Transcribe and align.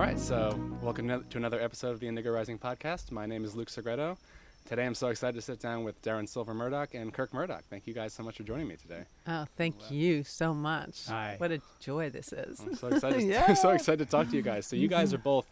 All 0.00 0.06
right, 0.06 0.18
so 0.18 0.58
welcome 0.80 1.08
to 1.08 1.36
another 1.36 1.60
episode 1.60 1.90
of 1.90 2.00
the 2.00 2.08
Indigo 2.08 2.30
Rising 2.30 2.58
podcast. 2.58 3.12
My 3.12 3.26
name 3.26 3.44
is 3.44 3.54
Luke 3.54 3.68
Segredo. 3.68 4.16
Today 4.64 4.86
I'm 4.86 4.94
so 4.94 5.08
excited 5.08 5.34
to 5.34 5.42
sit 5.42 5.60
down 5.60 5.84
with 5.84 6.00
Darren 6.00 6.26
Silver 6.26 6.54
Murdoch 6.54 6.94
and 6.94 7.12
Kirk 7.12 7.34
Murdoch. 7.34 7.64
Thank 7.68 7.86
you 7.86 7.92
guys 7.92 8.14
so 8.14 8.22
much 8.22 8.38
for 8.38 8.42
joining 8.42 8.66
me 8.66 8.76
today. 8.76 9.02
Oh, 9.26 9.44
thank 9.58 9.90
you 9.90 10.24
so 10.24 10.54
much. 10.54 11.04
Hi. 11.08 11.34
What 11.36 11.52
a 11.52 11.60
joy 11.80 12.08
this 12.08 12.32
is. 12.32 12.60
I'm 12.60 12.76
so 12.76 12.88
excited, 12.88 13.20
Yeah. 13.28 13.52
so 13.52 13.72
excited 13.72 13.98
to 14.06 14.10
talk 14.10 14.30
to 14.30 14.36
you 14.36 14.40
guys. 14.40 14.64
So 14.64 14.74
you 14.74 14.88
guys 14.88 15.12
are 15.12 15.18
both, 15.18 15.44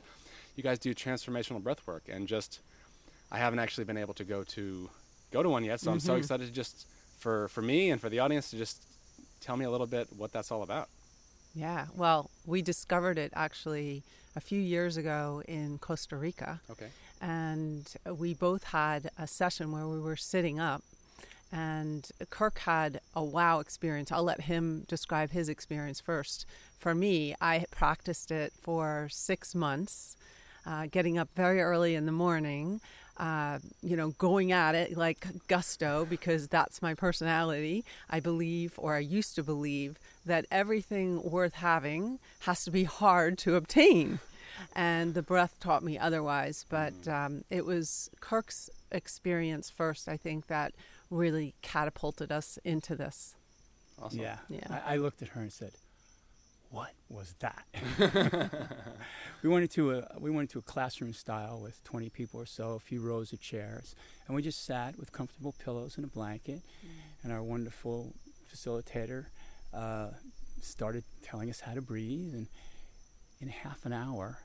you 0.56 0.62
guys 0.62 0.78
do 0.78 0.94
transformational 0.94 1.62
breath 1.62 1.86
work, 1.86 2.04
and 2.08 2.26
just 2.26 2.60
I 3.30 3.36
haven't 3.36 3.58
actually 3.58 3.84
been 3.84 3.98
able 3.98 4.14
to 4.14 4.24
go 4.24 4.44
to 4.44 4.88
go 5.30 5.42
to 5.42 5.50
one 5.50 5.62
yet. 5.62 5.78
So 5.80 5.92
I'm 5.92 6.00
so 6.00 6.14
Mhm. 6.14 6.20
excited 6.20 6.46
to 6.46 6.52
just 6.54 6.86
for 7.18 7.48
for 7.48 7.60
me 7.60 7.90
and 7.90 8.00
for 8.00 8.08
the 8.08 8.20
audience 8.20 8.48
to 8.52 8.56
just 8.56 8.82
tell 9.42 9.58
me 9.58 9.66
a 9.66 9.70
little 9.70 9.86
bit 9.86 10.08
what 10.16 10.32
that's 10.32 10.50
all 10.50 10.62
about. 10.62 10.88
Yeah. 11.54 11.88
Well, 11.94 12.30
we 12.46 12.62
discovered 12.62 13.18
it 13.18 13.30
actually 13.34 14.04
a 14.38 14.40
few 14.40 14.60
years 14.60 14.96
ago 14.96 15.42
in 15.48 15.78
Costa 15.78 16.16
Rica. 16.16 16.60
Okay. 16.70 16.90
and 17.20 17.84
we 18.16 18.32
both 18.32 18.62
had 18.62 19.10
a 19.18 19.26
session 19.26 19.72
where 19.72 19.88
we 19.88 19.98
were 20.00 20.14
sitting 20.16 20.60
up 20.60 20.82
and 21.50 22.10
kirk 22.30 22.58
had 22.60 23.00
a 23.14 23.24
wow 23.24 23.58
experience 23.58 24.12
i'll 24.12 24.22
let 24.22 24.42
him 24.42 24.84
describe 24.86 25.30
his 25.30 25.48
experience 25.48 25.98
first 26.00 26.46
for 26.78 26.94
me 26.94 27.34
i 27.40 27.64
practiced 27.72 28.30
it 28.30 28.52
for 28.60 29.08
six 29.10 29.54
months 29.54 30.14
uh, 30.66 30.86
getting 30.90 31.16
up 31.18 31.28
very 31.34 31.60
early 31.60 31.94
in 31.96 32.04
the 32.06 32.12
morning 32.12 32.80
uh, 33.16 33.58
you 33.82 33.96
know 33.96 34.10
going 34.18 34.52
at 34.52 34.74
it 34.76 34.96
like 34.96 35.26
gusto 35.48 36.06
because 36.08 36.46
that's 36.48 36.80
my 36.82 36.94
personality 36.94 37.82
i 38.10 38.20
believe 38.20 38.74
or 38.76 38.94
i 38.94 38.98
used 39.18 39.34
to 39.34 39.42
believe 39.42 39.98
that 40.26 40.44
everything 40.50 41.20
worth 41.28 41.54
having 41.54 42.18
has 42.40 42.62
to 42.64 42.70
be 42.70 42.84
hard 42.84 43.36
to 43.38 43.56
obtain 43.56 44.20
and 44.74 45.14
the 45.14 45.22
breath 45.22 45.58
taught 45.60 45.82
me 45.82 45.98
otherwise. 45.98 46.64
But 46.68 47.06
um, 47.08 47.44
it 47.50 47.64
was 47.64 48.10
Kirk's 48.20 48.70
experience 48.90 49.70
first, 49.70 50.08
I 50.08 50.16
think, 50.16 50.46
that 50.48 50.72
really 51.10 51.54
catapulted 51.62 52.30
us 52.32 52.58
into 52.64 52.94
this. 52.96 53.34
Awesome. 54.00 54.20
Yeah. 54.20 54.38
Yeah. 54.48 54.80
I, 54.86 54.94
I 54.94 54.96
looked 54.96 55.22
at 55.22 55.28
her 55.28 55.40
and 55.40 55.52
said, 55.52 55.72
"What 56.70 56.92
was 57.08 57.34
that?" 57.40 57.64
we 59.42 59.48
went 59.48 59.62
into 59.62 59.92
a 59.92 60.06
we 60.18 60.30
went 60.30 60.50
into 60.50 60.58
a 60.58 60.62
classroom 60.62 61.12
style 61.12 61.60
with 61.60 61.82
20 61.84 62.08
people 62.10 62.40
or 62.40 62.46
so, 62.46 62.70
a 62.72 62.78
few 62.78 63.00
rows 63.00 63.32
of 63.32 63.40
chairs, 63.40 63.94
and 64.26 64.36
we 64.36 64.42
just 64.42 64.64
sat 64.64 64.98
with 64.98 65.12
comfortable 65.12 65.54
pillows 65.58 65.96
and 65.96 66.04
a 66.04 66.08
blanket. 66.08 66.60
And 67.24 67.32
our 67.32 67.42
wonderful 67.42 68.14
facilitator 68.52 69.26
uh, 69.74 70.10
started 70.62 71.02
telling 71.22 71.50
us 71.50 71.60
how 71.60 71.74
to 71.74 71.82
breathe, 71.82 72.32
and 72.32 72.46
in 73.40 73.48
half 73.48 73.84
an 73.84 73.92
hour, 73.92 74.38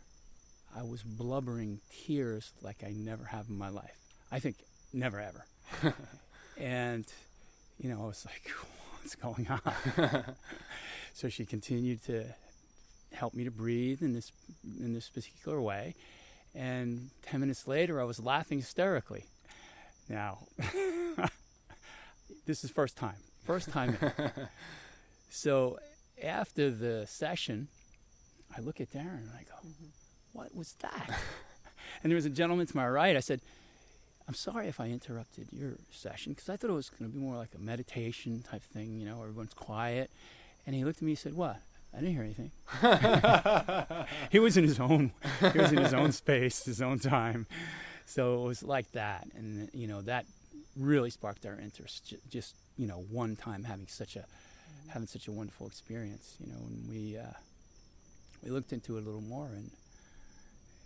I 0.75 0.83
was 0.83 1.03
blubbering 1.03 1.79
tears 1.91 2.51
like 2.61 2.83
I 2.83 2.91
never 2.91 3.25
have 3.25 3.47
in 3.49 3.57
my 3.57 3.69
life. 3.69 3.97
I 4.31 4.39
think 4.39 4.55
never 4.91 5.19
ever. 5.19 5.45
and 6.57 7.05
you 7.77 7.89
know, 7.89 8.03
I 8.03 8.07
was 8.07 8.25
like, 8.25 8.51
what's 8.99 9.15
going 9.15 9.47
on? 9.49 10.23
so 11.13 11.29
she 11.29 11.45
continued 11.45 12.03
to 12.05 12.25
help 13.11 13.33
me 13.33 13.43
to 13.43 13.51
breathe 13.51 14.01
in 14.01 14.13
this 14.13 14.31
in 14.79 14.93
this 14.93 15.09
particular 15.09 15.61
way. 15.61 15.95
And 16.55 17.09
ten 17.23 17.39
minutes 17.39 17.67
later, 17.67 17.99
I 18.01 18.03
was 18.03 18.19
laughing 18.19 18.59
hysterically. 18.59 19.25
Now, 20.09 20.39
this 22.45 22.63
is 22.63 22.69
first 22.69 22.97
time, 22.97 23.15
first 23.45 23.69
time. 23.69 23.97
so 25.29 25.79
after 26.21 26.69
the 26.69 27.05
session, 27.07 27.69
I 28.55 28.61
look 28.61 28.81
at 28.81 28.91
Darren 28.91 29.23
and 29.23 29.31
I 29.31 29.43
go, 29.43 29.55
mm-hmm. 29.67 29.85
"What 30.33 30.53
was 30.55 30.73
that?" 30.81 31.09
and 32.03 32.11
there 32.11 32.15
was 32.15 32.25
a 32.25 32.29
gentleman 32.29 32.67
to 32.67 32.75
my 32.75 32.87
right. 32.87 33.15
I 33.15 33.21
said, 33.21 33.39
I'm 34.27 34.33
sorry 34.33 34.67
if 34.67 34.79
I 34.79 34.87
interrupted 34.87 35.47
your 35.51 35.73
session 35.91 36.31
because 36.33 36.47
I 36.49 36.55
thought 36.55 36.69
it 36.69 36.73
was 36.73 36.89
going 36.89 37.09
to 37.11 37.17
be 37.17 37.21
more 37.21 37.35
like 37.35 37.49
a 37.55 37.59
meditation 37.61 38.41
type 38.49 38.63
thing, 38.63 38.97
you 38.99 39.05
know, 39.05 39.21
everyone's 39.21 39.53
quiet. 39.53 40.09
And 40.65 40.73
he 40.75 40.85
looked 40.85 40.99
at 40.99 41.03
me 41.03 41.11
and 41.11 41.19
said, 41.19 41.33
What? 41.33 41.57
I 41.93 41.97
didn't 41.99 42.13
hear 42.13 42.23
anything. 42.23 42.51
he 44.31 44.39
was 44.39 44.57
in 44.57 44.63
his 44.63 44.79
own 44.79 45.11
he 45.51 45.59
was 45.59 45.71
in 45.71 45.77
his 45.77 45.93
own 45.93 46.11
space, 46.11 46.63
his 46.65 46.81
own 46.81 46.99
time. 46.99 47.45
So 48.05 48.43
it 48.45 48.47
was 48.47 48.63
like 48.63 48.91
that. 48.93 49.27
And 49.35 49.69
you 49.73 49.87
know, 49.87 50.01
that 50.01 50.25
really 50.77 51.09
sparked 51.09 51.45
our 51.45 51.59
interest. 51.59 52.07
J- 52.09 52.17
Just, 52.29 52.55
you 52.77 52.87
know, 52.87 53.03
one 53.11 53.35
time 53.35 53.65
having 53.65 53.87
such 53.87 54.15
a 54.15 54.25
having 54.89 55.07
such 55.07 55.27
a 55.27 55.31
wonderful 55.31 55.67
experience, 55.67 56.35
you 56.39 56.47
know, 56.51 56.59
and 56.65 56.89
we 56.89 57.17
uh, 57.17 57.23
we 58.43 58.49
looked 58.51 58.73
into 58.73 58.97
it 58.97 59.01
a 59.01 59.05
little 59.05 59.21
more 59.21 59.47
and 59.47 59.69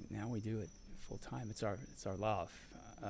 now 0.09 0.27
we 0.27 0.39
do 0.39 0.59
it 0.59 0.69
full 1.07 1.17
time. 1.17 1.47
It's 1.49 1.63
our 1.63 1.77
it's 1.91 2.05
our 2.05 2.15
love. 2.15 2.51
Uh, 3.03 3.09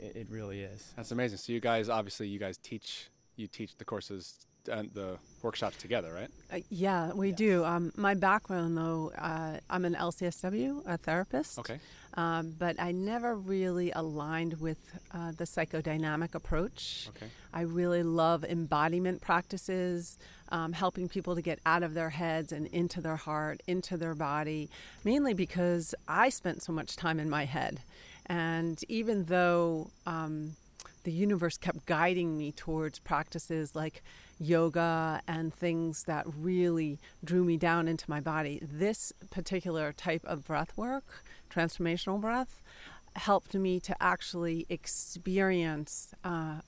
it, 0.00 0.16
it 0.16 0.26
really 0.30 0.62
is. 0.62 0.92
That's 0.96 1.12
amazing. 1.12 1.38
So 1.38 1.52
you 1.52 1.60
guys, 1.60 1.88
obviously, 1.88 2.28
you 2.28 2.38
guys 2.38 2.58
teach 2.58 3.08
you 3.36 3.46
teach 3.46 3.76
the 3.76 3.84
courses 3.84 4.46
and 4.66 4.90
the 4.94 5.18
workshops 5.42 5.76
together, 5.76 6.12
right? 6.12 6.30
Uh, 6.52 6.64
yeah, 6.70 7.12
we 7.12 7.28
Yes. 7.28 7.38
do. 7.38 7.64
Um, 7.64 7.92
my 7.96 8.14
background, 8.14 8.76
though, 8.76 9.12
uh, 9.16 9.58
I'm 9.70 9.84
an 9.84 9.94
LCSW, 9.94 10.82
a 10.86 10.96
therapist. 10.96 11.58
Okay. 11.60 11.78
Um, 12.14 12.54
but 12.58 12.80
I 12.80 12.90
never 12.90 13.36
really 13.36 13.92
aligned 13.92 14.60
with 14.60 14.78
uh, 15.12 15.30
the 15.36 15.44
psychodynamic 15.44 16.34
approach. 16.34 17.08
Okay. 17.10 17.28
I 17.54 17.60
really 17.60 18.02
love 18.02 18.44
embodiment 18.44 19.20
practices, 19.20 20.18
um, 20.50 20.72
helping 20.72 21.08
people 21.08 21.36
to 21.36 21.42
get 21.42 21.60
out 21.64 21.84
of 21.84 21.94
their 21.94 22.10
heads 22.10 22.50
and 22.50 22.66
into 22.68 23.00
their 23.00 23.16
heart, 23.16 23.62
into 23.68 23.96
their 23.96 24.14
body, 24.16 24.68
mainly 25.04 25.32
because 25.34 25.94
I 26.08 26.30
spent 26.30 26.62
so 26.62 26.72
much 26.72 26.96
time 26.96 27.20
in 27.20 27.30
my 27.30 27.44
head. 27.44 27.80
And 28.26 28.82
even 28.88 29.26
though 29.26 29.90
um, 30.04 30.56
the 31.04 31.12
universe 31.12 31.56
kept 31.56 31.86
guiding 31.86 32.36
me 32.36 32.50
towards 32.52 32.98
practices 32.98 33.76
like 33.76 34.02
yoga 34.38 35.20
and 35.26 35.52
things 35.52 36.04
that 36.04 36.26
really 36.38 36.98
drew 37.24 37.44
me 37.44 37.56
down 37.56 37.88
into 37.88 38.08
my 38.08 38.20
body, 38.20 38.60
this 38.62 39.12
particular 39.30 39.92
type 39.92 40.24
of 40.24 40.46
breath 40.46 40.76
work, 40.76 41.24
transformational 41.50 42.20
breath, 42.20 42.62
helped 43.16 43.54
me 43.54 43.80
to 43.80 43.96
actually 44.00 44.66
experience 44.68 46.14
uh, 46.24 46.60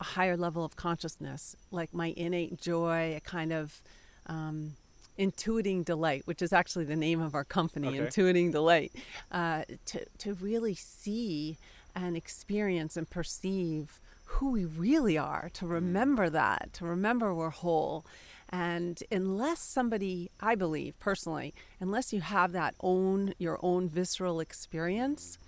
a 0.00 0.04
higher 0.04 0.36
level 0.36 0.64
of 0.64 0.76
consciousness, 0.76 1.56
like 1.70 1.92
my 1.92 2.14
innate 2.16 2.60
joy, 2.60 3.14
a 3.16 3.20
kind 3.20 3.52
of 3.52 3.82
um, 4.26 4.74
intuiting 5.18 5.84
delight, 5.84 6.22
which 6.24 6.40
is 6.40 6.52
actually 6.52 6.84
the 6.84 6.96
name 6.96 7.20
of 7.20 7.34
our 7.34 7.44
company, 7.44 7.88
Okay. 7.88 7.98
Intuiting 7.98 8.52
Delight, 8.52 8.92
uh, 9.32 9.64
to, 9.86 10.04
to 10.18 10.34
really 10.34 10.74
see 10.74 11.56
and 11.94 12.16
experience 12.16 12.96
and 12.96 13.08
perceive 13.10 13.98
who 14.32 14.50
we 14.50 14.64
really 14.64 15.16
are, 15.16 15.50
to 15.54 15.64
mm-hmm. 15.64 15.74
remember 15.74 16.30
that, 16.30 16.70
to 16.74 16.84
remember 16.84 17.34
we're 17.34 17.50
whole. 17.50 18.04
And 18.50 19.02
unless 19.10 19.60
somebody, 19.60 20.30
I 20.40 20.54
believe 20.54 20.98
personally, 20.98 21.54
unless 21.80 22.12
you 22.12 22.20
have 22.20 22.52
that 22.52 22.74
own, 22.80 23.34
your 23.38 23.58
own 23.62 23.88
visceral 23.88 24.40
experience, 24.40 25.38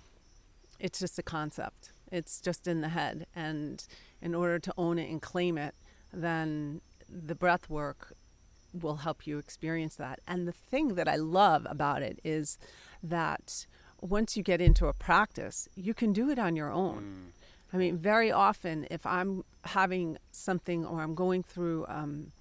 it's 0.79 0.99
just 0.99 1.17
a 1.19 1.23
concept. 1.23 1.91
It's 2.11 2.41
just 2.41 2.67
in 2.67 2.81
the 2.81 2.89
head. 2.89 3.27
And 3.35 3.85
in 4.21 4.35
order 4.35 4.59
to 4.59 4.73
own 4.77 4.99
it 4.99 5.09
and 5.09 5.21
claim 5.21 5.57
it, 5.57 5.75
then 6.11 6.81
the 7.07 7.35
breath 7.35 7.69
work 7.69 8.13
will 8.73 8.97
help 8.97 9.27
you 9.27 9.37
experience 9.37 9.95
that. 9.95 10.19
And 10.27 10.47
the 10.47 10.53
thing 10.53 10.95
that 10.95 11.07
I 11.07 11.15
love 11.15 11.67
about 11.69 12.01
it 12.01 12.19
is 12.23 12.57
that 13.03 13.65
once 13.99 14.35
you 14.35 14.43
get 14.43 14.61
into 14.61 14.87
a 14.87 14.93
practice, 14.93 15.67
you 15.75 15.93
can 15.93 16.13
do 16.13 16.29
it 16.29 16.39
on 16.39 16.55
your 16.55 16.71
own. 16.71 17.31
Mm. 17.31 17.40
I 17.73 17.77
mean, 17.77 17.97
very 17.97 18.31
often, 18.31 18.87
if 18.91 19.05
I'm 19.05 19.43
having 19.63 20.17
something 20.31 20.85
or 20.85 21.01
I'm 21.01 21.15
going 21.15 21.43
through 21.43 21.85
um, 21.87 22.31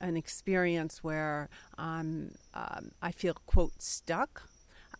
an 0.00 0.16
experience 0.16 1.02
where 1.02 1.48
I'm, 1.76 2.36
um, 2.54 2.92
I 3.02 3.10
feel, 3.10 3.34
quote, 3.46 3.82
stuck, 3.82 4.48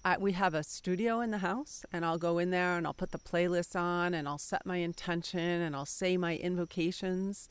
I, 0.05 0.19
we 0.19 0.33
have 0.33 0.55
a 0.55 0.63
studio 0.63 1.21
in 1.21 1.31
the 1.31 1.39
house, 1.39 1.85
and 1.93 2.05
I'll 2.05 2.19
go 2.19 2.39
in 2.39 2.51
there 2.51 2.77
and 2.77 2.87
I'll 2.87 2.95
put 2.95 3.13
the 3.13 3.19
playlist 3.19 3.75
on 3.79 4.15
and 4.15 4.29
I'll 4.29 4.39
set 4.39 4.65
my 4.67 4.77
intention 4.77 5.41
and 5.41 5.75
I'll 5.75 5.87
say 5.87 6.17
my 6.17 6.37
invocations, 6.37 7.49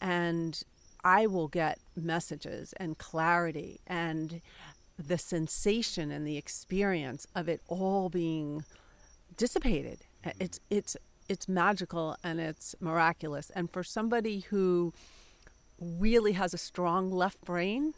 and 0.00 0.60
I 1.04 1.26
will 1.26 1.48
get 1.48 1.78
messages 1.96 2.72
and 2.74 2.98
clarity 2.98 3.80
and 3.86 4.40
the 4.98 5.18
sensation 5.18 6.10
and 6.10 6.26
the 6.26 6.36
experience 6.36 7.26
of 7.34 7.48
it 7.48 7.60
all 7.68 8.08
being 8.08 8.64
dissipated. 9.36 10.00
It's 10.40 10.58
it's 10.70 10.96
it's 11.28 11.48
magical 11.48 12.16
and 12.24 12.40
it's 12.40 12.74
miraculous. 12.80 13.50
And 13.50 13.70
for 13.70 13.82
somebody 13.82 14.40
who 14.40 14.92
really 15.80 16.32
has 16.32 16.54
a 16.54 16.58
strong 16.58 17.10
left 17.10 17.44
brain 17.44 17.94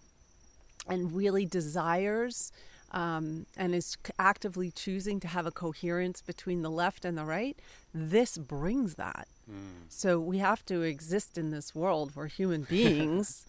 and 0.89 1.13
really 1.13 1.47
desires 1.47 2.53
um, 2.93 3.47
and 3.57 3.75
is 3.75 3.97
actively 4.19 4.71
choosing 4.71 5.21
to 5.21 5.29
have 5.29 5.47
a 5.47 5.51
coherence 5.53 6.21
between 6.21 6.63
the 6.63 6.71
left 6.71 7.05
and 7.05 7.17
the 7.17 7.25
right, 7.25 7.57
this 7.95 8.37
brings 8.37 8.97
that. 8.97 9.29
So 9.89 10.19
we 10.21 10.39
have 10.39 10.65
to 10.67 10.83
exist 10.83 11.39
in 11.39 11.51
this 11.51 11.75
world. 11.75 12.13
We're 12.15 12.27
human 12.27 12.63
beings, 12.69 13.47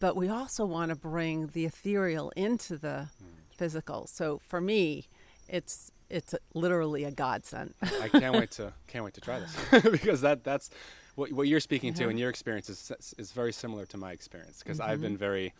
but 0.00 0.16
we 0.16 0.28
also 0.28 0.64
want 0.64 0.90
to 0.90 0.96
bring 0.96 1.48
the 1.48 1.64
ethereal 1.64 2.30
into 2.36 2.76
the 2.76 3.08
physical. 3.56 4.06
So 4.06 4.40
for 4.48 4.60
me, 4.60 5.06
it's 5.48 5.90
it's 6.10 6.34
literally 6.54 7.04
a 7.04 7.10
godsend. 7.10 7.74
I 7.82 8.08
can't 8.22 8.34
wait 8.36 8.50
to 8.52 8.72
can't 8.88 9.04
wait 9.04 9.14
to 9.14 9.20
try 9.20 9.40
this. 9.40 9.54
Because 9.90 10.20
that 10.20 10.44
that's 10.44 10.70
what 11.14 11.32
what 11.32 11.46
you're 11.48 11.60
speaking 11.60 11.94
to 11.94 12.02
Uh-huh. 12.04 12.10
and 12.10 12.18
your 12.18 12.30
experience 12.30 12.68
is 12.68 12.92
is 13.18 13.32
very 13.32 13.52
similar 13.52 13.86
to 13.86 13.96
my 13.96 14.12
experience. 14.12 14.58
Because 14.62 14.80
I've 14.80 15.00
been 15.00 15.16
very 15.16 15.52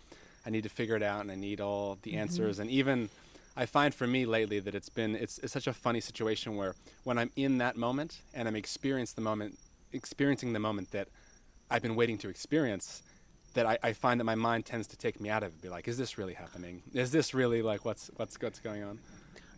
I 0.47 0.51
need 0.51 0.63
to 0.63 0.69
figure 0.71 0.97
it 0.97 1.03
out 1.03 1.21
and 1.21 1.31
I 1.31 1.35
need 1.37 1.61
all 1.61 1.99
the 2.03 2.17
answers. 2.17 2.59
And 2.59 2.71
even 2.71 3.09
I 3.57 3.67
find 3.67 3.95
for 3.95 4.07
me 4.07 4.25
lately 4.27 4.59
that 4.61 4.75
it's 4.75 4.89
been 4.89 5.15
it's, 5.17 5.39
it's 5.39 5.53
such 5.53 5.67
a 5.67 5.73
funny 5.73 6.01
situation 6.01 6.57
where 6.57 6.75
when 7.05 7.19
I'm 7.19 7.31
in 7.37 7.59
that 7.59 7.77
moment 7.77 8.21
and 8.35 8.49
I'm 8.49 8.57
experiencing 8.57 9.15
the 9.17 9.23
moment 9.31 9.59
experiencing 9.93 10.53
the 10.53 10.61
moment 10.61 10.91
that 10.93 11.09
I've 11.71 11.83
been 11.83 11.97
waiting 11.97 12.19
to 12.19 12.29
experience 12.29 13.03
that 13.55 13.67
I, 13.67 13.77
I 13.83 13.93
find 13.93 14.21
that 14.21 14.25
my 14.25 14.37
mind 14.37 14.65
tends 14.65 14.87
to 14.89 14.97
take 14.97 15.21
me 15.21 15.29
out 15.29 15.43
of 15.43 15.51
it 15.53 15.63
be 15.63 15.69
like 15.69 15.89
is 15.89 15.99
this 15.99 16.17
really 16.19 16.35
happening? 16.35 16.83
Is 16.95 17.11
this 17.11 17.35
really 17.35 17.61
like 17.63 17.85
what's 17.85 18.11
what's 18.17 18.41
what's 18.41 18.61
going 18.61 18.83
on 18.85 18.99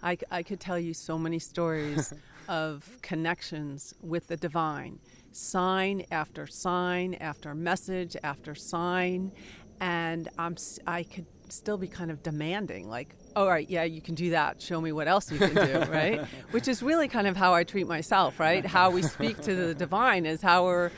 I, 0.03 0.19
I 0.31 0.43
could 0.43 0.61
tell 0.61 0.79
you 0.79 0.95
so 0.95 1.19
many 1.19 1.39
stories 1.39 2.13
of 2.49 2.89
connections 3.03 3.95
with 4.03 4.27
the 4.27 4.37
divine, 4.37 4.99
sign 5.31 6.05
after 6.11 6.47
sign 6.47 7.15
after 7.15 7.55
message 7.55 8.17
after 8.23 8.55
sign, 8.55 9.33
and 9.81 10.29
I'm 10.39 10.57
I 10.87 11.03
could 11.03 11.27
still 11.49 11.77
be 11.77 11.87
kind 11.87 12.11
of 12.11 12.23
demanding, 12.23 12.89
like, 12.89 13.15
all 13.37 13.47
right, 13.47 13.69
yeah, 13.69 13.85
you 13.85 14.01
can 14.01 14.15
do 14.15 14.31
that. 14.31 14.61
Show 14.61 14.81
me 14.81 14.93
what 14.93 15.07
else 15.07 15.31
you 15.31 15.39
can 15.39 15.55
do, 15.55 15.79
right? 15.91 16.25
Which 16.51 16.67
is 16.67 16.83
really 16.83 17.09
kind 17.09 17.27
of 17.27 17.37
how 17.37 17.55
I 17.55 17.65
treat 17.65 17.87
myself, 17.87 18.41
right? 18.41 18.65
How 18.65 18.91
we 18.91 19.03
speak 19.03 19.41
to 19.43 19.55
the 19.55 19.75
divine 19.75 20.27
is 20.27 20.43
how 20.43 20.65
we're 20.65 20.91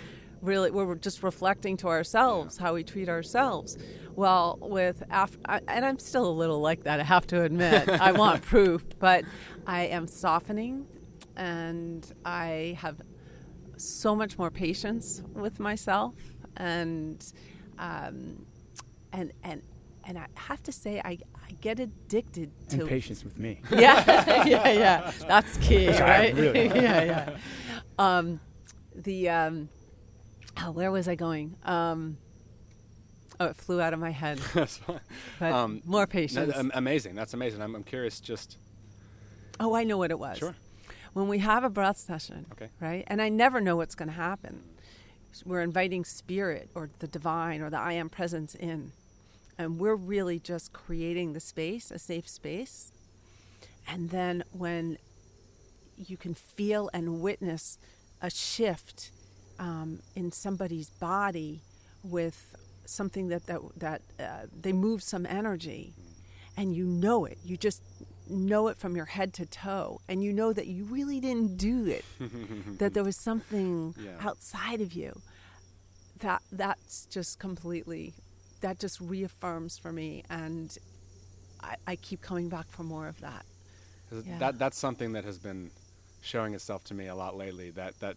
really 0.45 0.71
we're 0.71 0.95
just 0.97 1.23
reflecting 1.23 1.77
to 1.79 1.89
ourselves 1.89 2.59
how 2.59 2.75
we 2.75 2.85
treat 2.85 3.09
ourselves 3.09 3.79
well 4.15 4.59
with 4.61 5.03
af- 5.11 5.39
I, 5.47 5.61
and 5.69 5.85
i'm 5.85 5.99
still 5.99 6.27
a 6.29 6.37
little 6.43 6.61
like 6.61 6.85
that 6.85 7.01
i 7.01 7.03
have 7.03 7.27
to 7.29 7.43
admit 7.43 7.89
i 7.89 8.13
want 8.23 8.43
proof 8.43 8.85
but 8.99 9.25
i 9.67 9.85
am 9.87 10.07
softening 10.07 10.87
and 11.37 12.13
i 12.25 12.77
have 12.81 13.01
so 13.77 14.15
much 14.15 14.39
more 14.39 14.51
patience 14.51 15.23
with 15.33 15.59
myself 15.59 16.15
and 16.59 17.33
um, 17.79 18.45
and 19.13 19.33
and 19.43 19.63
and 20.05 20.19
i 20.19 20.27
have 20.35 20.63
to 20.63 20.73
say 20.73 21.01
i, 21.05 21.19
I 21.35 21.53
get 21.61 21.81
addicted 21.81 22.51
to 22.69 22.81
And 22.81 22.89
patience 22.89 23.25
with 23.25 23.39
me. 23.39 23.61
yeah, 23.71 24.45
yeah, 24.47 24.69
yeah. 24.71 25.13
That's 25.27 25.57
key, 25.59 25.89
right? 25.89 26.35
really- 26.35 26.67
yeah, 26.83 27.03
yeah. 27.05 27.37
Um, 27.99 28.41
the 28.95 29.29
um, 29.29 29.69
oh, 30.63 30.71
where 30.71 30.91
was 30.91 31.09
I 31.09 31.15
going? 31.15 31.57
Um, 31.65 32.17
oh, 33.41 33.47
it 33.47 33.57
flew 33.57 33.81
out 33.81 33.93
of 33.93 34.01
my 34.01 34.11
head. 34.11 34.39
that's 34.55 34.77
fine. 34.79 35.01
But 35.39 35.53
Um, 35.53 35.83
more 35.85 36.07
patience. 36.07 36.55
am- 36.55 36.71
amazing. 36.75 37.15
That's 37.15 37.35
amazing. 37.35 37.63
I'm, 37.63 37.75
I'm 37.75 37.85
curious. 37.85 38.21
Just 38.21 38.57
oh, 39.61 39.75
I 39.75 39.85
know 39.85 39.99
what 39.99 40.11
it 40.11 40.19
was. 40.19 40.39
Sure. 40.39 40.55
When 41.13 41.29
we 41.29 41.39
have 41.39 41.63
a 41.63 41.71
breath 41.71 41.99
session, 41.99 42.47
Okay. 42.53 42.71
right? 42.81 43.05
And 43.07 43.23
I 43.23 43.29
never 43.29 43.61
know 43.61 43.77
what's 43.77 43.95
going 43.95 44.09
to 44.09 44.15
happen. 44.15 44.63
We're 45.45 45.63
inviting 45.63 46.05
spirit 46.05 46.71
or 46.75 46.91
the 46.99 47.07
divine 47.09 47.61
or 47.61 47.71
the 47.71 47.79
I 47.79 47.93
am 47.93 48.09
presence 48.09 48.55
in. 48.55 48.93
And 49.59 49.79
we're 49.79 49.95
really 49.97 50.41
just 50.41 50.73
creating 50.73 51.33
the 51.33 51.41
space, 51.41 51.91
a 51.93 51.99
safe 51.99 52.29
space. 52.29 52.91
And 53.87 54.11
then 54.11 54.43
when 54.53 54.99
you 55.97 56.17
can 56.17 56.35
feel 56.35 56.91
and 56.93 57.21
witness 57.21 57.79
a 58.21 58.31
shift 58.31 59.11
um, 59.59 60.01
in 60.17 60.33
somebody's 60.33 60.91
body 60.91 61.61
with 62.03 62.55
something 62.87 63.29
that 63.29 63.47
that, 63.47 63.61
that 63.77 64.03
uh, 64.21 64.47
they 64.61 64.73
move 64.73 65.03
some 65.03 65.25
energy 65.27 65.95
and 66.57 66.75
you 66.77 66.85
know 66.85 67.25
it 67.25 67.39
you 67.45 67.57
just 67.57 67.83
know 68.29 68.69
it 68.69 68.77
from 68.77 68.95
your 68.97 69.07
head 69.07 69.33
to 69.33 69.47
toe 69.47 70.01
and 70.09 70.23
you 70.23 70.33
know 70.33 70.53
that 70.53 70.67
you 70.67 70.85
really 70.85 71.19
didn't 71.21 71.57
do 71.57 71.87
it 71.87 72.05
that 72.79 72.93
there 72.95 73.05
was 73.05 73.17
something 73.17 73.95
Yeah. 73.99 74.11
outside 74.21 74.81
of 74.83 74.93
you 74.93 75.21
that 76.21 76.43
that's 76.53 77.07
just 77.07 77.39
completely 77.39 78.13
that 78.61 78.79
just 78.79 79.01
reaffirms 79.01 79.79
for 79.79 79.93
me 79.93 80.23
and 80.31 80.77
I, 81.63 81.77
I 81.87 81.97
keep 81.97 82.21
coming 82.23 82.49
back 82.49 82.67
for 82.71 82.83
more 82.83 83.09
of 83.09 83.21
that 83.21 83.45
Yeah. 84.25 84.39
that 84.39 84.59
that's 84.59 84.79
something 84.79 85.13
that 85.13 85.25
has 85.25 85.39
been 85.39 85.71
showing 86.21 86.55
itself 86.55 86.85
to 86.85 86.95
me 86.95 87.07
a 87.09 87.15
lot 87.15 87.37
lately. 87.37 87.71
That 87.71 87.99
that 88.01 88.17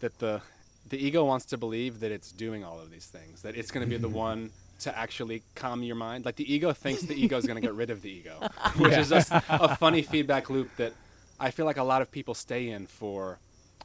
that 0.00 0.18
the 0.18 0.42
the 0.88 1.04
ego 1.04 1.24
wants 1.24 1.46
to 1.46 1.58
believe 1.58 2.00
that 2.00 2.12
it's 2.12 2.30
doing 2.32 2.64
all 2.64 2.78
of 2.78 2.90
these 2.90 3.06
things. 3.06 3.42
That 3.42 3.56
it's 3.56 3.70
going 3.70 3.84
to 3.84 3.90
be 3.90 3.96
the 3.96 4.08
mm-hmm. 4.08 4.16
one 4.16 4.50
to 4.80 4.96
actually 4.96 5.42
calm 5.54 5.82
your 5.82 5.96
mind. 5.96 6.24
Like 6.24 6.36
the 6.36 6.52
ego 6.52 6.72
thinks 6.72 7.02
the 7.02 7.14
ego 7.14 7.36
is 7.36 7.46
going 7.46 7.56
to 7.56 7.66
get 7.66 7.74
rid 7.74 7.90
of 7.90 8.02
the 8.02 8.10
ego, 8.10 8.40
which 8.76 8.92
is 8.92 9.08
just 9.08 9.30
a 9.32 9.74
funny 9.76 10.02
feedback 10.02 10.50
loop 10.50 10.68
that 10.76 10.92
I 11.40 11.50
feel 11.50 11.66
like 11.66 11.78
a 11.78 11.84
lot 11.84 12.02
of 12.02 12.10
people 12.10 12.34
stay 12.34 12.68
in 12.68 12.86
for. 12.86 13.38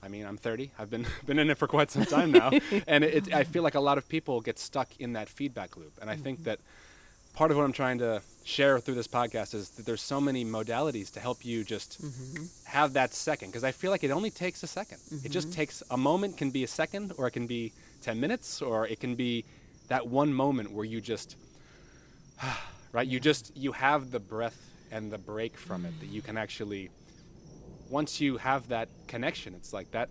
I 0.04 0.08
mean, 0.08 0.26
I'm 0.26 0.38
30. 0.38 0.72
I've 0.80 0.90
been 0.90 1.06
been 1.26 1.40
in 1.40 1.50
it 1.50 1.58
for 1.58 1.68
quite 1.68 1.92
some 1.92 2.06
time 2.06 2.32
now, 2.32 2.52
and 2.88 3.04
it, 3.04 3.28
it, 3.28 3.34
I 3.34 3.44
feel 3.44 3.64
like 3.64 3.76
a 3.76 3.80
lot 3.80 3.98
of 3.98 4.08
people 4.10 4.42
get 4.42 4.58
stuck 4.58 4.90
in 5.00 5.14
that 5.14 5.30
feedback 5.30 5.78
loop. 5.78 5.94
And 6.02 6.10
I 6.10 6.16
think 6.16 6.40
mm-hmm. 6.40 6.46
that 6.46 6.60
part 7.34 7.52
of 7.52 7.58
what 7.58 7.64
I'm 7.64 7.74
trying 7.74 8.00
to 8.00 8.22
share 8.44 8.80
through 8.80 8.96
this 8.96 9.08
podcast 9.08 9.54
is 9.54 9.70
that 9.72 9.86
there's 9.86 10.02
so 10.02 10.20
many 10.20 10.44
modalities 10.44 11.12
to 11.14 11.20
help 11.20 11.46
you 11.46 11.64
just 11.64 12.02
mm-hmm. 12.02 12.44
have 12.66 12.94
that 12.94 13.14
second 13.14 13.50
because 13.50 13.64
I 13.64 13.72
feel 13.72 13.92
like 13.92 14.04
it 14.04 14.12
only 14.12 14.32
takes 14.32 14.64
a 14.64 14.66
2nd 14.66 15.26
It 15.26 15.30
just 15.30 15.50
mm-hmm. 15.50 15.56
takes 15.56 15.84
a 15.92 15.98
moment 15.98 16.38
can 16.38 16.52
be 16.52 16.64
a 16.64 16.68
second 16.68 17.14
or 17.18 17.28
it 17.28 17.32
can 17.32 17.48
be 17.48 17.72
10 18.02 18.20
minutes 18.20 18.62
or 18.62 18.88
it 18.88 19.00
can 19.00 19.16
be 19.16 19.46
that 19.90 20.08
one 20.08 20.34
moment 20.34 20.72
where 20.72 20.86
you 20.86 21.02
just 21.02 21.36
right 22.92 23.08
you 23.08 23.20
just 23.20 23.56
you 23.56 23.72
have 23.72 24.12
the 24.12 24.20
breath 24.20 24.70
and 24.92 25.12
the 25.12 25.18
break 25.18 25.58
from 25.58 25.86
it 25.86 25.98
that 26.00 26.10
you 26.10 26.22
can 26.22 26.38
actually 26.38 26.90
once 27.90 28.20
you 28.20 28.38
have 28.38 28.68
that 28.70 28.90
connection 29.08 29.54
it's 29.54 29.72
like 29.72 29.90
that 29.92 30.10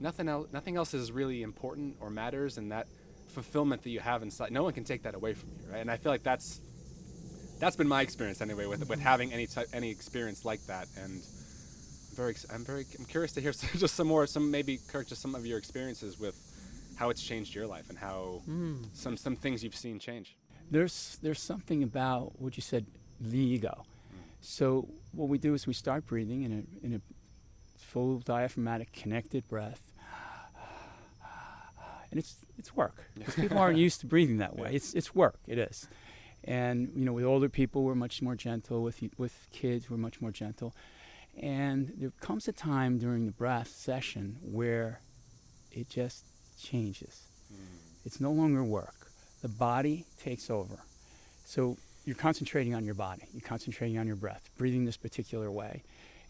nothing 0.00 0.28
else 0.28 0.48
nothing 0.52 0.76
else 0.76 0.92
is 0.92 1.12
really 1.12 1.42
important 1.42 1.94
or 2.00 2.10
matters 2.10 2.58
and 2.58 2.72
that 2.72 2.86
fulfillment 3.30 3.82
that 3.82 3.90
you 3.90 4.00
have 4.00 4.22
inside 4.22 4.50
no 4.50 4.62
one 4.62 4.72
can 4.72 4.84
take 4.84 5.02
that 5.02 5.14
away 5.14 5.32
from 5.34 5.48
you 5.50 5.72
right? 5.72 5.80
And 5.80 5.90
i 5.90 5.96
feel 5.96 6.12
like 6.12 6.22
that's 6.22 6.60
that's 7.60 7.76
been 7.76 7.86
my 7.86 8.00
experience 8.00 8.40
anyway 8.40 8.66
with 8.66 8.88
with 8.88 8.98
having 8.98 9.32
any 9.32 9.46
type 9.46 9.68
any 9.72 9.90
experience 9.90 10.44
like 10.44 10.64
that. 10.66 10.88
And 10.96 11.22
I'm 11.22 12.16
very 12.16 12.34
I'm 12.52 12.64
very 12.64 12.86
I'm 12.98 13.04
curious 13.04 13.32
to 13.32 13.40
hear 13.40 13.52
some, 13.60 13.68
just 13.78 13.94
some 13.94 14.08
more 14.08 14.26
some 14.26 14.50
maybe 14.50 14.80
Kirk 14.88 15.06
just 15.06 15.22
some 15.22 15.34
of 15.34 15.46
your 15.46 15.58
experiences 15.58 16.18
with 16.18 16.36
how 16.96 17.10
it's 17.10 17.22
changed 17.22 17.54
your 17.54 17.66
life 17.66 17.88
and 17.88 17.98
how 17.98 18.40
hmm. 18.46 18.76
some 18.94 19.16
some 19.16 19.36
things 19.36 19.62
you've 19.62 19.76
seen 19.76 19.98
change. 20.00 20.36
There's 20.70 21.18
there's 21.22 21.40
something 21.40 21.82
about 21.82 22.40
what 22.40 22.56
you 22.56 22.62
said, 22.62 22.86
the 23.20 23.38
ego. 23.38 23.84
Hmm. 24.10 24.16
So 24.40 24.88
what 25.12 25.28
we 25.28 25.38
do 25.38 25.54
is 25.54 25.66
we 25.66 25.74
start 25.74 26.06
breathing 26.06 26.42
in 26.42 26.52
a 26.52 26.86
in 26.86 26.94
a 26.94 27.00
full 27.76 28.20
diaphragmatic 28.20 28.92
connected 28.92 29.46
breath, 29.48 29.92
and 32.10 32.18
it's 32.18 32.36
it's 32.58 32.74
work 32.74 33.04
because 33.14 33.34
people 33.34 33.58
aren't 33.58 33.78
used 33.78 34.00
to 34.00 34.06
breathing 34.06 34.38
that 34.38 34.56
way. 34.56 34.70
It's 34.74 34.94
it's 34.94 35.14
work. 35.14 35.38
It 35.46 35.58
is, 35.58 35.88
and 36.44 36.90
you 36.94 37.04
know 37.04 37.12
with 37.12 37.24
older 37.24 37.48
people 37.48 37.84
we're 37.84 37.94
much 37.94 38.22
more 38.22 38.34
gentle. 38.34 38.82
With 38.82 39.00
with 39.16 39.48
kids 39.52 39.90
we're 39.90 39.96
much 39.96 40.20
more 40.20 40.30
gentle, 40.30 40.74
and 41.40 41.92
there 41.96 42.12
comes 42.20 42.48
a 42.48 42.52
time 42.52 42.98
during 42.98 43.26
the 43.26 43.32
breath 43.32 43.68
session 43.68 44.38
where 44.42 45.00
it 45.72 45.88
just 45.88 46.24
changes. 46.60 47.22
Hmm. 47.48 47.76
It's 48.04 48.20
no 48.20 48.32
longer 48.32 48.64
work. 48.64 48.94
The 49.42 49.48
body 49.48 50.06
takes 50.22 50.50
over. 50.50 50.80
So 51.44 51.76
you're 52.04 52.16
concentrating 52.16 52.74
on 52.74 52.84
your 52.84 52.94
body. 52.94 53.22
You're 53.32 53.40
concentrating 53.42 53.98
on 53.98 54.06
your 54.06 54.16
breath, 54.16 54.50
breathing 54.58 54.84
this 54.84 54.96
particular 54.96 55.50
way, 55.50 55.82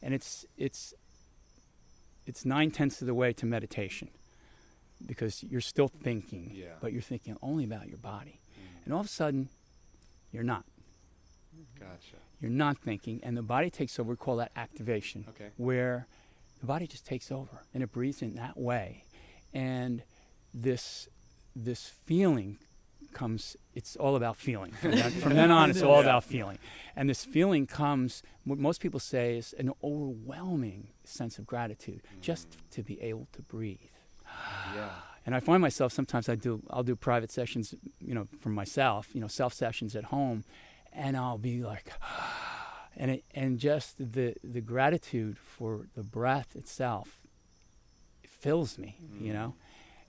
and 0.03 0.15
it's 0.15 0.45
it's 0.57 0.95
it's 2.27 2.45
nine 2.45 2.71
tenths 2.71 3.01
of 3.01 3.07
the 3.07 3.15
way 3.15 3.33
to 3.33 3.47
meditation 3.47 4.11
because 5.07 5.43
you're 5.45 5.61
still 5.61 5.89
thinking, 5.89 6.53
Yeah. 6.55 6.75
but 6.81 6.93
you're 6.93 7.03
thinking 7.03 7.37
only 7.43 7.65
about 7.65 7.89
your 7.89 7.99
body, 7.99 8.41
mm-hmm. 8.53 8.85
and 8.85 8.95
all 8.95 9.01
of 9.01 9.07
a 9.07 9.11
sudden, 9.11 9.49
you're 10.33 10.45
not. 10.45 10.65
gotcha. 11.79 12.17
You're 12.41 12.51
not 12.51 12.79
thinking, 12.79 13.21
and 13.23 13.37
the 13.37 13.43
body 13.43 13.69
takes 13.71 13.99
over. 13.99 14.11
We 14.11 14.17
call 14.17 14.37
that 14.37 14.53
activation 14.57 15.27
okay. 15.31 15.51
where 15.57 16.07
the 16.61 16.67
body 16.67 16.87
just 16.87 17.05
takes 17.05 17.31
over 17.31 17.65
and 17.75 17.83
it 17.83 17.93
breathes 17.93 18.23
in 18.23 18.35
that 18.37 18.57
way. 18.57 19.05
And 19.53 20.03
this 20.55 21.09
this 21.57 21.89
feeling 22.07 22.59
comes 23.13 23.57
it's 23.75 23.97
all 23.97 24.17
about 24.17 24.37
feeling. 24.37 24.71
From 24.73 24.93
then, 24.93 25.11
from 25.11 25.35
then 25.35 25.51
on 25.51 25.71
it's 25.71 25.83
all 25.91 25.97
Yeah. 25.97 26.03
about 26.03 26.25
feeling. 26.25 26.59
And 26.97 27.11
this 27.11 27.25
feeling 27.25 27.67
comes 27.67 28.23
what 28.45 28.59
most 28.59 28.81
people 28.81 29.01
say 29.01 29.37
is 29.37 29.53
an 29.59 29.73
overwhelming 29.83 30.89
sense 31.05 31.39
of 31.39 31.47
gratitude 31.47 32.03
just 32.21 32.51
mm. 32.51 32.57
to 32.71 32.83
be 32.83 33.01
able 33.03 33.27
to 33.33 33.43
breathe 33.43 33.90
yeah 34.75 34.91
and 35.27 35.35
I 35.35 35.41
find 35.41 35.61
myself 35.61 35.93
sometimes 35.93 36.29
I 36.29 36.35
do 36.35 36.63
I'll 36.71 36.83
do 36.83 36.97
private 36.97 37.31
sessions, 37.31 37.75
you 38.01 38.15
know, 38.15 38.27
for 38.41 38.49
myself, 38.49 39.09
you 39.15 39.21
know, 39.21 39.29
self 39.29 39.53
sessions 39.53 39.95
at 39.95 40.05
home, 40.05 40.45
and 40.93 41.17
I'll 41.17 41.39
be 41.39 41.63
like, 41.63 41.93
and 42.97 43.13
it, 43.13 43.25
and 43.35 43.59
just 43.59 43.97
the 43.99 44.35
the 44.43 44.61
gratitude 44.61 45.39
for 45.39 45.87
the 45.95 46.03
breath 46.03 46.57
itself 46.57 47.21
fills 48.27 48.79
me, 48.79 48.97
you 49.21 49.31
mm. 49.31 49.35
know, 49.35 49.55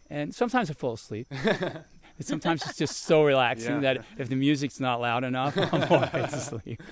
and 0.09 0.33
sometimes 0.33 0.69
I 0.69 0.73
fall 0.73 0.93
asleep. 0.93 1.31
Sometimes 2.19 2.63
it's 2.67 2.77
just 2.77 3.03
so 3.05 3.23
relaxing 3.23 3.81
Yeah. 3.81 3.93
that 3.95 4.05
if 4.15 4.29
the 4.29 4.35
music's 4.35 4.79
not 4.79 5.01
loud 5.01 5.23
enough, 5.23 5.57
I'm 5.57 5.91
all 5.91 6.01
right 6.01 6.29
to 6.29 6.39
sleep. 6.39 6.83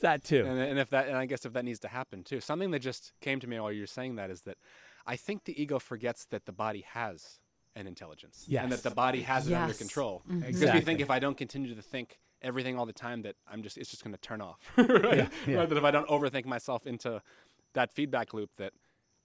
that 0.00 0.24
too. 0.24 0.44
And, 0.46 0.58
and 0.58 0.78
if 0.78 0.90
that, 0.90 1.08
and 1.08 1.16
I 1.16 1.26
guess 1.26 1.44
if 1.44 1.52
that 1.52 1.64
needs 1.64 1.80
to 1.80 1.88
happen 1.88 2.22
too, 2.22 2.40
something 2.40 2.70
that 2.70 2.78
just 2.78 3.12
came 3.20 3.40
to 3.40 3.46
me 3.46 3.58
while 3.60 3.72
you 3.72 3.82
were 3.82 3.86
saying 3.86 4.16
that 4.16 4.30
is 4.30 4.42
that 4.42 4.56
I 5.06 5.16
think 5.16 5.44
the 5.44 5.60
ego 5.60 5.78
forgets 5.78 6.26
that 6.26 6.46
the 6.46 6.52
body 6.52 6.84
has 6.92 7.38
an 7.76 7.86
intelligence, 7.86 8.46
and 8.50 8.70
that 8.72 8.82
the 8.82 8.90
body 8.90 9.22
has 9.22 9.48
it 9.48 9.54
under 9.54 9.68
Yes. 9.68 9.78
control. 9.78 10.22
Mm-hmm. 10.28 10.38
Because 10.40 10.52
we 10.52 10.58
Exactly. 10.66 10.80
think 10.84 11.00
if 11.00 11.10
I 11.10 11.18
don't 11.18 11.36
continue 11.36 11.74
to 11.74 11.82
think 11.82 12.18
everything 12.40 12.78
all 12.78 12.86
the 12.86 12.92
time, 12.92 13.22
that 13.22 13.34
I'm 13.50 13.62
just 13.62 13.76
it's 13.76 13.90
just 13.90 14.04
going 14.04 14.14
to 14.14 14.20
turn 14.20 14.40
off, 14.40 14.58
right? 14.76 14.88
Yeah, 14.88 15.28
yeah. 15.46 15.56
Right, 15.58 15.68
That 15.68 15.76
if 15.78 15.84
I 15.84 15.90
don't 15.90 16.08
overthink 16.08 16.44
myself 16.46 16.86
into 16.86 17.20
that 17.72 17.92
feedback 17.92 18.32
loop, 18.32 18.50
that 18.58 18.72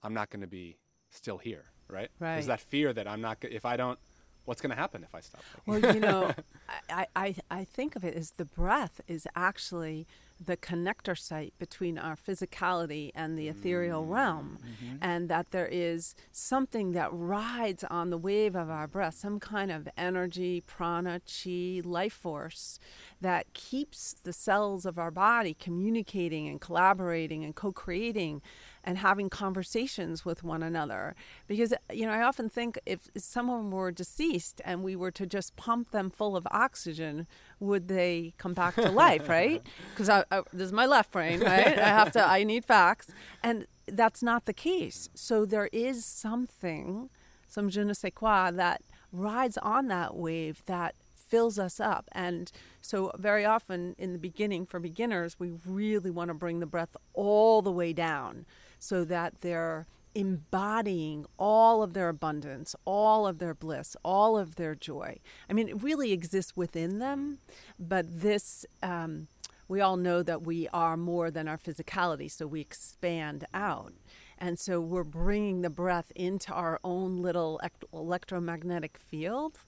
I'm 0.02 0.12
not 0.14 0.30
going 0.30 0.40
to 0.40 0.46
be 0.48 0.78
still 1.10 1.38
here, 1.38 1.64
right? 1.88 2.10
Right. 2.18 2.34
There's 2.34 2.46
that 2.46 2.60
fear 2.60 2.92
that 2.92 3.06
I'm 3.06 3.20
not. 3.20 3.38
If 3.42 3.64
I 3.64 3.76
don't, 3.76 3.98
what's 4.44 4.60
going 4.60 4.70
to 4.70 4.76
happen 4.76 5.02
if 5.02 5.14
I 5.14 5.20
stop? 5.20 5.42
thinking? 5.64 5.82
Well, 5.82 5.94
you 5.94 6.00
know, 6.00 6.32
I, 6.90 7.06
I, 7.14 7.34
I 7.50 7.64
think 7.64 7.96
of 7.96 8.04
it 8.04 8.14
as 8.14 8.32
the 8.32 8.44
breath 8.44 9.00
is 9.06 9.26
actually 9.34 10.06
the 10.44 10.56
connector 10.56 11.18
site 11.18 11.52
between 11.58 11.98
our 11.98 12.16
physicality 12.16 13.10
and 13.14 13.38
the 13.38 13.48
ethereal 13.48 14.02
mm-hmm. 14.02 14.12
realm, 14.12 14.58
mm-hmm. 14.62 14.96
and 15.02 15.28
that 15.28 15.50
there 15.50 15.68
is 15.70 16.14
something 16.32 16.92
that 16.92 17.10
rides 17.12 17.84
on 17.84 18.10
the 18.10 18.16
wave 18.16 18.56
of 18.56 18.70
our 18.70 18.86
breath, 18.86 19.14
some 19.14 19.38
kind 19.38 19.70
of 19.70 19.86
energy, 19.98 20.62
prana, 20.62 21.20
chi, 21.20 21.82
life 21.84 22.14
force 22.14 22.78
that 23.20 23.52
keeps 23.52 24.16
the 24.22 24.32
cells 24.32 24.86
of 24.86 24.98
our 24.98 25.10
body 25.10 25.54
communicating 25.54 26.48
and 26.48 26.60
collaborating 26.60 27.44
and 27.44 27.54
co 27.54 27.70
creating 27.70 28.40
and 28.84 28.98
having 28.98 29.28
conversations 29.28 30.24
with 30.24 30.42
one 30.42 30.62
another. 30.62 31.14
Because, 31.46 31.74
you 31.92 32.06
know, 32.06 32.12
I 32.12 32.22
often 32.22 32.48
think 32.48 32.78
if 32.86 33.08
someone 33.16 33.70
were 33.70 33.90
deceased 33.90 34.60
and 34.64 34.82
we 34.82 34.96
were 34.96 35.10
to 35.12 35.26
just 35.26 35.56
pump 35.56 35.90
them 35.90 36.10
full 36.10 36.36
of 36.36 36.46
oxygen, 36.50 37.26
would 37.58 37.88
they 37.88 38.34
come 38.38 38.54
back 38.54 38.74
to 38.76 38.90
life, 38.90 39.28
right? 39.28 39.62
Because 39.94 40.24
this 40.52 40.66
is 40.66 40.72
my 40.72 40.86
left 40.86 41.12
brain, 41.12 41.40
right? 41.40 41.78
I 41.78 41.88
have 41.88 42.12
to, 42.12 42.28
I 42.28 42.44
need 42.44 42.64
facts. 42.64 43.08
And 43.42 43.66
that's 43.86 44.22
not 44.22 44.46
the 44.46 44.52
case. 44.52 45.08
So 45.14 45.44
there 45.44 45.68
is 45.72 46.04
something, 46.04 47.10
some 47.46 47.68
je 47.68 47.84
ne 47.84 47.92
sais 47.92 48.12
quoi, 48.14 48.50
that 48.52 48.82
rides 49.12 49.58
on 49.58 49.88
that 49.88 50.16
wave 50.16 50.62
that 50.66 50.94
fills 51.14 51.58
us 51.58 51.78
up. 51.80 52.08
And 52.12 52.50
so, 52.80 53.12
very 53.16 53.44
often 53.44 53.94
in 53.98 54.12
the 54.12 54.18
beginning, 54.18 54.66
for 54.66 54.80
beginners, 54.80 55.36
we 55.38 55.52
really 55.64 56.10
want 56.10 56.28
to 56.28 56.34
bring 56.34 56.60
the 56.60 56.66
breath 56.66 56.96
all 57.14 57.62
the 57.62 57.70
way 57.72 57.92
down 57.92 58.44
so 58.80 59.04
that 59.04 59.40
they're 59.42 59.86
embodying 60.12 61.24
all 61.38 61.84
of 61.84 61.92
their 61.92 62.08
abundance, 62.08 62.74
all 62.84 63.28
of 63.28 63.38
their 63.38 63.54
bliss, 63.54 63.96
all 64.04 64.36
of 64.36 64.56
their 64.56 64.74
joy. 64.74 65.18
I 65.48 65.52
mean, 65.52 65.68
it 65.68 65.80
really 65.80 66.10
exists 66.10 66.56
within 66.56 66.98
them, 66.98 67.38
but 67.78 68.06
this. 68.20 68.66
Um, 68.82 69.28
we 69.68 69.80
all 69.80 69.96
know 69.96 70.24
that 70.24 70.42
we 70.42 70.66
are 70.72 70.96
more 70.96 71.30
than 71.30 71.46
our 71.46 71.56
physicality, 71.56 72.28
so 72.28 72.44
we 72.48 72.60
expand 72.60 73.44
out. 73.54 73.92
And 74.36 74.58
so 74.58 74.80
we're 74.80 75.04
bringing 75.04 75.62
the 75.62 75.70
breath 75.70 76.10
into 76.16 76.52
our 76.52 76.80
own 76.82 77.22
little 77.22 77.60
electromagnetic 77.92 78.98
field 78.98 79.58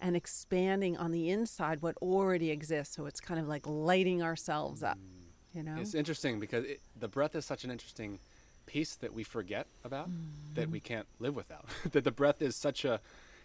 and 0.00 0.16
expanding 0.16 0.96
on 0.96 1.10
the 1.10 1.28
inside 1.28 1.82
what 1.82 1.96
already 1.98 2.50
exists. 2.50 2.96
So 2.96 3.04
it's 3.04 3.20
kind 3.20 3.38
of 3.38 3.48
like 3.48 3.66
lighting 3.66 4.22
ourselves 4.22 4.82
up, 4.82 4.98
you 5.52 5.62
know? 5.62 5.76
It's 5.78 5.94
interesting 5.94 6.40
because 6.40 6.64
it, 6.64 6.80
the 6.98 7.08
breath 7.08 7.34
is 7.34 7.44
such 7.44 7.62
an 7.64 7.70
interesting 7.70 8.18
piece 8.72 8.94
that 8.96 9.12
we 9.12 9.22
forget 9.24 9.66
about 9.84 10.08
that 10.54 10.62
mm-hmm. 10.62 10.72
we 10.72 10.80
can't 10.80 11.06
live 11.18 11.34
without. 11.34 11.64
that 11.92 12.04
the 12.04 12.10
breath 12.12 12.40
is 12.40 12.54
such 12.56 12.84
a 12.84 13.00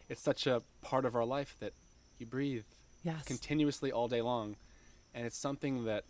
it's 0.10 0.22
such 0.22 0.46
a 0.46 0.62
part 0.82 1.04
of 1.06 1.16
our 1.16 1.26
life 1.26 1.56
that 1.60 1.74
you 2.20 2.26
breathe 2.26 2.64
Yes. 3.04 3.24
continuously 3.26 3.92
all 3.92 4.08
day 4.08 4.22
long 4.22 4.56
and 5.14 5.26
it's 5.28 5.38
something 5.38 5.86
that 5.86 6.04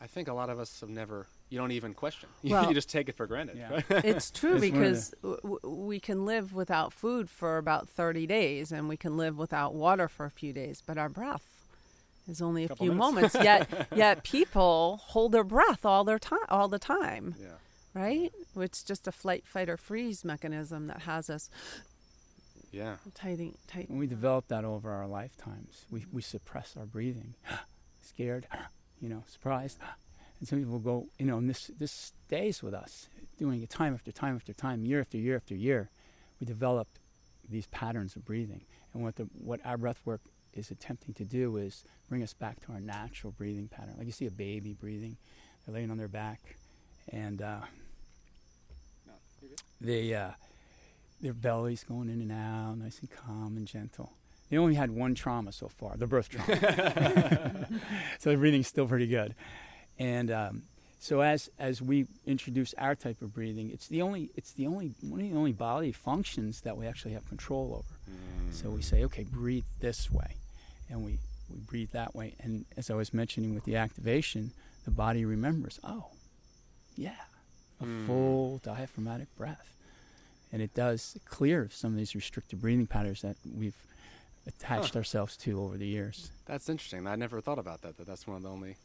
I 0.00 0.06
think 0.06 0.28
a 0.28 0.32
lot 0.32 0.50
of 0.50 0.58
us 0.60 0.80
have 0.80 0.88
never 0.90 1.26
you 1.50 1.58
don't 1.58 1.72
even 1.72 1.94
question. 1.94 2.28
You, 2.42 2.52
Well- 2.54 2.68
you 2.68 2.74
just 2.74 2.90
take 2.90 3.08
it 3.08 3.16
for 3.16 3.26
granted, 3.26 3.56
Yeah. 3.56 3.70
right? 3.90 4.04
It's 4.04 4.30
true 4.30 4.56
It's 4.56 4.60
because 4.60 5.14
w- 5.22 5.40
w- 5.42 5.84
we 5.86 5.98
can 6.00 6.26
live 6.26 6.52
without 6.52 6.92
food 6.92 7.30
for 7.30 7.58
about 7.58 7.88
30 7.88 8.26
days 8.26 8.70
and 8.72 8.88
we 8.88 8.96
can 8.96 9.16
live 9.16 9.38
without 9.38 9.74
water 9.74 10.08
for 10.08 10.26
a 10.26 10.30
few 10.30 10.52
days, 10.52 10.82
but 10.86 10.98
our 10.98 11.08
breath 11.08 11.46
is 12.28 12.42
only 12.42 12.64
a 12.64 12.68
Couple 12.68 12.84
few 12.86 12.92
minutes. 12.92 13.34
moments. 13.34 13.34
yet 13.50 13.88
yet 13.94 14.22
people 14.24 15.00
hold 15.12 15.32
their 15.32 15.44
breath 15.44 15.84
all 15.84 16.04
their 16.04 16.18
time 16.18 16.48
all 16.50 16.68
the 16.68 16.78
time, 16.78 17.34
yeah. 17.40 17.46
Right? 17.94 18.32
It's 18.56 18.82
just 18.82 19.06
a 19.08 19.12
flight 19.12 19.44
fight 19.46 19.68
or 19.68 19.76
freeze 19.76 20.24
mechanism 20.24 20.86
that 20.88 21.00
has 21.02 21.28
us 21.30 21.50
Yeah. 22.72 22.96
tightening 23.14 23.56
tight. 23.66 23.90
We 23.90 24.06
develop 24.06 24.48
that 24.48 24.64
over 24.64 24.90
our 24.90 25.06
lifetimes. 25.06 25.84
We, 25.90 26.04
we 26.12 26.22
suppress 26.22 26.76
our 26.76 26.86
breathing, 26.86 27.34
scared, 28.02 28.46
you 29.00 29.08
know, 29.08 29.24
surprised. 29.28 29.78
And 30.38 30.48
some 30.48 30.58
people 30.60 30.78
go, 30.78 31.06
you 31.18 31.26
know, 31.26 31.38
and 31.38 31.48
this, 31.50 31.70
this 31.78 32.12
stays 32.26 32.62
with 32.62 32.74
us, 32.74 33.08
doing 33.38 33.62
it 33.62 33.70
time 33.70 33.94
after 33.94 34.12
time 34.12 34.36
after 34.36 34.52
time, 34.52 34.84
year 34.84 35.00
after 35.00 35.16
year 35.18 35.36
after 35.36 35.54
year. 35.54 35.88
We 36.40 36.46
develop 36.46 36.86
these 37.48 37.66
patterns 37.66 38.14
of 38.14 38.24
breathing. 38.24 38.60
And 38.94 39.02
what, 39.02 39.16
the, 39.16 39.24
what 39.42 39.60
our 39.64 39.76
breath 39.76 40.00
work 40.04 40.20
is 40.54 40.70
attempting 40.70 41.14
to 41.14 41.24
do 41.24 41.56
is 41.56 41.84
bring 42.08 42.22
us 42.22 42.32
back 42.34 42.60
to 42.66 42.72
our 42.72 42.80
natural 42.80 43.32
breathing 43.36 43.68
pattern. 43.68 43.94
Like 43.96 44.06
you 44.06 44.12
see 44.12 44.26
a 44.26 44.30
baby 44.30 44.74
breathing, 44.74 45.16
they're 45.66 45.74
laying 45.74 45.90
on 45.90 45.96
their 45.98 46.08
back, 46.08 46.56
and 47.12 47.42
uh, 47.42 47.60
they, 49.80 50.14
uh, 50.14 50.30
their 51.20 51.34
bellies 51.34 51.84
going 51.84 52.08
in 52.08 52.20
and 52.20 52.32
out, 52.32 52.78
nice 52.78 53.00
and 53.00 53.10
calm 53.10 53.56
and 53.56 53.66
gentle. 53.66 54.12
They 54.50 54.56
only 54.56 54.74
had 54.74 54.90
one 54.90 55.14
trauma 55.14 55.52
so 55.52 55.68
far, 55.68 55.96
the 55.96 56.06
birth 56.06 56.28
trauma. 56.30 57.68
so 58.18 58.34
breathing's 58.36 58.66
still 58.66 58.86
pretty 58.86 59.06
good. 59.06 59.34
And 59.98 60.30
um, 60.30 60.62
so 60.98 61.20
as 61.20 61.50
as 61.58 61.82
we 61.82 62.06
introduce 62.26 62.74
our 62.74 62.94
type 62.94 63.20
of 63.20 63.34
breathing, 63.34 63.70
it's 63.70 63.88
the 63.88 64.02
only 64.02 64.30
it's 64.36 64.52
the 64.52 64.66
only 64.66 64.92
one 65.02 65.20
of 65.20 65.30
the 65.30 65.36
only 65.36 65.52
bodily 65.52 65.92
functions 65.92 66.62
that 66.62 66.76
we 66.76 66.86
actually 66.86 67.12
have 67.12 67.28
control 67.28 67.74
over. 67.74 68.12
So 68.52 68.70
we 68.70 68.82
say, 68.82 69.04
okay, 69.04 69.24
breathe 69.24 69.64
this 69.80 70.10
way, 70.10 70.36
and 70.88 71.04
we 71.04 71.18
we 71.50 71.58
breathe 71.60 71.90
that 71.92 72.14
way. 72.14 72.34
And 72.40 72.64
as 72.76 72.90
I 72.90 72.94
was 72.94 73.12
mentioning 73.12 73.54
with 73.54 73.64
the 73.64 73.76
activation, 73.76 74.52
the 74.84 74.90
body 74.90 75.24
remembers. 75.24 75.78
Oh, 75.84 76.06
yeah, 76.98 77.12
a 77.80 77.84
hmm. 77.84 78.06
full 78.06 78.58
diaphragmatic 78.64 79.34
breath, 79.36 79.72
and 80.52 80.60
it 80.60 80.74
does 80.74 81.16
clear 81.24 81.68
some 81.70 81.92
of 81.92 81.96
these 81.96 82.14
restricted 82.14 82.60
breathing 82.60 82.86
patterns 82.86 83.22
that 83.22 83.36
we've 83.56 83.76
attached 84.46 84.96
ourselves 84.96 85.36
to 85.36 85.60
over 85.62 85.76
the 85.76 85.86
years. 85.86 86.32
That's 86.46 86.68
interesting. 86.68 87.06
I 87.06 87.14
never 87.16 87.40
thought 87.40 87.58
about 87.58 87.82
that. 87.82 87.96
That 87.98 88.06
that's 88.06 88.26
one 88.26 88.36
of 88.36 88.42
the 88.42 88.50
only 88.50 88.76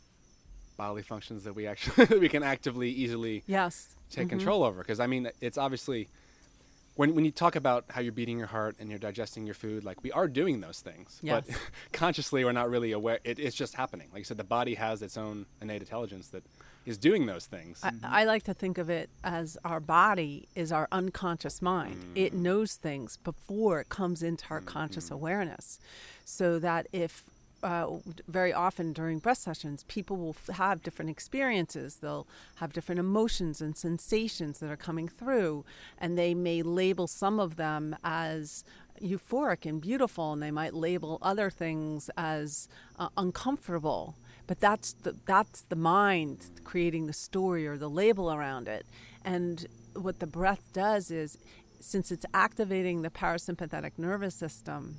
bodily 0.77 1.01
functions 1.01 1.43
that 1.45 1.55
we 1.55 1.65
actually 1.65 2.05
we 2.19 2.29
can 2.29 2.43
actively 2.43 2.89
easily 2.89 3.43
Yes. 3.47 3.95
take 4.09 4.27
mm-hmm. 4.27 4.37
control 4.37 4.63
over. 4.63 4.79
Because 4.79 4.99
I 4.99 5.07
mean, 5.07 5.29
it's 5.41 5.57
obviously 5.57 6.09
when 6.95 7.15
when 7.15 7.25
you 7.25 7.31
talk 7.31 7.55
about 7.55 7.85
how 7.89 8.01
you're 8.01 8.13
beating 8.13 8.37
your 8.37 8.47
heart 8.47 8.75
and 8.79 8.89
you're 8.89 8.99
digesting 8.99 9.45
your 9.45 9.55
food, 9.55 9.83
like 9.83 10.03
we 10.03 10.11
are 10.11 10.27
doing 10.27 10.61
those 10.61 10.81
things, 10.81 11.19
but 11.23 11.45
consciously 11.93 12.45
we're 12.45 12.51
not 12.51 12.69
really 12.69 12.91
aware. 12.91 13.19
It, 13.23 13.39
it's 13.39 13.55
just 13.55 13.73
happening. 13.73 14.09
Like 14.11 14.19
you 14.19 14.25
said, 14.25 14.37
the 14.37 14.43
body 14.43 14.75
has 14.75 15.01
its 15.01 15.17
own 15.17 15.47
innate 15.61 15.81
intelligence 15.81 16.27
that 16.29 16.43
is 16.85 16.97
doing 16.97 17.25
those 17.25 17.45
things. 17.45 17.79
I, 17.83 17.91
I 18.03 18.23
like 18.25 18.43
to 18.43 18.53
think 18.53 18.77
of 18.77 18.89
it 18.89 19.09
as 19.23 19.57
our 19.63 19.79
body 19.79 20.47
is 20.55 20.71
our 20.71 20.87
unconscious 20.91 21.61
mind. 21.61 21.97
It 22.15 22.33
knows 22.33 22.75
things 22.75 23.17
before 23.17 23.79
it 23.79 23.89
comes 23.89 24.21
into 24.21 24.45
our 24.49 24.61
conscious 24.61 25.09
awareness. 25.09 25.79
So 26.25 26.59
that 26.59 26.87
if 26.91 27.23
uh, 27.63 27.87
very 28.27 28.51
often 28.51 28.91
during 28.91 29.19
breath 29.19 29.37
sessions, 29.37 29.85
people 29.87 30.17
will 30.17 30.35
f- 30.47 30.55
have 30.57 30.83
different 30.83 31.09
experiences. 31.09 31.95
They'll 32.01 32.27
have 32.55 32.73
different 32.73 32.99
emotions 32.99 33.61
and 33.61 33.77
sensations 33.77 34.59
that 34.59 34.69
are 34.69 34.75
coming 34.75 35.07
through, 35.07 35.63
and 35.97 36.17
they 36.17 36.33
may 36.33 36.61
label 36.61 37.07
some 37.07 37.39
of 37.39 37.55
them 37.55 37.95
as 38.03 38.65
euphoric 39.01 39.65
and 39.65 39.81
beautiful, 39.81 40.33
and 40.33 40.43
they 40.43 40.51
might 40.51 40.73
label 40.73 41.17
other 41.21 41.49
things 41.49 42.09
as 42.17 42.67
uh, 42.99 43.07
uncomfortable. 43.15 44.15
But 44.47 44.59
that's 44.59 44.93
the 44.93 45.15
that's 45.25 45.61
the 45.61 45.75
mind 45.75 46.45
creating 46.63 47.07
the 47.07 47.13
story 47.13 47.67
or 47.67 47.77
the 47.77 47.89
label 47.89 48.31
around 48.31 48.67
it. 48.67 48.85
And 49.23 49.65
what 49.95 50.19
the 50.19 50.27
breath 50.27 50.61
does 50.73 51.11
is, 51.11 51.37
since 51.79 52.11
it's 52.11 52.25
activating 52.33 53.01
the 53.01 53.09
parasympathetic 53.09 53.91
nervous 53.97 54.35
system, 54.35 54.97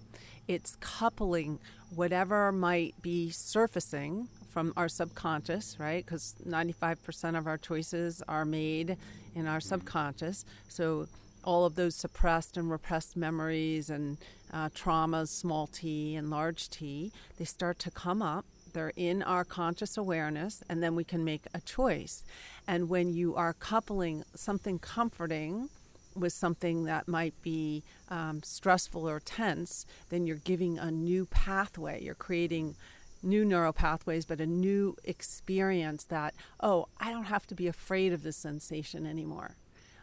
it's 0.48 0.76
coupling 0.76 1.58
whatever 1.94 2.52
might 2.52 2.94
be 3.02 3.30
surfacing 3.30 4.28
from 4.50 4.72
our 4.76 4.88
subconscious, 4.88 5.76
right? 5.80 6.04
Because 6.04 6.36
95% 6.46 7.36
of 7.36 7.46
our 7.46 7.58
choices 7.58 8.22
are 8.28 8.44
made 8.44 8.96
in 9.34 9.46
our 9.46 9.60
subconscious. 9.60 10.44
So 10.68 11.08
all 11.42 11.64
of 11.64 11.74
those 11.74 11.96
suppressed 11.96 12.56
and 12.56 12.70
repressed 12.70 13.16
memories 13.16 13.90
and 13.90 14.16
uh, 14.52 14.68
traumas, 14.70 15.28
small 15.28 15.66
t 15.66 16.14
and 16.14 16.30
large 16.30 16.70
t, 16.70 17.12
they 17.38 17.44
start 17.44 17.78
to 17.80 17.90
come 17.90 18.22
up. 18.22 18.44
They're 18.74 18.92
in 18.96 19.22
our 19.22 19.44
conscious 19.44 19.96
awareness, 19.96 20.62
and 20.68 20.82
then 20.82 20.94
we 20.94 21.04
can 21.04 21.24
make 21.24 21.46
a 21.54 21.60
choice. 21.60 22.24
And 22.68 22.90
when 22.90 23.14
you 23.14 23.34
are 23.34 23.54
coupling 23.54 24.24
something 24.34 24.78
comforting 24.78 25.70
with 26.14 26.32
something 26.32 26.84
that 26.84 27.08
might 27.08 27.34
be 27.42 27.82
um, 28.08 28.42
stressful 28.42 29.08
or 29.08 29.20
tense, 29.20 29.86
then 30.10 30.26
you're 30.26 30.36
giving 30.36 30.78
a 30.78 30.90
new 30.90 31.26
pathway. 31.26 32.02
You're 32.02 32.14
creating 32.14 32.76
new 33.22 33.44
neural 33.44 33.72
pathways, 33.72 34.26
but 34.26 34.40
a 34.40 34.46
new 34.46 34.96
experience 35.04 36.04
that, 36.04 36.34
oh, 36.60 36.88
I 37.00 37.10
don't 37.10 37.24
have 37.24 37.46
to 37.46 37.54
be 37.54 37.66
afraid 37.66 38.12
of 38.12 38.22
this 38.22 38.36
sensation 38.36 39.06
anymore. 39.06 39.56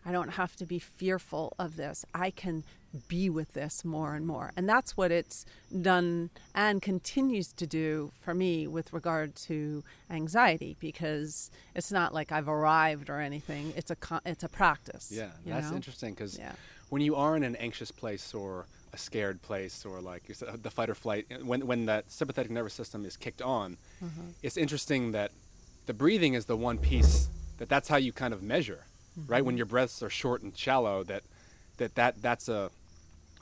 I 0.03 0.11
don't 0.11 0.29
have 0.29 0.55
to 0.55 0.65
be 0.65 0.79
fearful 0.79 1.53
of 1.59 1.75
this. 1.75 2.03
I 2.13 2.31
can 2.31 2.63
be 3.07 3.29
with 3.29 3.53
this 3.53 3.85
more 3.85 4.15
and 4.15 4.25
more. 4.27 4.51
And 4.57 4.67
that's 4.67 4.97
what 4.97 5.11
it's 5.11 5.45
done 5.81 6.29
and 6.53 6.81
continues 6.81 7.53
to 7.53 7.65
do 7.65 8.11
for 8.19 8.33
me 8.33 8.67
with 8.67 8.91
regard 8.91 9.35
to 9.47 9.83
anxiety 10.09 10.75
because 10.79 11.49
it's 11.75 11.91
not 11.91 12.13
like 12.13 12.31
I've 12.31 12.49
arrived 12.49 13.09
or 13.09 13.19
anything. 13.19 13.73
It's 13.75 13.91
a 13.91 13.97
it's 14.25 14.43
a 14.43 14.49
practice. 14.49 15.11
Yeah, 15.13 15.29
that's 15.45 15.69
know? 15.69 15.75
interesting 15.75 16.13
because 16.13 16.37
Yeah. 16.37 16.53
when 16.89 17.01
you 17.01 17.15
are 17.15 17.35
in 17.37 17.43
an 17.43 17.55
anxious 17.57 17.91
place 17.91 18.33
or 18.33 18.65
a 18.93 18.97
scared 18.97 19.41
place 19.41 19.85
or 19.85 20.01
like 20.01 20.27
you 20.27 20.35
said, 20.35 20.61
the 20.63 20.69
fight 20.71 20.89
or 20.89 20.95
flight, 20.95 21.25
when 21.45 21.65
when 21.65 21.85
that 21.85 22.11
sympathetic 22.11 22.51
nervous 22.51 22.73
system 22.73 23.05
is 23.05 23.15
kicked 23.17 23.41
on, 23.41 23.77
Mm-hmm. 24.03 24.31
it's 24.43 24.57
interesting 24.57 25.11
that 25.13 25.31
the 25.85 25.93
breathing 25.93 26.33
is 26.33 26.45
the 26.45 26.57
one 26.57 26.77
piece 26.77 27.29
that 27.57 27.69
that's 27.69 27.87
how 27.87 27.95
you 27.97 28.11
kind 28.11 28.33
of 28.33 28.41
measure, 28.43 28.85
right? 29.27 29.37
Mm-hmm. 29.37 29.45
When 29.45 29.57
your 29.57 29.65
breaths 29.67 30.01
are 30.03 30.09
short 30.09 30.41
and 30.41 30.55
shallow, 30.57 31.03
that 31.03 31.23
that 31.77 31.95
that 31.95 32.21
that's 32.21 32.49
a 32.49 32.69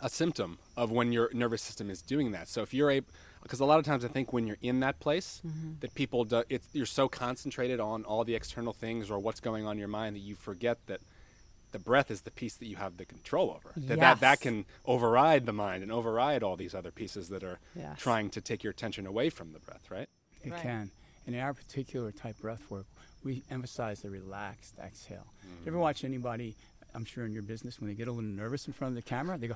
a 0.02 0.10
symptom 0.10 0.60
of 0.78 0.92
when 0.92 1.12
your 1.12 1.30
nervous 1.34 1.62
system 1.62 1.90
is 1.90 2.02
doing 2.02 2.32
that. 2.32 2.48
So 2.48 2.62
if 2.62 2.74
you're 2.74 2.92
a 2.92 3.02
because 3.44 3.60
a 3.60 3.66
lot 3.66 3.80
of 3.80 3.86
times 3.86 4.04
I 4.04 4.08
think 4.10 4.34
when 4.34 4.48
you're 4.48 4.58
in 4.62 4.80
that 4.82 5.00
place, 5.00 5.42
Mm-hmm. 5.46 5.72
that 5.80 5.94
people 5.96 6.26
do, 6.26 6.44
it's, 6.50 6.68
you're 6.74 6.86
so 6.86 7.08
concentrated 7.08 7.80
on 7.80 8.04
all 8.04 8.24
the 8.26 8.36
external 8.36 8.74
things 8.74 9.10
or 9.10 9.18
what's 9.20 9.40
going 9.40 9.66
on 9.66 9.74
in 9.74 9.80
your 9.80 9.88
mind 9.88 10.16
that 10.16 10.20
you 10.22 10.36
forget 10.36 10.78
that 10.88 11.00
the 11.72 11.80
breath 11.80 12.10
is 12.12 12.22
the 12.22 12.32
piece 12.32 12.56
that 12.56 12.66
you 12.66 12.76
have 12.76 12.98
the 12.98 13.06
control 13.06 13.50
over. 13.52 13.74
That 13.78 14.00
that, 14.00 14.20
that 14.22 14.42
can 14.42 14.66
override 14.86 15.46
the 15.46 15.54
mind 15.54 15.84
and 15.84 15.92
override 15.92 16.44
all 16.44 16.56
these 16.58 16.74
other 16.76 16.92
pieces 16.92 17.30
that 17.30 17.44
are 17.44 17.60
Yes. 17.76 18.00
trying 18.00 18.30
to 18.32 18.42
take 18.42 18.64
your 18.64 18.72
attention 18.72 19.06
away 19.06 19.30
from 19.30 19.54
the 19.54 19.60
breath, 19.60 19.90
right? 19.90 20.10
It 20.44 20.52
Right. 20.52 20.62
can. 20.62 20.92
And 21.26 21.36
in 21.36 21.42
our 21.42 21.54
particular 21.54 22.12
type 22.12 22.40
breath 22.40 22.70
work, 22.70 22.88
we 23.24 23.44
emphasize 23.50 24.02
the 24.02 24.10
relaxed 24.10 24.76
exhale. 24.80 25.34
You 25.44 25.68
ever 25.68 25.78
watch 25.78 26.04
anybody, 26.04 26.56
I'm 26.94 27.06
sure 27.06 27.26
in 27.26 27.34
your 27.34 27.44
business, 27.44 27.80
when 27.80 27.90
they 27.90 27.96
get 27.96 28.08
a 28.08 28.12
little 28.12 28.30
nervous 28.30 28.68
in 28.68 28.74
front 28.74 28.92
of 28.92 28.96
the 28.96 29.08
camera, 29.10 29.38
they 29.38 29.48
go, 29.48 29.56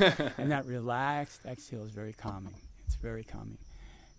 and 0.38 0.50
that 0.50 0.66
relaxed 0.66 1.40
exhale 1.46 1.84
is 1.84 1.90
very 1.90 2.12
calming. 2.12 2.54
It's 2.86 2.96
very 2.96 3.24
calming. 3.24 3.58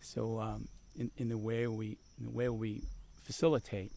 So 0.02 0.40
um, 0.40 0.68
in, 0.98 1.12
in 1.18 1.30
the 1.30 1.38
way 1.38 1.68
we 1.68 1.98
in 2.20 2.26
the 2.26 2.32
way 2.32 2.50
we 2.50 2.82
facilitate, 3.24 3.92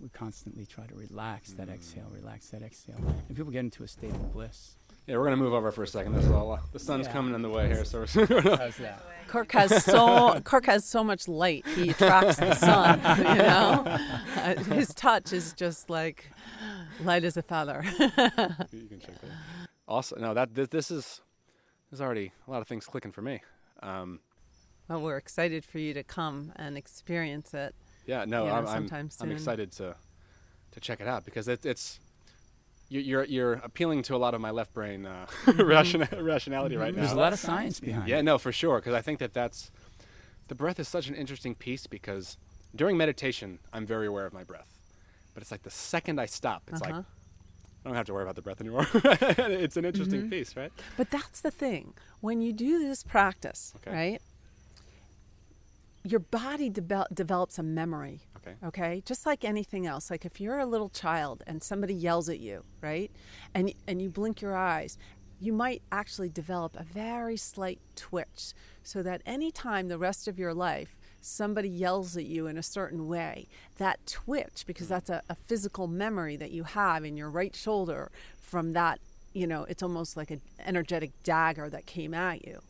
we 0.00 0.08
constantly 0.08 0.66
try 0.66 0.86
to 0.86 0.94
relax 0.94 1.52
that 1.52 1.68
exhale, 1.68 2.10
relax 2.10 2.48
that 2.48 2.62
exhale, 2.62 2.96
and 3.28 3.36
people 3.36 3.52
get 3.52 3.60
into 3.60 3.82
a 3.84 3.88
state 3.88 4.10
of 4.10 4.32
bliss. 4.32 4.74
Yeah, 5.06 5.16
we're 5.18 5.24
gonna 5.24 5.36
move 5.36 5.52
over 5.52 5.70
for 5.70 5.82
a 5.82 5.86
second. 5.86 6.14
This 6.14 6.24
is 6.24 6.30
all, 6.30 6.58
the 6.72 6.78
sun's 6.78 7.06
Yeah. 7.06 7.12
coming 7.12 7.34
in 7.34 7.42
the 7.42 7.50
way 7.50 7.66
here, 7.68 7.84
so 7.84 8.00
we're 8.00 8.06
How's 8.56 8.76
that? 8.78 9.02
Kirk 9.28 9.52
has 9.52 9.84
so 9.84 10.40
Kirk 10.44 10.66
has 10.66 10.84
so 10.84 11.02
much 11.04 11.28
light. 11.28 11.66
He 11.66 11.90
attracts 11.90 12.36
the 12.36 12.54
sun. 12.54 13.00
You 13.18 13.24
know, 13.42 13.84
uh, 14.36 14.54
his 14.74 14.94
touch 14.94 15.32
is 15.32 15.52
just 15.52 15.90
like 15.90 16.30
light 17.02 17.24
as 17.24 17.36
a 17.36 17.42
feather. 17.42 17.82
you 17.84 18.86
can 18.86 19.00
check 19.00 19.20
that. 19.20 19.30
Also, 19.86 20.16
no, 20.16 20.32
that 20.34 20.54
this, 20.54 20.68
this 20.68 20.90
is 20.90 21.20
there's 21.90 22.00
already 22.00 22.32
a 22.46 22.50
lot 22.50 22.62
of 22.62 22.68
things 22.68 22.86
clicking 22.86 23.12
for 23.12 23.22
me. 23.22 23.40
Um, 23.82 24.20
well, 24.88 25.00
we're 25.02 25.16
excited 25.18 25.64
for 25.64 25.78
you 25.78 25.92
to 25.94 26.02
come 26.02 26.52
and 26.56 26.76
experience 26.78 27.52
it. 27.54 27.74
yeah, 28.06 28.24
no, 28.24 28.44
You 28.44 28.50
know, 28.50 28.54
I'm, 28.56 28.66
I'm, 28.66 28.74
sometime 28.88 29.10
I'm 29.20 29.30
excited 29.32 29.72
to 29.72 29.96
to 30.72 30.80
check 30.80 31.00
it 31.00 31.06
out 31.08 31.24
because 31.24 31.46
it, 31.48 31.64
it's 31.66 31.98
you- 32.00 32.03
you're 33.00 33.24
you're 33.24 33.52
appealing 33.54 34.02
to 34.04 34.14
a 34.14 34.18
lot 34.18 34.34
of 34.34 34.40
my 34.40 34.50
left 34.50 34.72
brain 34.72 35.06
uh, 35.06 35.26
ration, 35.58 36.06
rationality 36.20 36.76
right 36.76 36.94
now. 36.94 37.00
There's 37.02 37.12
a 37.12 37.16
lot 37.16 37.32
of 37.32 37.38
science 37.38 37.80
behind 37.80 38.08
Yeah, 38.08 38.18
it. 38.18 38.22
no, 38.24 38.38
for 38.38 38.52
sure. 38.52 38.78
Because 38.78 38.94
I 38.94 39.00
think 39.02 39.18
that 39.20 39.32
that's 39.34 39.70
the 40.48 40.54
breath 40.54 40.78
is 40.78 40.88
such 40.88 41.08
an 41.08 41.14
interesting 41.14 41.54
piece 41.54 41.86
because 41.86 42.36
during 42.74 42.96
meditation, 42.96 43.58
I'm 43.72 43.86
very 43.86 44.06
aware 44.06 44.26
of 44.26 44.32
my 44.32 44.44
breath, 44.44 44.78
but 45.32 45.42
it's 45.42 45.50
like 45.50 45.62
the 45.62 45.70
second 45.70 46.20
I 46.20 46.26
stop, 46.26 46.62
it's 46.72 46.80
like 46.80 46.90
Uh-huh. 46.92 47.02
I 47.84 47.88
don't 47.88 47.96
have 47.96 48.06
to 48.06 48.14
worry 48.14 48.22
about 48.22 48.36
the 48.36 48.42
breath 48.42 48.60
anymore. 48.62 48.86
it's 48.94 49.76
an 49.76 49.84
interesting 49.84 50.20
Mm-hmm. 50.22 50.30
piece, 50.30 50.56
right? 50.56 50.72
But 50.96 51.10
that's 51.10 51.42
the 51.42 51.50
thing. 51.50 51.92
When 52.20 52.40
you 52.40 52.52
do 52.54 52.78
this 52.78 53.02
practice, 53.02 53.74
Okay. 53.76 53.92
right? 53.94 54.22
Your 56.02 56.20
body 56.20 56.70
devel- 56.70 57.06
develops 57.14 57.58
a 57.58 57.62
memory. 57.62 58.20
Okay. 58.46 58.56
Okay, 58.66 59.02
just 59.04 59.26
like 59.26 59.44
anything 59.44 59.86
else. 59.86 60.10
Like 60.10 60.24
if 60.24 60.40
you're 60.40 60.58
a 60.58 60.66
little 60.66 60.88
child 60.88 61.42
and 61.46 61.62
somebody 61.62 61.94
yells 61.94 62.28
at 62.28 62.40
you, 62.40 62.64
right, 62.80 63.10
and 63.54 63.72
and 63.86 64.00
you 64.02 64.10
blink 64.10 64.40
your 64.40 64.56
eyes, 64.56 64.98
you 65.40 65.52
might 65.52 65.82
actually 65.90 66.28
develop 66.28 66.76
a 66.76 66.84
very 66.84 67.36
slight 67.36 67.80
twitch, 67.96 68.52
so 68.82 69.02
that 69.02 69.22
anytime 69.26 69.88
the 69.88 69.98
rest 69.98 70.28
of 70.28 70.38
your 70.38 70.54
life 70.54 70.96
somebody 71.20 71.70
yells 71.70 72.18
at 72.18 72.26
you 72.26 72.46
in 72.46 72.58
a 72.58 72.62
certain 72.62 73.08
way, 73.08 73.48
that 73.78 73.98
twitch, 74.06 74.64
because 74.66 74.88
mm-hmm. 74.88 74.94
that's 74.94 75.08
a, 75.08 75.22
a 75.30 75.34
physical 75.34 75.88
memory 75.88 76.36
that 76.36 76.50
you 76.50 76.64
have 76.64 77.02
in 77.02 77.16
your 77.16 77.30
right 77.30 77.56
shoulder 77.56 78.10
from 78.42 78.74
that, 78.74 79.00
you 79.32 79.46
know, 79.46 79.64
it's 79.64 79.82
almost 79.82 80.18
like 80.18 80.30
an 80.30 80.42
energetic 80.66 81.10
dagger 81.22 81.70
that 81.70 81.86
came 81.86 82.12
at 82.12 82.44
you 82.46 82.60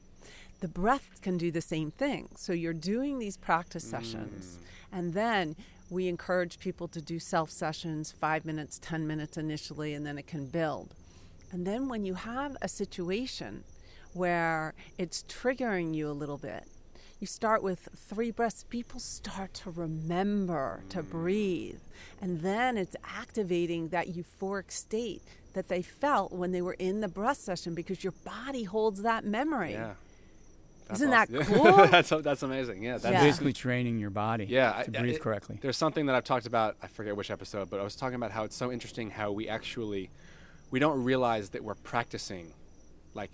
the 0.65 0.69
breath 0.69 1.21
can 1.21 1.37
do 1.37 1.51
the 1.51 1.61
same 1.61 1.91
thing. 1.91 2.27
So 2.37 2.55
you're 2.55 2.73
doing 2.73 3.19
these 3.19 3.37
practice 3.37 3.85
sessions, 3.85 4.57
mm. 4.59 4.67
And 4.95 5.13
then 5.13 5.57
we 5.91 6.09
encourage 6.09 6.59
people 6.59 6.89
to 6.89 7.01
do 7.01 7.19
self 7.19 7.51
sessions, 7.51 8.13
five 8.13 8.45
minutes, 8.45 8.79
10 8.81 9.07
minutes 9.07 9.37
initially, 9.37 9.93
and 9.93 10.07
then 10.07 10.17
it 10.17 10.27
can 10.27 10.47
build. 10.47 10.95
And 11.53 11.67
then 11.67 11.89
when 11.89 12.05
you 12.05 12.15
have 12.15 12.57
a 12.63 12.69
situation 12.69 13.65
where 14.13 14.75
it's 14.97 15.25
triggering 15.25 15.95
you 15.95 16.09
a 16.09 16.13
little 16.13 16.39
bit, 16.39 16.65
you 17.21 17.27
start 17.27 17.63
with 17.63 17.89
three 17.97 18.31
breaths. 18.31 18.65
People 18.69 19.01
start 19.01 19.53
to 19.55 19.71
remember 19.71 20.83
to 20.91 21.03
mm. 21.03 21.11
breathe. 21.11 21.81
And 22.21 22.41
then 22.41 22.77
it's 22.77 22.97
activating 23.05 23.89
that 23.89 24.09
euphoric 24.09 24.71
state 24.71 25.23
that 25.55 25.69
they 25.69 25.83
felt 25.83 26.33
when 26.33 26.53
they 26.53 26.63
were 26.63 26.75
in 26.75 27.01
the 27.01 27.09
breath 27.09 27.39
session 27.39 27.75
because 27.75 28.03
your 28.03 28.15
body 28.25 28.65
holds 28.65 29.03
that 29.03 29.25
memory. 29.25 29.73
Yeah. 29.73 29.95
That's 30.87 31.01
Isn't 31.01 31.11
that 31.11 31.29
cool? 31.47 31.87
that's 31.87 32.11
that's 32.11 32.43
amazing. 32.43 32.83
Yeah. 32.83 32.99
That's 32.99 33.13
Yeah. 33.13 33.23
Basically 33.23 33.53
training 33.53 33.99
your 33.99 34.11
body 34.11 34.45
Yeah, 34.45 34.83
to 34.83 34.99
I- 34.99 35.01
breathe 35.01 35.17
it- 35.17 35.21
correctly. 35.23 35.59
There's 35.61 35.77
something 35.77 36.07
that 36.07 36.15
I've 36.15 36.25
talked 36.25 36.47
about. 36.47 36.77
I 36.83 36.89
forget 36.89 37.17
which 37.17 37.31
episode, 37.31 37.71
but 37.71 37.81
I 37.81 37.83
was 37.83 37.97
talking 37.97 38.17
about 38.17 38.33
how 38.33 38.45
it's 38.45 38.57
so 38.57 38.71
interesting 38.71 39.11
how 39.11 39.33
we 39.33 39.49
actually 39.49 40.11
we 40.71 40.79
don't 40.79 41.03
realize 41.03 41.51
that 41.51 41.63
we're 41.65 41.75
practicing 41.77 42.53
like 43.15 43.31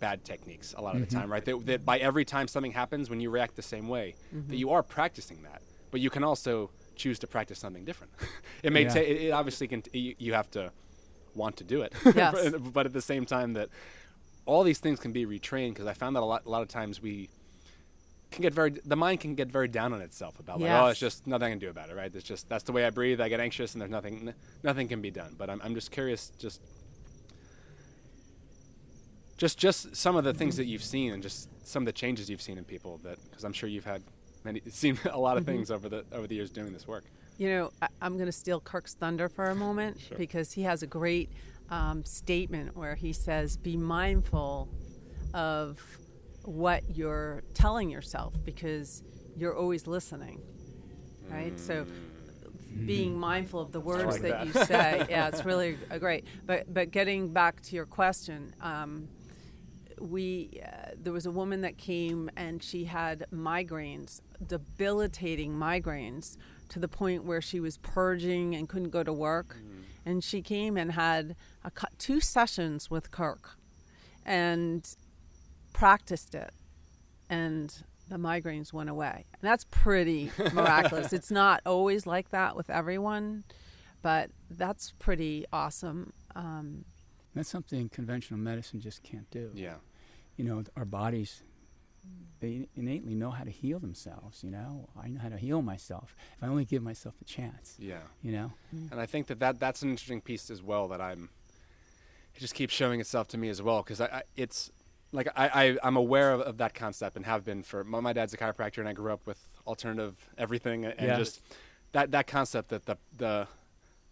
bad 0.00 0.24
techniques 0.24 0.74
a 0.76 0.82
lot 0.82 0.94
of 0.94 1.00
the 1.00 1.06
mm-hmm. 1.06 1.18
time, 1.18 1.32
right? 1.32 1.44
That, 1.44 1.66
that 1.66 1.84
by 1.84 1.98
every 1.98 2.24
time 2.24 2.46
something 2.46 2.72
happens, 2.72 3.08
when 3.08 3.20
you 3.20 3.30
react 3.30 3.56
the 3.56 3.62
same 3.62 3.88
way, 3.88 4.14
that 4.32 4.38
mm-hmm. 4.38 4.54
you 4.54 4.70
are 4.70 4.82
practicing 4.82 5.42
that, 5.44 5.62
but 5.90 6.00
you 6.00 6.10
can 6.10 6.22
also 6.22 6.70
choose 6.94 7.18
to 7.20 7.26
practice 7.26 7.58
something 7.58 7.84
different. 7.84 8.12
it 8.62 8.72
may 8.72 8.82
Yeah. 8.82 8.88
take. 8.90 9.08
It, 9.08 9.20
it 9.22 9.30
obviously 9.30 9.66
can. 9.66 9.82
You, 9.92 10.14
you 10.18 10.34
have 10.34 10.50
to 10.52 10.72
want 11.34 11.56
to 11.56 11.64
do 11.64 11.82
it, 11.82 11.92
Yes. 12.14 12.50
but, 12.50 12.72
but 12.72 12.86
at 12.86 12.92
the 12.92 13.02
same 13.02 13.24
time 13.24 13.54
that 13.54 13.68
all 14.46 14.62
these 14.62 14.78
things 14.78 15.00
can 15.00 15.12
be 15.12 15.26
retrained 15.26 15.70
because 15.70 15.86
I 15.86 15.94
found 15.94 16.16
that 16.16 16.22
a 16.22 16.26
lot, 16.26 16.44
a 16.46 16.50
lot 16.50 16.62
of 16.62 16.68
times 16.68 17.00
we 17.00 17.30
can 18.30 18.42
get 18.42 18.52
very 18.52 18.70
the 18.84 18.96
mind 18.96 19.20
can 19.20 19.34
get 19.34 19.48
very 19.48 19.68
down 19.68 19.92
on 19.92 20.00
itself 20.00 20.40
about 20.40 20.60
like 20.60 20.70
oh 20.70 20.86
it's 20.86 20.98
just 20.98 21.24
nothing 21.24 21.46
I 21.46 21.50
can 21.50 21.58
do 21.60 21.70
about 21.70 21.88
it 21.88 21.94
right? 21.94 22.12
It's 22.12 22.24
just 22.24 22.48
that's 22.48 22.64
the 22.64 22.72
way 22.72 22.84
I 22.84 22.90
breathe 22.90 23.20
I 23.20 23.28
get 23.28 23.40
anxious 23.40 23.74
and 23.74 23.80
there's 23.80 23.90
nothing 23.90 24.28
n- 24.28 24.34
nothing 24.62 24.88
can 24.88 25.00
be 25.00 25.10
done. 25.10 25.34
But 25.38 25.50
I'm 25.50 25.60
I'm 25.62 25.74
just 25.74 25.90
curious 25.90 26.32
just 26.38 26.60
just 29.36 29.58
just 29.58 29.94
some 29.94 30.16
of 30.16 30.24
the 30.24 30.34
things 30.34 30.56
that 30.56 30.66
you've 30.66 30.82
seen 30.82 31.12
and 31.12 31.22
just 31.22 31.48
some 31.66 31.82
of 31.82 31.86
the 31.86 31.92
changes 31.92 32.28
you've 32.28 32.42
seen 32.42 32.58
in 32.58 32.64
people 32.64 32.98
that 33.04 33.18
because 33.28 33.44
I'm 33.44 33.52
sure 33.52 33.68
you've 33.68 33.84
had 33.84 34.02
many 34.44 34.62
seen 34.68 34.98
a 35.10 35.18
lot 35.18 35.36
of 35.36 35.44
mm-hmm. 35.44 35.52
things 35.52 35.70
over 35.70 35.88
the 35.88 36.04
over 36.12 36.26
the 36.26 36.34
years 36.34 36.50
doing 36.50 36.72
this 36.72 36.86
work. 36.86 37.04
You 37.38 37.48
know, 37.48 37.72
I, 37.82 37.88
I'm 38.00 38.14
going 38.14 38.26
to 38.26 38.32
steal 38.32 38.60
Kirk's 38.60 38.94
thunder 38.94 39.28
for 39.28 39.46
a 39.46 39.56
moment 39.56 40.00
Sure. 40.00 40.16
because 40.16 40.52
he 40.52 40.62
has 40.62 40.84
a 40.84 40.86
great 40.86 41.28
um, 41.70 42.04
statement 42.04 42.76
where 42.76 42.94
he 42.94 43.12
says, 43.12 43.56
"Be 43.56 43.76
mindful 43.76 44.68
of 45.32 45.80
what 46.44 46.82
you're 46.96 47.42
telling 47.54 47.90
yourself 47.90 48.34
because 48.44 49.02
you're 49.36 49.56
always 49.56 49.86
listening." 49.86 50.40
Right. 51.30 51.58
So, 51.58 51.86
being 52.84 53.18
mindful 53.18 53.60
of 53.60 53.72
the 53.72 53.80
words 53.80 54.04
like 54.04 54.22
that, 54.22 54.30
that. 54.30 54.46
you 54.46 54.64
say, 54.64 55.06
yeah, 55.10 55.28
it's 55.28 55.44
really 55.44 55.78
uh, 55.90 55.98
great. 55.98 56.24
But 56.46 56.72
but 56.72 56.90
getting 56.90 57.32
back 57.32 57.60
to 57.62 57.76
your 57.76 57.86
question. 57.86 58.54
Um, 58.60 59.08
we 60.00 60.60
uh, 60.64 60.90
there 61.00 61.12
was 61.12 61.26
a 61.26 61.30
woman 61.30 61.60
that 61.60 61.78
came 61.78 62.30
and 62.36 62.62
she 62.62 62.84
had 62.84 63.26
migraines 63.32 64.20
debilitating 64.46 65.52
migraines 65.52 66.36
to 66.68 66.78
the 66.78 66.88
point 66.88 67.24
where 67.24 67.40
she 67.40 67.60
was 67.60 67.78
purging 67.78 68.54
and 68.54 68.68
couldn't 68.68 68.90
go 68.90 69.02
to 69.02 69.12
work 69.12 69.56
and 70.04 70.22
she 70.22 70.42
came 70.42 70.76
and 70.76 70.92
had 70.92 71.36
a, 71.64 71.70
two 71.98 72.20
sessions 72.20 72.90
with 72.90 73.10
kirk 73.10 73.56
and 74.24 74.96
practiced 75.72 76.34
it. 76.34 76.52
And 77.30 77.74
the 78.08 78.16
migraines 78.16 78.72
went 78.72 78.90
away. 78.90 79.24
And 79.32 79.42
that's 79.42 79.64
pretty 79.70 80.30
miraculous. 80.52 81.12
It's 81.12 81.30
not 81.30 81.62
always 81.64 82.06
like 82.06 82.30
that 82.30 82.54
with 82.56 82.68
everyone 82.70 83.44
but 84.04 84.30
that's 84.50 84.92
pretty 84.98 85.46
awesome. 85.50 86.12
Um, 86.36 86.84
That's 87.34 87.48
something 87.48 87.88
conventional 87.88 88.38
medicine 88.38 88.78
just 88.78 89.02
can't 89.02 89.28
do. 89.30 89.50
yeah. 89.54 89.76
You 90.36 90.44
know, 90.44 90.62
our 90.76 90.84
bodies 90.84 91.42
they 92.40 92.68
innately 92.76 93.14
know 93.14 93.30
how 93.30 93.44
to 93.44 93.50
heal 93.50 93.78
themselves. 93.78 94.42
You 94.44 94.50
know, 94.50 94.88
I 95.00 95.08
know 95.08 95.20
how 95.20 95.28
to 95.30 95.36
heal 95.38 95.62
myself 95.62 96.14
if 96.36 96.42
I 96.42 96.48
only 96.48 96.64
give 96.64 96.82
myself 96.82 97.14
a 97.20 97.24
chance. 97.24 97.76
Yeah. 97.78 98.00
You 98.22 98.32
know, 98.32 98.52
mm. 98.74 98.90
And 98.90 99.00
I 99.00 99.06
think 99.06 99.28
that, 99.28 99.38
that 99.40 99.58
that's 99.58 99.82
an 99.82 99.90
interesting 99.90 100.20
piece 100.20 100.50
as 100.50 100.62
well 100.62 100.88
that 100.88 101.00
I'm. 101.00 101.30
It 102.36 102.40
just 102.40 102.54
keeps 102.54 102.74
showing 102.74 103.00
itself 103.00 103.28
to 103.28 103.38
me 103.38 103.48
as 103.48 103.62
well 103.62 103.82
because 103.82 104.00
I, 104.00 104.06
I 104.06 104.22
it's 104.36 104.70
like 105.12 105.28
I, 105.36 105.48
I 105.48 105.76
I'm 105.84 105.96
aware 105.96 106.32
of, 106.32 106.40
of 106.40 106.58
that 106.58 106.74
concept 106.74 107.14
and 107.16 107.24
have 107.24 107.44
been 107.44 107.62
for 107.62 107.84
my, 107.84 108.00
my 108.00 108.12
dad's 108.12 108.34
a 108.34 108.36
chiropractor 108.36 108.78
and 108.78 108.88
I 108.88 108.92
grew 108.92 109.12
up 109.12 109.24
with 109.26 109.38
alternative 109.66 110.16
everything 110.36 110.84
and 110.84 110.94
Yeah. 111.00 111.16
just 111.16 111.40
that 111.92 112.10
that 112.10 112.26
concept 112.26 112.70
that 112.70 112.86
the 112.86 112.98
the 113.16 113.46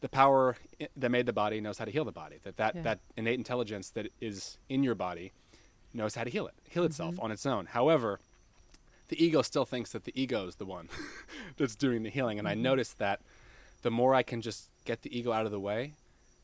the 0.00 0.09
power 0.09 0.57
that 0.96 1.11
made 1.11 1.26
the 1.26 1.33
body 1.33 1.61
knows 1.61 1.78
how 1.78 1.85
to 1.85 1.90
heal 1.90 2.05
the 2.05 2.12
body 2.12 2.37
that 2.44 2.57
that, 2.57 2.76
Yeah. 2.76 2.83
that 2.83 3.00
innate 3.16 3.38
intelligence 3.38 3.90
that 3.90 4.07
is 4.20 4.57
in 4.68 4.83
your 4.85 4.94
body 4.94 5.33
knows 5.94 6.14
how 6.14 6.24
to 6.24 6.31
heal 6.31 6.46
it 6.46 6.55
heal 6.68 6.85
itself 6.85 7.14
mm-hmm. 7.14 7.24
on 7.24 7.33
its 7.33 7.46
own. 7.46 7.66
However 7.66 8.20
the 9.09 9.22
ego 9.22 9.42
still 9.42 9.66
thinks 9.66 9.92
that 9.92 10.05
the 10.05 10.12
ego 10.20 10.46
is 10.46 10.57
the 10.57 10.64
one 10.64 10.88
that's 11.59 11.76
doing 11.76 12.02
the 12.02 12.09
healing 12.09 12.38
and 12.38 12.48
i 12.48 12.55
mm-hmm. 12.55 12.62
noticed 12.62 12.98
that 12.98 13.20
the 13.83 13.90
more 13.90 14.14
i 14.14 14.22
can 14.22 14.40
just 14.40 14.70
get 14.87 15.02
the 15.02 15.18
ego 15.18 15.33
out 15.33 15.44
of 15.44 15.52
the 15.52 15.61
way 15.61 15.92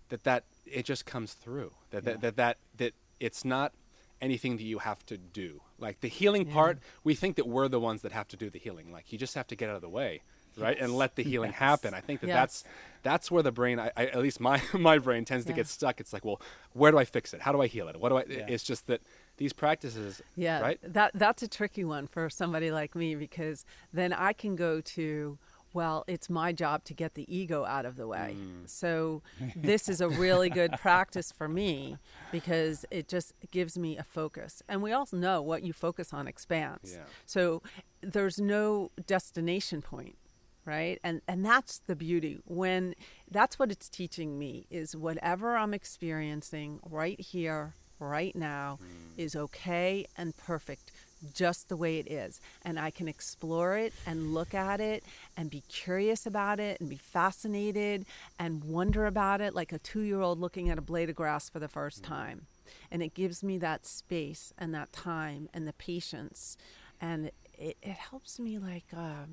that 0.08 0.24
that 0.24 0.44
it 0.66 0.84
just 0.84 1.06
comes 1.06 1.32
through. 1.32 1.72
That 1.90 2.04
that, 2.04 2.20
that 2.20 2.36
that 2.36 2.58
that 2.76 2.92
it's 3.20 3.44
not 3.44 3.72
anything 4.20 4.56
that 4.56 4.64
you 4.64 4.78
have 4.78 5.04
to 5.06 5.16
do. 5.16 5.62
Like 5.78 6.00
the 6.00 6.08
healing 6.08 6.46
Yeah. 6.46 6.54
part 6.54 6.78
we 7.04 7.14
think 7.14 7.36
that 7.36 7.46
we're 7.46 7.68
the 7.68 7.80
ones 7.80 8.02
that 8.02 8.12
have 8.12 8.28
to 8.28 8.36
do 8.36 8.50
the 8.50 8.58
healing. 8.58 8.92
Like 8.92 9.12
you 9.12 9.18
just 9.18 9.34
have 9.34 9.46
to 9.48 9.56
get 9.56 9.70
out 9.70 9.76
of 9.76 9.82
the 9.82 9.88
way 9.88 10.22
right 10.56 10.76
and 10.78 10.96
let 10.96 11.14
the 11.14 11.22
healing 11.22 11.52
happen. 11.52 11.94
I 11.94 12.00
think 12.00 12.20
that 12.20 12.26
Yes. 12.28 12.36
that's 12.36 12.64
that's 13.02 13.30
where 13.30 13.42
the 13.42 13.52
brain 13.52 13.78
I, 13.78 13.90
I 13.96 14.06
at 14.06 14.18
least 14.18 14.40
my 14.40 14.60
my 14.72 14.98
brain 14.98 15.24
tends 15.24 15.44
to 15.46 15.52
get 15.52 15.66
stuck. 15.68 16.00
It's 16.00 16.12
like 16.12 16.24
well 16.24 16.40
where 16.72 16.90
do 16.90 16.98
i 16.98 17.04
fix 17.04 17.32
it? 17.32 17.40
How 17.40 17.52
do 17.52 17.60
i 17.60 17.66
heal 17.66 17.88
it? 17.88 17.98
What 17.98 18.10
do 18.10 18.18
i 18.18 18.24
Yeah. 18.28 18.46
it's 18.48 18.64
just 18.64 18.86
that 18.88 19.00
these 19.38 19.52
practices 19.52 20.22
Yeah, 20.36 20.60
right 20.60 20.78
that 20.82 21.12
that's 21.14 21.42
a 21.42 21.48
tricky 21.48 21.84
one 21.84 22.06
for 22.06 22.28
somebody 22.28 22.70
like 22.70 22.94
me 22.94 23.14
because 23.14 23.64
then 23.92 24.12
I 24.12 24.32
can 24.32 24.56
go 24.56 24.80
to 24.80 25.38
well, 25.74 26.04
it's 26.06 26.30
my 26.30 26.52
job 26.52 26.84
to 26.84 26.94
get 26.94 27.14
the 27.14 27.24
ego 27.34 27.64
out 27.64 27.84
of 27.84 27.96
the 27.96 28.06
way. 28.06 28.34
Mm. 28.36 28.68
So 28.68 29.22
this 29.56 29.88
is 29.88 30.00
a 30.00 30.08
really 30.08 30.48
good 30.50 30.72
practice 30.80 31.30
for 31.30 31.48
me 31.48 31.98
because 32.32 32.84
it 32.90 33.08
just 33.08 33.34
gives 33.50 33.78
me 33.78 33.96
a 33.98 34.02
focus. 34.02 34.62
And 34.68 34.82
we 34.82 34.92
all 34.92 35.06
know 35.12 35.42
what 35.42 35.62
you 35.62 35.72
focus 35.72 36.12
on 36.12 36.26
expands. 36.26 36.94
Yeah. 36.94 37.04
So 37.26 37.62
there's 38.00 38.40
no 38.40 38.90
destination 39.06 39.82
point 39.82 40.16
right 40.64 40.98
and 41.02 41.22
and 41.26 41.44
that's 41.44 41.78
the 41.78 41.96
beauty 41.96 42.38
when 42.44 42.94
that's 43.30 43.58
what 43.58 43.72
it's 43.72 43.88
teaching 43.88 44.38
me 44.38 44.66
is 44.70 44.94
whatever 44.94 45.56
i'm 45.56 45.72
experiencing 45.72 46.78
right 46.88 47.18
here 47.20 47.74
right 47.98 48.34
now 48.34 48.78
is 49.16 49.34
okay 49.34 50.06
and 50.16 50.36
perfect 50.36 50.92
just 51.34 51.68
the 51.68 51.76
way 51.76 51.98
it 51.98 52.10
is. 52.10 52.40
And 52.62 52.78
i 52.78 52.90
can 52.90 53.08
explore 53.08 53.76
it 53.76 53.92
and 54.06 54.34
look 54.34 54.54
at 54.54 54.80
it 54.80 55.04
and 55.36 55.50
be 55.50 55.62
curious 55.68 56.26
about 56.26 56.60
it 56.60 56.80
and 56.80 56.88
be 56.88 56.96
fascinated 56.96 58.06
and 58.38 58.62
wonder 58.64 59.06
about 59.06 59.40
it 59.40 59.54
like 59.54 59.72
a 59.72 59.78
2-year-old 59.78 60.38
looking 60.38 60.68
at 60.68 60.78
a 60.78 60.82
blade 60.82 61.10
of 61.10 61.16
grass 61.16 61.48
for 61.48 61.58
the 61.58 61.68
first 61.68 62.02
time. 62.02 62.46
And 62.90 63.02
it 63.02 63.14
gives 63.14 63.42
me 63.42 63.58
that 63.58 63.86
space 63.86 64.52
and 64.58 64.74
that 64.74 64.92
time 64.92 65.48
and 65.52 65.66
the 65.66 65.72
patience. 65.72 66.56
And 67.00 67.30
it, 67.58 67.76
it 67.82 67.96
helps 67.96 68.38
me 68.38 68.58
like 68.58 68.84
uh, 68.96 69.26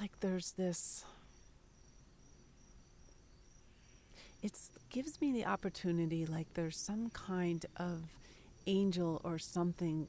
like 0.00 0.12
there's 0.20 0.52
this 0.52 1.04
it 4.42 4.56
gives 4.92 5.20
me 5.22 5.32
the 5.32 5.46
opportunity 5.46 6.26
like 6.26 6.46
there's 6.52 6.76
some 6.76 7.08
kind 7.10 7.64
of 7.78 8.02
angel 8.66 9.20
or 9.24 9.38
something 9.38 10.06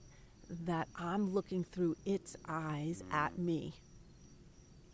that 0.49 0.87
i'm 0.97 1.33
looking 1.33 1.63
through 1.63 1.95
its 2.05 2.35
eyes 2.47 3.01
mm. 3.01 3.13
at 3.13 3.39
me. 3.39 3.73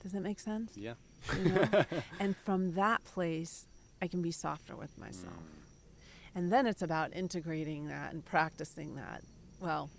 Does 0.01 0.13
that 0.13 0.21
make 0.21 0.39
sense? 0.39 0.77
Yeah. 0.77 0.93
You 1.35 1.49
know? 1.49 1.83
and 2.19 2.37
from 2.37 2.75
that 2.75 3.03
place 3.03 3.65
i 4.01 4.07
can 4.07 4.21
be 4.21 4.31
softer 4.31 4.75
with 4.75 4.97
myself. 4.97 5.33
Mm. 5.33 6.35
And 6.35 6.53
then 6.53 6.67
it's 6.67 6.83
about 6.83 7.13
integrating 7.13 7.87
that 7.87 8.13
and 8.13 8.23
practicing 8.23 8.95
that. 8.95 9.23
Well 9.59 9.89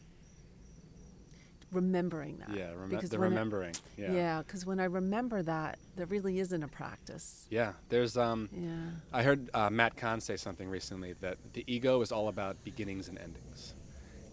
remembering 1.73 2.39
that 2.39 2.51
yeah 2.57 2.71
rem- 2.75 2.89
Because 2.89 3.11
the 3.11 3.19
when 3.19 3.27
I- 3.29 3.31
remembering 3.31 3.75
yeah 3.97 4.13
yeah 4.13 4.39
because 4.43 4.67
when 4.67 4.81
i 4.81 4.85
remember 4.85 5.43
that 5.43 5.79
there 5.97 6.07
really 6.07 6.41
isn't 6.41 6.63
a 6.63 6.69
practice 6.69 7.47
yeah 7.51 7.73
there's 7.89 8.17
um 8.17 8.49
yeah 8.53 8.71
I 9.13 9.23
heard 9.23 9.51
uh, 9.55 9.71
Matt 9.71 9.97
Kahn 9.97 10.21
say 10.21 10.37
something 10.37 10.69
recently 10.69 11.15
that 11.21 11.39
the 11.53 11.65
ego 11.67 12.01
is 12.01 12.11
all 12.13 12.29
about 12.29 12.63
beginnings 12.65 13.09
and 13.09 13.19
endings. 13.19 13.75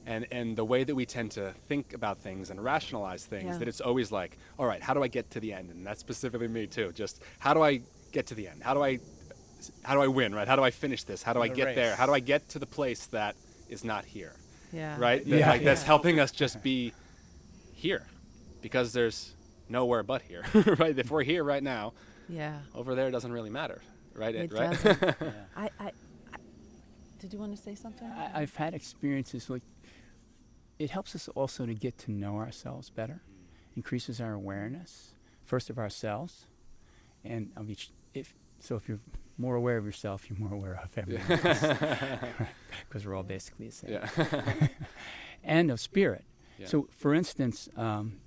And, 0.06 0.26
and 0.32 0.56
the 0.56 0.64
way 0.64 0.86
that 0.86 0.96
we 0.96 1.06
tend 1.06 1.32
to 1.32 1.54
think 1.68 1.92
about 1.94 2.20
things 2.20 2.50
and 2.50 2.64
rationalize 2.64 3.26
things, 3.26 3.44
Yeah. 3.44 3.58
that 3.58 3.68
it's 3.68 3.82
always 3.82 4.10
like, 4.10 4.38
all 4.58 4.66
right, 4.66 4.82
how 4.82 4.94
do 4.94 5.04
I 5.04 5.10
get 5.10 5.30
to 5.32 5.42
the 5.42 5.52
end? 5.52 5.70
And 5.70 5.86
that's 5.86 6.00
specifically 6.00 6.48
me 6.48 6.66
too. 6.66 6.94
Just 6.94 7.22
how 7.40 7.54
do 7.54 7.62
I 7.62 7.82
get 8.14 8.26
to 8.28 8.34
the 8.36 8.48
end? 8.48 8.64
How 8.64 8.74
do 8.74 8.82
I, 8.82 9.00
how 9.84 9.96
do 9.96 10.02
I 10.02 10.08
win? 10.08 10.34
Right? 10.34 10.48
How 10.48 10.56
do 10.56 10.64
I 10.64 10.72
finish 10.72 11.04
this? 11.04 11.22
How 11.24 11.34
do 11.34 11.42
I 11.42 11.50
The 11.50 11.56
get 11.56 11.76
there? 11.76 11.94
How 11.98 12.06
do 12.06 12.14
I 12.14 12.22
get 12.22 12.48
to 12.50 12.60
the 12.60 12.66
place 12.66 13.08
that 13.08 13.36
is 13.68 13.84
not 13.84 14.06
here? 14.06 14.32
yeah 14.72 14.98
Right? 14.98 15.26
That, 15.26 15.40
Yeah, 15.40 15.50
like, 15.50 15.64
That's 15.66 15.84
helping 15.84 16.22
us 16.22 16.32
just 16.32 16.64
be 16.64 16.94
here, 17.78 18.08
because 18.62 18.92
there's 18.92 19.34
nowhere 19.70 20.04
but 20.04 20.24
here. 20.24 20.44
right? 20.80 20.98
If 20.98 21.12
we're 21.12 21.24
here 21.24 21.44
right 21.44 21.64
now, 21.64 21.94
yeah 22.30 22.60
over 22.76 22.96
there 22.96 23.10
doesn't 23.12 23.32
really 23.32 23.50
matter. 23.50 23.82
Right? 24.14 24.36
it 24.36 24.52
right? 24.52 24.72
doesn't 24.72 25.02
yeah. 25.22 25.32
I, 25.56 25.70
I, 25.80 25.92
I 26.34 26.38
did 27.20 27.32
you 27.32 27.40
want 27.40 27.56
to 27.56 27.62
say 27.62 27.76
something 27.76 28.10
I, 28.10 28.42
I've 28.42 28.56
had 28.56 28.74
experiences 28.74 29.50
like 29.50 29.62
it 30.80 30.90
helps 30.90 31.16
us 31.16 31.28
also 31.30 31.66
to 31.66 31.74
get 31.74 31.98
to 32.00 32.12
know 32.12 32.36
ourselves 32.38 32.90
better, 32.90 33.22
increases 33.76 34.20
our 34.20 34.34
awareness 34.34 35.14
first 35.44 35.70
of 35.70 35.80
ourselves, 35.80 36.46
and 37.24 37.52
of 37.56 37.70
each. 37.70 37.92
If 38.14 38.34
so, 38.60 38.76
if 38.76 38.88
you're 38.88 39.00
more 39.38 39.56
aware 39.56 39.78
of 39.78 39.86
yourself, 39.86 40.30
you're 40.30 40.40
more 40.40 40.54
aware 40.54 40.80
of 40.84 40.96
everyone 40.98 41.32
else, 41.32 41.62
because 42.88 43.06
we're 43.06 43.16
all 43.16 43.24
basically 43.24 43.68
the 43.68 43.74
same. 43.74 43.92
yeah. 43.92 44.68
And 45.44 45.72
of 45.72 45.80
spirit. 45.80 46.26
Yeah. 46.58 46.68
So, 46.68 46.88
for 46.92 47.14
instance, 47.14 47.70
um, 47.78 48.20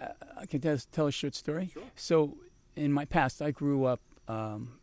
uh, 0.00 0.08
I 0.40 0.46
can 0.46 0.60
tell, 0.60 0.76
tell 0.92 1.06
a 1.06 1.12
short 1.12 1.34
story. 1.34 1.70
Sure. 1.72 1.82
So, 1.96 2.36
in 2.76 2.92
my 2.92 3.04
past, 3.04 3.40
I 3.40 3.50
grew 3.50 3.84
up 3.84 4.00
um, 4.28 4.78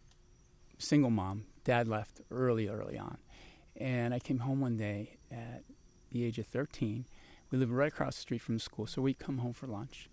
single 0.78 1.10
mom. 1.10 1.46
Dad 1.64 1.88
left 1.88 2.22
early, 2.32 2.68
early 2.68 2.98
on. 2.98 3.18
And 3.78 4.14
I 4.14 4.20
came 4.20 4.40
home 4.40 4.62
one 4.62 4.78
day 4.78 5.18
at 5.32 5.64
the 6.12 6.24
age 6.24 6.40
of 6.40 6.48
13. 6.48 7.06
We 7.52 7.58
lived 7.58 7.72
right 7.72 7.90
across 7.92 8.16
the 8.16 8.22
street 8.22 8.42
from 8.42 8.56
the 8.56 8.62
school. 8.62 8.88
So, 8.88 9.02
we'd 9.02 9.20
come 9.20 9.40
home 9.40 9.54
for 9.54 9.68
lunch. 9.68 10.10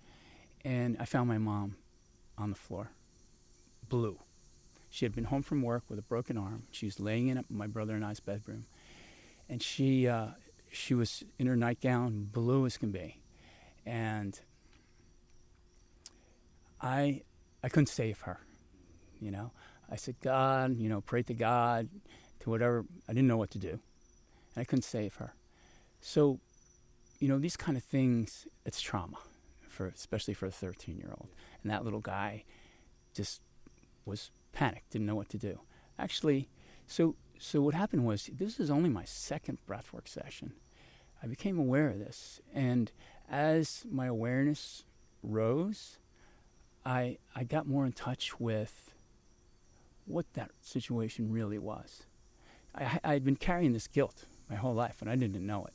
And 0.64 0.96
I 0.98 1.04
found 1.04 1.28
my 1.28 1.38
mom 1.38 1.76
on 2.36 2.50
the 2.50 2.56
floor, 2.56 2.90
blue. 3.88 4.18
She 4.90 5.04
had 5.04 5.14
been 5.14 5.24
home 5.24 5.42
from 5.42 5.62
work 5.62 5.84
with 5.88 5.98
a 5.98 6.02
broken 6.02 6.36
arm. 6.36 6.64
She 6.70 6.86
was 6.86 6.98
laying 6.98 7.28
in 7.28 7.44
my 7.48 7.66
brother 7.66 7.94
and 7.94 8.04
I's 8.04 8.20
bedroom. 8.20 8.66
And 9.48 9.62
she, 9.62 10.08
uh, 10.08 10.28
she 10.70 10.94
was 10.94 11.24
in 11.38 11.46
her 11.46 11.56
nightgown, 11.56 12.28
blue 12.32 12.66
as 12.66 12.76
can 12.76 12.90
be. 12.90 13.20
And 13.86 14.38
I, 16.80 17.22
I 17.62 17.68
couldn't 17.68 17.86
save 17.86 18.20
her, 18.20 18.40
you 19.20 19.30
know. 19.30 19.52
I 19.90 19.96
said, 19.96 20.16
God, 20.20 20.76
you 20.76 20.88
know, 20.88 21.00
pray 21.00 21.22
to 21.22 21.34
God, 21.34 21.88
to 22.40 22.50
whatever. 22.50 22.84
I 23.08 23.12
didn't 23.12 23.28
know 23.28 23.38
what 23.38 23.50
to 23.52 23.58
do, 23.58 23.70
and 23.70 24.58
I 24.58 24.64
couldn't 24.64 24.82
save 24.82 25.14
her. 25.14 25.34
So, 26.00 26.40
you 27.18 27.28
know, 27.28 27.38
these 27.38 27.56
kind 27.56 27.76
of 27.76 27.82
things, 27.82 28.46
it's 28.66 28.80
trauma, 28.80 29.16
for 29.66 29.86
especially 29.86 30.34
for 30.34 30.46
a 30.46 30.50
13-year-old. 30.50 31.28
And 31.62 31.72
that 31.72 31.84
little 31.84 32.00
guy 32.00 32.44
just 33.14 33.40
was 34.04 34.30
panicked, 34.52 34.90
didn't 34.90 35.06
know 35.06 35.14
what 35.14 35.30
to 35.30 35.38
do. 35.38 35.60
Actually, 35.98 36.48
so 36.86 37.16
so 37.38 37.60
what 37.60 37.74
happened 37.74 38.04
was 38.04 38.28
this 38.32 38.58
was 38.58 38.70
only 38.70 38.90
my 38.90 39.04
second 39.04 39.58
breathwork 39.68 40.08
session. 40.08 40.52
I 41.22 41.26
became 41.26 41.58
aware 41.58 41.88
of 41.88 41.98
this, 41.98 42.40
and 42.54 42.92
as 43.30 43.84
my 43.90 44.06
awareness 44.06 44.84
rose, 45.22 45.98
I 46.84 47.18
I 47.34 47.44
got 47.44 47.66
more 47.66 47.86
in 47.86 47.92
touch 47.92 48.38
with 48.40 48.90
what 50.06 50.26
that 50.34 50.50
situation 50.60 51.30
really 51.30 51.58
was. 51.58 52.04
I 52.74 52.98
I 53.04 53.12
had 53.14 53.24
been 53.24 53.36
carrying 53.36 53.72
this 53.72 53.86
guilt 53.86 54.24
my 54.48 54.56
whole 54.56 54.74
life, 54.74 55.00
and 55.00 55.10
I 55.10 55.16
didn't 55.16 55.44
know 55.46 55.64
it. 55.66 55.74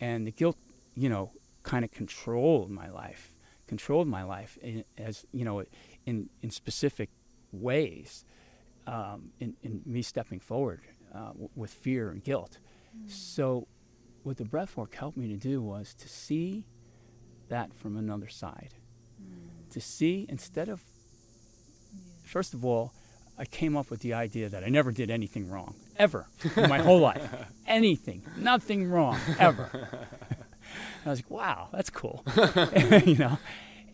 And 0.00 0.26
the 0.26 0.32
guilt, 0.32 0.58
you 0.94 1.08
know, 1.08 1.32
kind 1.62 1.84
of 1.84 1.90
controlled 1.90 2.70
my 2.70 2.90
life, 2.90 3.34
controlled 3.66 4.08
my 4.08 4.22
life 4.22 4.58
in, 4.60 4.84
as 4.98 5.26
you 5.32 5.44
know, 5.44 5.64
in 6.04 6.28
in 6.42 6.50
specific 6.50 7.10
ways, 7.52 8.24
um, 8.86 9.30
in 9.40 9.54
in 9.62 9.82
me 9.84 10.02
stepping 10.02 10.40
forward 10.40 10.80
uh, 11.14 11.28
w- 11.28 11.48
with 11.54 11.70
fear 11.70 12.10
and 12.10 12.22
guilt. 12.22 12.58
So, 13.06 13.66
what 14.22 14.36
the 14.38 14.44
breath 14.44 14.76
work 14.76 14.94
helped 14.94 15.16
me 15.16 15.28
to 15.28 15.36
do 15.36 15.60
was 15.60 15.94
to 15.94 16.08
see 16.08 16.66
that 17.48 17.74
from 17.74 17.96
another 17.96 18.28
side. 18.28 18.74
To 19.70 19.80
see 19.80 20.24
instead 20.28 20.68
of, 20.68 20.80
first 22.24 22.54
of 22.54 22.64
all, 22.64 22.92
I 23.38 23.44
came 23.44 23.76
up 23.76 23.90
with 23.90 24.00
the 24.00 24.14
idea 24.14 24.48
that 24.48 24.64
I 24.64 24.68
never 24.68 24.92
did 24.92 25.10
anything 25.10 25.50
wrong. 25.50 25.74
ever 25.98 26.26
in 26.56 26.68
my 26.70 26.78
whole 26.78 27.00
life. 27.00 27.22
Anything, 27.66 28.22
nothing 28.38 28.88
wrong 28.90 29.18
ever. 29.38 29.68
I 31.04 31.10
was 31.10 31.18
like, 31.18 31.30
wow, 31.30 31.68
that's 31.72 31.90
cool, 31.90 32.24
you 33.04 33.16
know, 33.16 33.38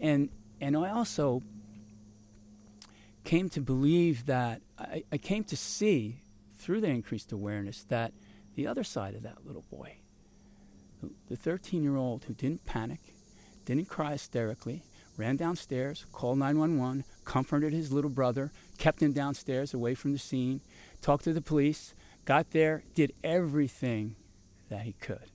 and 0.01 0.29
and 0.61 0.77
I 0.77 0.91
also 0.91 1.43
came 3.25 3.49
to 3.51 3.61
believe 3.61 4.27
that 4.27 4.61
I, 4.91 5.05
I 5.13 5.19
came 5.19 5.45
to 5.45 5.57
see 5.57 6.17
through 6.59 6.81
the 6.81 6.89
increased 6.89 7.33
awareness 7.33 7.85
that 7.85 8.13
the 8.55 8.67
other 8.67 8.85
side 8.85 9.15
of 9.15 9.23
that 9.23 9.47
little 9.47 9.65
boy, 9.71 9.97
the 11.29 11.37
13 11.37 11.83
year 11.83 11.97
old 11.97 12.25
who 12.25 12.35
didn't 12.35 12.65
panic, 12.65 13.01
didn't 13.65 13.89
cry 13.89 14.13
hysterically, 14.13 14.83
ran 15.17 15.37
downstairs, 15.37 16.07
called 16.13 16.39
911, 16.39 17.05
comforted 17.25 17.73
his 17.73 17.93
little 17.93 18.11
brother, 18.11 18.51
kept 18.79 19.03
him 19.03 19.13
downstairs 19.13 19.75
away 19.75 19.95
from 19.95 20.13
the 20.13 20.19
scene, 20.19 20.61
talked 21.01 21.25
to 21.25 21.33
the 21.33 21.41
police, 21.41 21.95
got 22.25 22.51
there, 22.51 22.83
did 22.95 23.13
everything 23.23 24.17
that 24.69 24.83
he 24.83 24.93
could. 24.95 25.31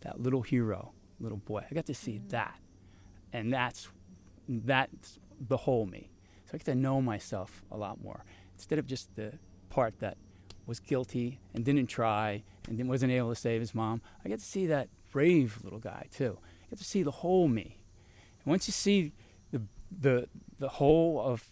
That 0.00 0.20
little 0.20 0.42
hero, 0.42 0.92
little 1.20 1.38
boy. 1.38 1.64
I 1.70 1.74
got 1.74 1.86
to 1.86 1.94
see 1.94 2.14
mm-hmm. 2.14 2.28
that. 2.28 2.58
And 3.32 3.52
that's 3.52 3.88
that's 4.48 5.18
the 5.40 5.56
whole 5.56 5.86
me. 5.86 6.08
So 6.46 6.52
I 6.54 6.58
get 6.58 6.64
to 6.66 6.74
know 6.74 7.02
myself 7.02 7.62
a 7.70 7.76
lot 7.76 8.02
more. 8.02 8.24
Instead 8.58 8.80
of 8.80 8.86
just 8.86 9.14
the 9.14 9.34
part 9.70 10.00
that 10.00 10.16
was 10.66 10.80
guilty 10.80 11.38
and 11.54 11.64
didn't 11.64 11.86
try 11.86 12.42
and 12.68 12.76
then 12.76 12.88
wasn't 12.88 13.12
able 13.12 13.28
to 13.28 13.36
save 13.36 13.60
his 13.60 13.72
mom, 13.72 14.02
I 14.24 14.28
get 14.28 14.40
to 14.40 14.44
see 14.44 14.66
that 14.66 14.88
brave 15.12 15.60
little 15.62 15.78
guy 15.78 16.06
too. 16.12 16.38
I 16.42 16.70
get 16.70 16.78
to 16.80 16.84
see 16.84 17.04
the 17.04 17.12
whole 17.12 17.46
me. 17.46 17.78
And 18.44 18.50
once 18.50 18.66
you 18.66 18.72
see 18.72 19.12
the 19.52 19.62
the 19.96 20.28
the 20.58 20.68
whole 20.68 21.20
of 21.20 21.44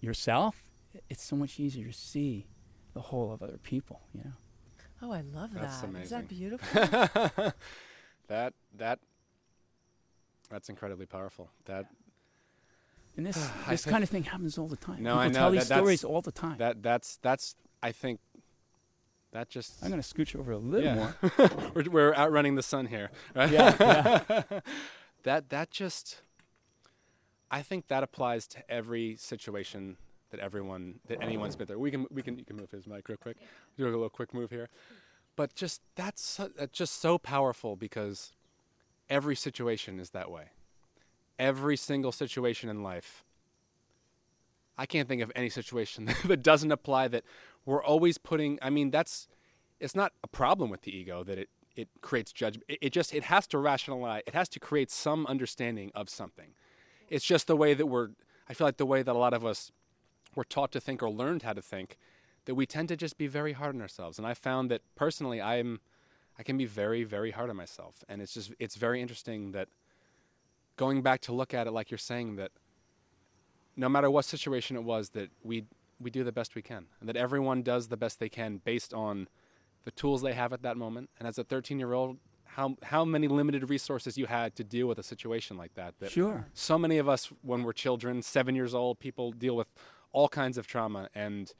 yourself, 0.00 0.64
it's 1.10 1.22
so 1.22 1.36
much 1.36 1.60
easier 1.60 1.86
to 1.86 1.92
see 1.92 2.46
the 2.94 3.02
whole 3.02 3.32
of 3.32 3.42
other 3.42 3.58
people, 3.58 4.00
you 4.14 4.22
know. 4.24 4.32
Oh, 5.02 5.12
I 5.12 5.20
love 5.20 5.52
That's 5.52 5.82
that. 5.82 5.88
Is 5.88 5.90
amazing. 5.90 6.02
Is 6.04 6.10
that 6.10 6.28
beautiful? 6.28 7.52
that 8.28 8.54
that 8.78 8.98
that's 10.48 10.70
incredibly 10.70 11.06
powerful. 11.06 11.50
That 11.66 11.86
And 13.16 13.26
this 13.26 13.50
this 13.68 13.84
kind 13.84 14.02
of 14.02 14.10
thing 14.10 14.24
happens 14.24 14.58
all 14.58 14.68
the 14.68 14.76
time. 14.76 15.02
No, 15.02 15.10
People 15.14 15.20
I 15.20 15.26
know. 15.28 15.32
tell 15.34 15.50
these 15.50 15.60
That- 15.62 15.68
that's- 15.68 15.78
stories 15.82 16.04
all 16.04 16.22
the 16.22 16.32
time. 16.32 16.58
that 16.58 16.82
that's 16.82 17.16
that's 17.22 17.54
I 17.82 17.92
think 17.92 18.20
that 19.32 19.48
just 19.48 19.82
I'm 19.82 19.90
going 19.90 20.02
to 20.02 20.14
scooch 20.14 20.34
over 20.38 20.52
a 20.52 20.58
little 20.58 20.84
yeah. 20.84 20.94
more. 20.94 21.50
we're, 21.74 21.90
we're 21.90 22.14
outrunning 22.14 22.56
the 22.56 22.62
sun 22.62 22.86
here, 22.86 23.10
right? 23.34 23.50
Yeah, 23.52 24.22
yeah. 24.28 24.42
that 25.22 25.50
that 25.50 25.70
just 25.70 26.22
I 27.50 27.62
think 27.62 27.88
that 27.88 28.02
applies 28.02 28.46
to 28.48 28.70
every 28.70 29.16
situation 29.16 29.96
that 30.30 30.40
everyone 30.40 31.00
that 31.08 31.22
anyone's 31.22 31.56
been 31.56 31.66
through. 31.66 31.78
We 31.78 31.90
can 31.90 32.06
we 32.10 32.22
can 32.22 32.38
you 32.38 32.44
can 32.44 32.56
move 32.56 32.70
his 32.70 32.86
mic 32.86 33.08
real 33.08 33.18
quick. 33.18 33.36
Do 33.76 33.84
a 33.84 33.90
little 33.90 34.08
quick 34.08 34.32
move 34.34 34.50
here. 34.50 34.68
But 35.36 35.54
just 35.54 35.80
that's 35.94 36.40
that's 36.56 36.76
just 36.76 37.00
so 37.00 37.16
powerful 37.18 37.76
because 37.76 38.32
every 39.08 39.36
situation 39.36 39.98
is 40.00 40.10
that 40.10 40.30
way. 40.30 40.50
Every 41.40 41.76
single 41.76 42.12
situation 42.12 42.68
in 42.68 42.82
life. 42.82 43.24
I 44.78 44.86
can't 44.86 45.08
think 45.08 45.22
of 45.22 45.32
any 45.34 45.50
situation 45.50 46.08
that 46.24 46.42
doesn't 46.42 46.70
apply 46.70 47.08
that 47.08 47.24
we're 47.66 47.82
always 47.82 48.16
putting 48.16 48.58
I 48.62 48.70
mean 48.70 48.90
that's 48.90 49.26
it's 49.78 49.94
not 49.94 50.12
a 50.22 50.28
problem 50.28 50.70
with 50.70 50.82
the 50.82 50.96
ego 50.96 51.24
that 51.24 51.38
it 51.38 51.48
it 51.76 51.88
creates 52.00 52.32
judgment. 52.32 52.64
It, 52.68 52.78
it 52.82 52.92
just 52.92 53.14
it 53.14 53.24
has 53.24 53.46
to 53.48 53.58
rationalize. 53.58 54.22
It 54.26 54.34
has 54.34 54.48
to 54.50 54.60
create 54.60 54.90
some 54.90 55.26
understanding 55.26 55.90
of 55.94 56.08
something. 56.08 56.54
It's 57.08 57.24
just 57.24 57.46
the 57.46 57.56
way 57.56 57.74
that 57.74 57.86
we're. 57.86 58.10
I 58.48 58.54
feel 58.54 58.66
like 58.66 58.76
the 58.76 58.86
way 58.86 59.02
that 59.02 59.14
a 59.14 59.18
lot 59.18 59.32
of 59.32 59.44
us 59.44 59.70
were 60.34 60.44
taught 60.44 60.72
to 60.72 60.80
think 60.80 61.02
or 61.02 61.10
learned 61.10 61.42
how 61.42 61.52
to 61.52 61.62
think, 61.62 61.96
that 62.44 62.54
we 62.54 62.66
tend 62.66 62.88
to 62.88 62.96
just 62.96 63.16
be 63.16 63.26
very 63.26 63.52
hard 63.52 63.74
on 63.74 63.80
ourselves. 63.80 64.18
And 64.18 64.26
I 64.26 64.34
found 64.34 64.70
that 64.70 64.82
personally, 64.94 65.40
I'm, 65.40 65.80
I 66.38 66.42
can 66.42 66.56
be 66.56 66.66
very 66.66 67.04
very 67.04 67.30
hard 67.30 67.50
on 67.50 67.56
myself, 67.56 68.04
and 68.08 68.20
it's 68.20 68.34
just 68.34 68.52
it's 68.58 68.76
very 68.76 69.00
interesting 69.00 69.52
that 69.52 69.68
going 70.80 71.02
back 71.02 71.20
to 71.20 71.32
look 71.40 71.52
at 71.52 71.66
it 71.66 71.72
like 71.72 71.90
you're 71.90 71.98
saying 71.98 72.36
that 72.36 72.50
no 73.76 73.86
matter 73.86 74.10
what 74.10 74.24
situation 74.24 74.76
it 74.76 74.82
was 74.82 75.10
that 75.10 75.28
we 75.42 75.66
we 76.00 76.10
do 76.10 76.24
the 76.24 76.32
best 76.32 76.54
we 76.54 76.62
can 76.62 76.86
and 76.98 77.06
that 77.06 77.16
everyone 77.16 77.62
does 77.62 77.88
the 77.88 77.98
best 77.98 78.18
they 78.18 78.30
can 78.30 78.62
based 78.64 78.94
on 78.94 79.28
the 79.84 79.90
tools 79.90 80.22
they 80.22 80.32
have 80.32 80.54
at 80.54 80.62
that 80.62 80.78
moment. 80.78 81.10
And 81.18 81.28
as 81.28 81.36
a 81.38 81.44
13 81.44 81.78
year 81.78 81.92
old, 81.92 82.16
how 82.44 82.76
how 82.82 83.04
many 83.04 83.28
limited 83.28 83.68
resources 83.68 84.16
you 84.16 84.24
had 84.24 84.56
to 84.56 84.64
deal 84.64 84.86
with 84.86 84.98
a 84.98 85.02
situation 85.02 85.58
like 85.58 85.74
that? 85.74 85.98
That 86.00 86.10
Sure. 86.10 86.46
so 86.54 86.78
many 86.78 86.96
of 86.96 87.08
us, 87.10 87.30
when 87.42 87.62
we're 87.62 87.74
children, 87.74 88.22
seven 88.22 88.54
years 88.54 88.74
old, 88.74 88.98
people 88.98 89.32
deal 89.32 89.56
with 89.56 89.68
all 90.12 90.28
kinds 90.28 90.56
of 90.56 90.66
trauma, 90.66 91.10
and 91.14 91.52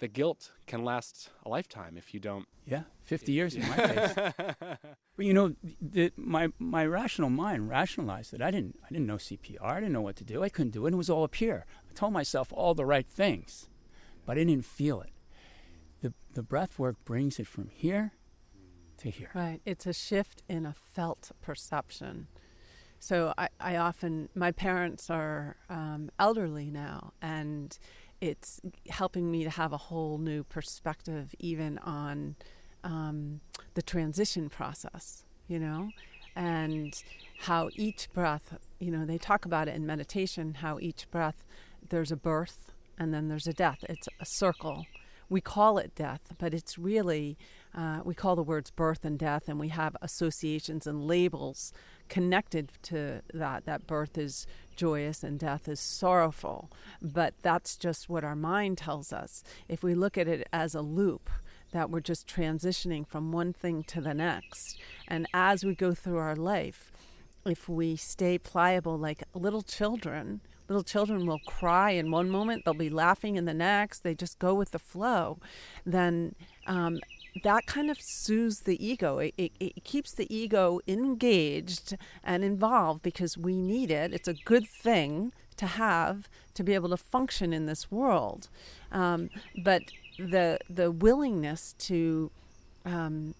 the 0.00 0.08
guilt 0.08 0.50
can 0.66 0.84
last 0.84 1.30
a 1.44 1.48
lifetime 1.48 1.96
if 1.96 2.12
you 2.12 2.20
don't. 2.20 2.46
Yeah, 2.66 2.82
50 3.04 3.32
years 3.32 3.54
in 3.54 3.68
my 3.68 3.76
case. 3.76 4.14
But 5.16 5.26
you 5.26 5.34
know, 5.34 5.54
the, 5.80 6.12
my 6.16 6.48
my 6.58 6.84
rational 6.84 7.30
mind 7.30 7.68
rationalized 7.68 8.34
it. 8.34 8.42
I 8.42 8.50
didn't 8.50 8.78
I 8.84 8.88
didn't 8.88 9.06
know 9.06 9.16
CPR. 9.16 9.62
I 9.62 9.74
didn't 9.80 9.92
know 9.92 10.00
what 10.00 10.16
to 10.16 10.24
do. 10.24 10.42
I 10.42 10.48
couldn't 10.48 10.72
do 10.72 10.86
it. 10.86 10.92
It 10.92 10.96
was 10.96 11.10
all 11.10 11.24
up 11.24 11.34
here. 11.36 11.66
I 11.88 11.92
told 11.92 12.12
myself 12.12 12.52
all 12.52 12.74
the 12.74 12.86
right 12.86 13.06
things, 13.06 13.68
but 14.26 14.38
I 14.38 14.44
didn't 14.44 14.64
feel 14.64 15.00
it. 15.00 15.12
The 16.00 16.14
the 16.32 16.42
breath 16.42 16.78
work 16.78 16.96
brings 17.04 17.38
it 17.38 17.46
from 17.46 17.68
here 17.68 18.12
to 18.98 19.10
here. 19.10 19.30
Right. 19.34 19.60
It's 19.64 19.86
a 19.86 19.92
shift 19.92 20.42
in 20.48 20.64
a 20.64 20.74
felt 20.74 21.32
perception. 21.42 22.28
So 23.02 23.32
I, 23.38 23.48
I 23.58 23.76
often, 23.76 24.28
my 24.34 24.52
parents 24.52 25.08
are 25.08 25.56
um, 25.70 26.10
elderly 26.18 26.70
now, 26.70 27.14
and 27.22 27.76
it's 28.20 28.60
helping 28.88 29.30
me 29.30 29.44
to 29.44 29.50
have 29.50 29.72
a 29.72 29.76
whole 29.76 30.18
new 30.18 30.44
perspective 30.44 31.34
even 31.38 31.78
on 31.78 32.36
um, 32.84 33.40
the 33.74 33.82
transition 33.82 34.48
process, 34.48 35.24
you 35.48 35.58
know, 35.58 35.90
and 36.36 37.02
how 37.40 37.70
each 37.74 38.08
breath, 38.12 38.54
you 38.78 38.90
know, 38.90 39.04
they 39.04 39.18
talk 39.18 39.44
about 39.44 39.68
it 39.68 39.74
in 39.74 39.86
meditation, 39.86 40.54
how 40.54 40.78
each 40.80 41.10
breath, 41.10 41.44
there's 41.88 42.12
a 42.12 42.16
birth 42.16 42.72
and 42.98 43.14
then 43.14 43.28
there's 43.28 43.46
a 43.46 43.52
death. 43.52 43.84
It's 43.88 44.08
a 44.20 44.26
circle. 44.26 44.86
We 45.30 45.40
call 45.40 45.78
it 45.78 45.94
death, 45.94 46.20
but 46.38 46.52
it's 46.52 46.76
really, 46.76 47.38
uh, 47.74 48.00
we 48.04 48.14
call 48.14 48.36
the 48.36 48.42
words 48.42 48.70
birth 48.70 49.04
and 49.04 49.18
death, 49.18 49.48
and 49.48 49.60
we 49.60 49.68
have 49.68 49.96
associations 50.02 50.86
and 50.86 51.06
labels 51.06 51.72
connected 52.10 52.72
to 52.82 53.22
that. 53.32 53.64
That 53.64 53.86
birth 53.86 54.18
is 54.18 54.46
joyous 54.76 55.24
and 55.24 55.38
death 55.38 55.66
is 55.66 55.80
sorrowful. 55.80 56.70
But 57.00 57.32
that's 57.40 57.76
just 57.76 58.10
what 58.10 58.24
our 58.24 58.36
mind 58.36 58.76
tells 58.76 59.12
us. 59.12 59.42
If 59.68 59.82
we 59.82 59.94
look 59.94 60.18
at 60.18 60.28
it 60.28 60.46
as 60.52 60.74
a 60.74 60.82
loop, 60.82 61.30
that 61.72 61.88
we're 61.88 62.00
just 62.00 62.26
transitioning 62.26 63.06
from 63.06 63.32
one 63.32 63.52
thing 63.52 63.84
to 63.84 64.00
the 64.00 64.12
next. 64.12 64.78
And 65.08 65.26
as 65.32 65.64
we 65.64 65.74
go 65.74 65.94
through 65.94 66.18
our 66.18 66.36
life, 66.36 66.90
if 67.46 67.68
we 67.68 67.96
stay 67.96 68.38
pliable 68.38 68.98
like 68.98 69.22
little 69.34 69.62
children, 69.62 70.40
little 70.68 70.82
children 70.82 71.26
will 71.26 71.40
cry 71.46 71.92
in 71.92 72.10
one 72.10 72.28
moment, 72.28 72.64
they'll 72.64 72.74
be 72.74 72.90
laughing 72.90 73.36
in 73.36 73.44
the 73.44 73.54
next, 73.54 74.00
they 74.00 74.14
just 74.14 74.38
go 74.38 74.54
with 74.54 74.72
the 74.72 74.78
flow, 74.78 75.38
then 75.86 76.34
um, 76.66 76.98
that 77.42 77.66
kind 77.66 77.90
of 77.90 78.00
soothes 78.00 78.60
the 78.60 78.84
ego. 78.84 79.18
It, 79.18 79.34
it, 79.36 79.52
it 79.60 79.84
keeps 79.84 80.12
the 80.12 80.32
ego 80.34 80.80
engaged 80.86 81.96
and 82.24 82.44
involved 82.44 83.02
because 83.02 83.38
we 83.38 83.56
need 83.56 83.90
it. 83.90 84.12
It's 84.12 84.28
a 84.28 84.34
good 84.34 84.66
thing 84.66 85.32
to 85.56 85.66
have 85.66 86.28
to 86.54 86.64
be 86.64 86.74
able 86.74 86.88
to 86.88 86.96
function 86.96 87.52
in 87.52 87.66
this 87.66 87.90
world. 87.90 88.48
Um, 88.90 89.30
but 89.62 89.82
the 90.18 90.58
the 90.68 90.90
willingness 90.90 91.74
to 91.78 92.30
um, 92.84 93.34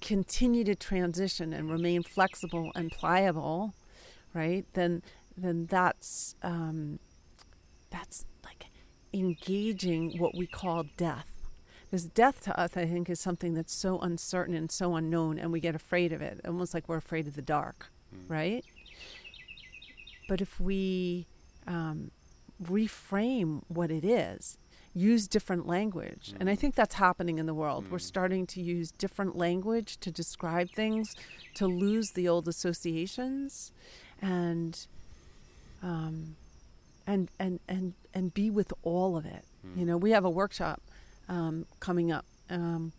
continue 0.00 0.64
to 0.64 0.74
transition 0.74 1.52
and 1.52 1.70
remain 1.70 2.02
flexible 2.02 2.72
and 2.74 2.90
pliable, 2.90 3.74
right? 4.34 4.64
Then 4.72 5.02
then 5.36 5.66
that's 5.66 6.34
um, 6.42 6.98
that's 7.90 8.24
like 8.44 8.66
engaging 9.12 10.18
what 10.18 10.34
we 10.34 10.46
call 10.46 10.84
death. 10.96 11.39
Because 11.90 12.04
death 12.04 12.44
to 12.44 12.56
us, 12.58 12.76
I 12.76 12.86
think, 12.86 13.10
is 13.10 13.18
something 13.18 13.54
that's 13.54 13.74
so 13.74 13.98
uncertain 13.98 14.54
and 14.54 14.70
so 14.70 14.94
unknown, 14.94 15.40
and 15.40 15.50
we 15.52 15.58
get 15.58 15.74
afraid 15.74 16.12
of 16.12 16.22
it, 16.22 16.40
almost 16.46 16.72
like 16.72 16.88
we're 16.88 16.96
afraid 16.96 17.26
of 17.26 17.34
the 17.34 17.42
dark, 17.42 17.88
right? 18.28 18.64
But 20.28 20.40
if 20.40 20.60
we 20.60 21.26
um, 21.66 22.12
reframe 22.62 23.62
what 23.66 23.90
it 23.90 24.04
is, 24.04 24.56
use 24.94 25.26
different 25.26 25.66
language, 25.66 26.32
and 26.38 26.48
I 26.48 26.54
think 26.54 26.76
that's 26.76 26.94
happening 26.94 27.38
in 27.38 27.46
the 27.46 27.54
world. 27.54 27.90
We're 27.90 27.98
starting 27.98 28.46
to 28.48 28.60
use 28.60 28.92
different 28.92 29.36
language 29.36 29.98
to 29.98 30.12
describe 30.12 30.70
things, 30.70 31.16
to 31.54 31.66
lose 31.66 32.12
the 32.12 32.28
old 32.28 32.46
associations, 32.46 33.72
and 34.22 34.86
um, 35.82 36.36
and 37.04 37.28
and 37.40 37.58
and 37.68 37.94
and 38.14 38.32
be 38.32 38.48
with 38.48 38.72
all 38.84 39.16
of 39.16 39.26
it. 39.26 39.44
You 39.76 39.84
know, 39.84 39.96
we 39.96 40.12
have 40.12 40.24
a 40.24 40.30
workshop 40.30 40.80
um, 41.30 41.64
coming 41.78 42.12
up 42.12 42.26
um, 42.50 42.92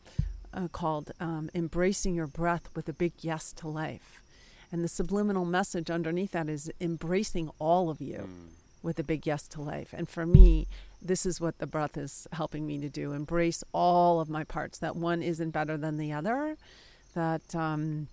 uh, 0.53 0.67
called 0.69 1.11
um, 1.19 1.51
"Embracing 1.53 2.15
Your 2.15 2.27
Breath 2.27 2.69
with 2.75 2.89
a 2.89 2.93
Big 2.93 3.13
Yes 3.19 3.53
to 3.57 3.67
Life," 3.67 4.21
and 4.71 4.83
the 4.83 4.87
subliminal 4.87 5.45
message 5.45 5.91
underneath 5.91 6.31
that 6.31 6.49
is 6.49 6.71
embracing 6.81 7.51
all 7.59 7.91
of 7.91 8.01
you 8.01 8.27
with 8.81 8.97
a 8.97 9.03
big 9.03 9.27
yes 9.27 9.47
to 9.49 9.61
life. 9.61 9.93
And 9.93 10.09
for 10.09 10.25
me, 10.25 10.67
this 11.01 11.25
is 11.25 11.39
what 11.39 11.59
the 11.59 11.67
breath 11.67 11.97
is 11.97 12.27
helping 12.33 12.65
me 12.65 12.79
to 12.79 12.89
do 12.89 13.13
embrace 13.13 13.63
all 13.73 14.19
of 14.19 14.29
my 14.29 14.43
parts 14.43 14.79
that 14.79 14.95
one 14.95 15.21
isn't 15.21 15.51
better 15.51 15.77
than 15.77 15.97
the 15.97 16.11
other 16.11 16.57
that 17.13 17.55
um 17.55 18.07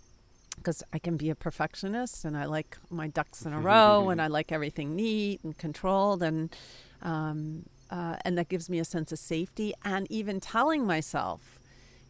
because 0.56 0.82
I 0.92 0.98
can 0.98 1.16
be 1.16 1.30
a 1.30 1.36
perfectionist 1.36 2.24
and 2.24 2.36
I 2.36 2.46
like 2.46 2.76
my 2.90 3.06
ducks 3.06 3.46
in 3.46 3.52
a 3.52 3.60
row 3.70 4.08
and 4.10 4.20
I 4.20 4.26
like 4.26 4.50
everything 4.50 4.96
neat 4.96 5.40
and 5.44 5.56
controlled 5.56 6.22
and 6.22 6.54
um, 7.00 7.64
uh, 7.90 8.16
and 8.24 8.36
that 8.38 8.48
gives 8.48 8.68
me 8.70 8.78
a 8.78 8.84
sense 8.84 9.12
of 9.12 9.18
safety 9.18 9.72
and 9.84 10.10
even 10.10 10.40
telling 10.40 10.86
myself, 10.86 11.58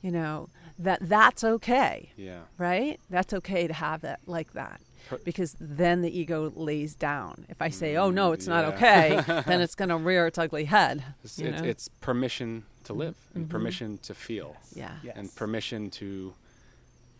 you 0.02 0.10
know, 0.10 0.48
that 0.78 0.98
that's 1.02 1.42
okay, 1.42 2.10
Yeah. 2.16 2.40
right? 2.56 3.00
That's 3.10 3.32
okay 3.34 3.66
to 3.66 3.74
have 3.74 4.04
it 4.04 4.18
like 4.26 4.52
that 4.52 4.80
because 5.24 5.56
then 5.58 6.02
the 6.02 6.16
ego 6.18 6.52
lays 6.54 6.94
down. 6.94 7.46
If 7.48 7.62
I 7.62 7.70
say, 7.70 7.96
"Oh 7.96 8.10
no, 8.10 8.32
it's 8.32 8.46
not 8.46 8.64
okay," 8.74 9.20
then 9.46 9.60
it's 9.60 9.74
going 9.74 9.88
to 9.88 9.96
rear 9.96 10.26
its 10.26 10.38
ugly 10.38 10.64
head. 10.66 11.02
It's, 11.24 11.38
it's, 11.38 11.88
permission 12.00 12.64
to 12.84 12.92
live 12.92 13.16
and 13.34 13.46
Mhm. 13.46 13.48
permission 13.50 13.98
to 13.98 14.14
feel 14.14 14.56
yeah. 14.74 14.96
Yes. 15.02 15.16
and 15.16 15.34
permission 15.34 15.90
to 15.92 16.34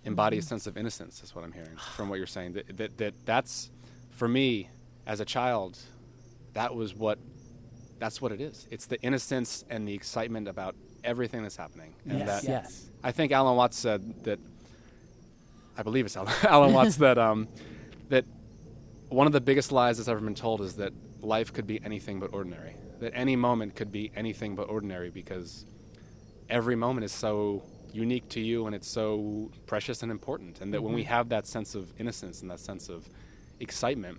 embody 0.05 0.37
Mm-hmm. 0.37 0.44
a 0.44 0.49
sense 0.49 0.66
of 0.66 0.77
innocence 0.77 1.23
is 1.23 1.35
what 1.35 1.44
I'm 1.44 1.53
hearing 1.53 1.77
from 1.97 2.09
what 2.09 2.18
you're 2.18 2.27
saying. 2.27 2.53
That, 2.55 2.77
that, 2.77 2.99
that 2.99 3.14
that's 3.25 3.71
for 4.11 4.29
me 4.29 4.68
as 5.07 5.21
a 5.21 5.25
child, 5.25 5.79
that 6.55 6.75
was 6.75 6.94
what 6.94 7.18
that's 7.99 8.21
what 8.21 8.33
it 8.33 8.41
is. 8.41 8.67
It's 8.71 8.87
the 8.87 9.01
innocence 9.03 9.65
and 9.71 9.87
the 9.87 9.95
excitement 9.95 10.49
about 10.49 10.75
everything 11.05 11.43
that's 11.43 11.57
happening. 11.57 11.95
And 12.09 12.21
yes. 12.21 12.43
that 12.43 12.49
yes. 12.49 12.91
I 13.03 13.13
think 13.13 13.33
Alan 13.33 13.57
Watts 13.57 13.79
said 13.79 14.25
that. 14.25 14.39
I 15.77 15.83
believe 15.83 16.07
it's 16.07 16.17
Alan, 16.17 16.33
Alan 16.43 16.73
Watts 16.73 16.97
that 16.97 17.19
um, 17.19 17.49
that 18.09 18.25
one 19.09 19.27
of 19.27 19.33
the 19.33 19.41
biggest 19.41 19.73
lies 19.73 19.99
that's 19.99 20.09
ever 20.09 20.21
been 20.21 20.35
told 20.35 20.61
is 20.61 20.75
that 20.77 20.93
life 21.21 21.53
could 21.53 21.67
be 21.67 21.81
anything 21.85 22.21
but 22.21 22.33
ordinary. 22.33 22.75
That 23.01 23.13
any 23.15 23.37
moment 23.37 23.77
could 23.77 23.93
be 23.93 24.11
anything 24.17 24.57
but 24.57 24.69
ordinary 24.69 25.11
because 25.11 25.65
every 26.49 26.77
moment 26.77 27.05
is 27.05 27.13
so 27.13 27.63
unique 27.93 28.29
to 28.29 28.41
you 28.41 28.67
and 28.67 28.75
it's 28.75 28.89
so 28.89 29.51
precious 29.67 30.03
and 30.03 30.11
important. 30.11 30.61
And 30.61 30.75
that 30.75 30.83
when 30.83 30.95
we 30.95 31.05
have 31.05 31.29
that 31.31 31.47
sense 31.47 31.75
of 31.75 31.93
innocence 31.99 32.43
and 32.43 32.51
that 32.51 32.61
sense 32.61 32.89
of 32.89 33.09
excitement, 33.61 34.19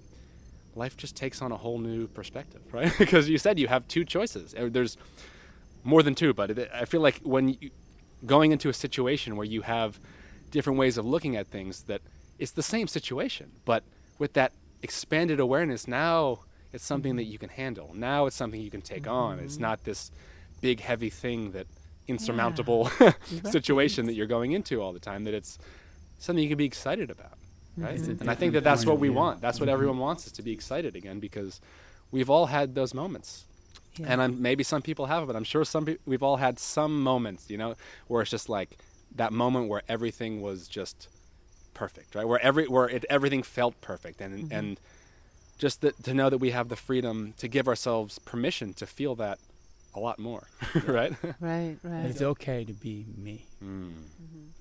life 0.80 0.98
just 0.98 1.16
takes 1.16 1.42
on 1.42 1.52
a 1.52 1.58
whole 1.58 1.78
new 1.78 2.08
perspective, 2.08 2.62
right? 2.72 2.92
because 2.98 3.30
you 3.30 3.38
said 3.38 3.60
you 3.60 3.68
have 3.68 3.88
two 3.88 4.04
choices. 4.04 4.56
Uh, 4.56 4.70
There's 4.72 4.98
more 5.84 6.02
than 6.04 6.16
two, 6.16 6.34
but 6.34 6.50
it, 6.52 6.72
I 6.74 6.86
feel 6.86 7.02
like 7.02 7.20
when 7.24 7.50
you, 7.50 7.70
going 8.26 8.52
into 8.52 8.70
a 8.70 8.74
situation 8.74 9.36
where 9.36 9.46
you 9.46 9.62
have 9.62 10.00
different 10.52 10.80
ways 10.80 10.98
of 10.98 11.06
looking 11.06 11.36
at 11.36 11.48
things, 11.48 11.84
that 11.84 12.02
it's 12.40 12.52
the 12.52 12.64
same 12.64 12.88
situation, 12.88 13.52
but 13.66 13.84
with 14.18 14.34
that 14.34 14.54
expanded 14.82 15.40
awareness, 15.40 15.88
now 15.88 16.40
it's 16.74 16.84
something 16.84 17.16
that 17.18 17.26
you 17.26 17.38
can 17.38 17.50
handle. 17.50 17.92
Now 17.94 18.26
it's 18.26 18.36
something 18.36 18.62
you 18.62 18.72
can 18.72 18.82
take 18.82 19.08
on. 19.08 19.40
It's 19.40 19.58
not 19.58 19.84
this 19.84 20.12
big, 20.62 20.80
heavy 20.82 21.10
thing 21.10 21.52
that 21.52 21.68
insurmountable 22.08 22.90
situation 23.52 24.06
that 24.08 24.14
you're 24.14 24.28
going 24.28 24.52
into 24.54 24.82
all 24.82 24.94
the 24.94 25.00
time. 25.00 25.24
That 25.26 25.34
it's 25.34 25.58
something 26.18 26.44
you 26.44 26.50
can 26.50 26.58
be 26.58 26.66
excited 26.66 27.10
about, 27.10 27.38
right? 27.80 28.00
And 28.00 28.30
I 28.30 28.36
think 28.36 28.54
that 28.54 28.64
that's 28.64 28.86
what 28.86 29.00
we 29.00 29.10
want. 29.10 29.42
That's 29.42 29.60
what 29.60 29.70
everyone 29.70 29.98
wants 29.98 30.26
is 30.28 30.32
to 30.34 30.42
be 30.42 30.52
excited 30.52 30.96
again 30.96 31.20
because 31.20 31.62
we've 32.12 32.30
all 32.30 32.48
had 32.48 32.76
those 32.76 32.94
moments 32.94 33.46
Yeah. 33.98 34.08
and 34.12 34.22
I'm, 34.22 34.42
maybe 34.42 34.64
some 34.64 34.82
people 34.82 35.06
have, 35.08 35.28
but 35.28 35.36
I'm 35.36 35.44
sure 35.44 35.64
some 35.66 35.86
pe- 35.86 35.98
we've 36.06 36.24
all 36.24 36.38
had 36.38 36.58
some 36.60 37.04
moments, 37.04 37.50
you 37.50 37.58
know, 37.58 37.76
where 38.08 38.22
it's 38.22 38.32
just 38.32 38.50
like 38.50 38.78
that 39.16 39.32
moment 39.34 39.68
where 39.70 39.82
everything 39.88 40.42
was 40.42 40.68
just 40.68 41.08
perfect, 41.74 42.16
right? 42.16 42.28
Where 42.28 42.42
every 42.42 42.68
where 42.68 42.88
it, 42.90 43.06
everything 43.10 43.44
felt 43.44 43.80
perfect, 43.82 44.22
and 44.22 44.52
and 44.52 44.80
just 45.58 45.82
that, 45.82 46.02
to 46.04 46.14
know 46.14 46.30
that 46.30 46.38
we 46.40 46.52
have 46.52 46.68
the 46.70 46.76
freedom 46.76 47.34
to 47.38 47.48
give 47.48 47.68
ourselves 47.68 48.20
permission 48.20 48.74
to 48.76 48.86
feel 48.86 49.16
that 49.16 49.40
a 49.96 50.00
lot 50.00 50.20
more, 50.20 50.48
right? 50.88 51.14
Right. 51.40 51.78
Right. 51.84 52.06
It's 52.06 52.22
okay 52.22 52.64
to 52.66 52.74
be 52.74 53.06
me. 53.18 53.46
mm, 53.64 53.92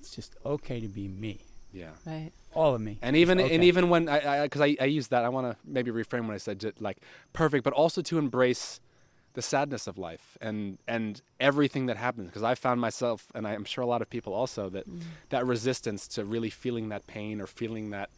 It's 0.01 0.15
just 0.15 0.35
okay 0.45 0.81
to 0.81 0.89
be 0.89 1.07
me. 1.09 1.41
Yeah. 1.73 1.91
Right. 2.07 2.33
All 2.55 2.75
of 2.75 2.81
me. 2.81 2.99
And 3.03 3.17
even 3.17 3.39
It's 3.41 3.51
and 3.53 3.63
even 3.65 3.89
when 3.89 4.09
I 4.09 4.43
because 4.43 4.61
I, 4.61 4.77
I, 4.81 4.85
use 4.85 5.09
that, 5.09 5.25
I 5.25 5.29
want 5.29 5.51
to 5.51 5.57
maybe 5.65 5.91
reframe 5.91 6.27
what 6.27 6.35
I 6.35 6.39
said, 6.39 6.61
ju- 6.61 6.73
like 6.81 6.99
perfect, 7.33 7.65
but 7.65 7.73
also 7.73 8.03
to 8.03 8.19
embrace 8.19 8.81
the 9.35 9.43
sadness 9.43 9.87
of 9.87 9.99
life 9.99 10.37
and 10.41 10.79
and 10.89 11.21
everything 11.39 11.87
that 11.87 11.97
happens. 11.97 12.29
Because 12.29 12.43
I 12.43 12.55
found 12.55 12.81
myself, 12.81 13.27
and 13.35 13.47
I'm 13.47 13.65
sure 13.65 13.85
a 13.85 13.87
lot 13.87 14.03
of 14.03 14.09
people 14.11 14.33
also, 14.33 14.69
that 14.71 14.89
mm. 14.89 15.01
that 15.29 15.47
resistance 15.47 16.09
to 16.09 16.25
really 16.25 16.51
feeling 16.51 16.89
that 16.89 17.07
pain 17.07 17.41
or 17.41 17.47
feeling 17.47 17.91
that 17.91 18.11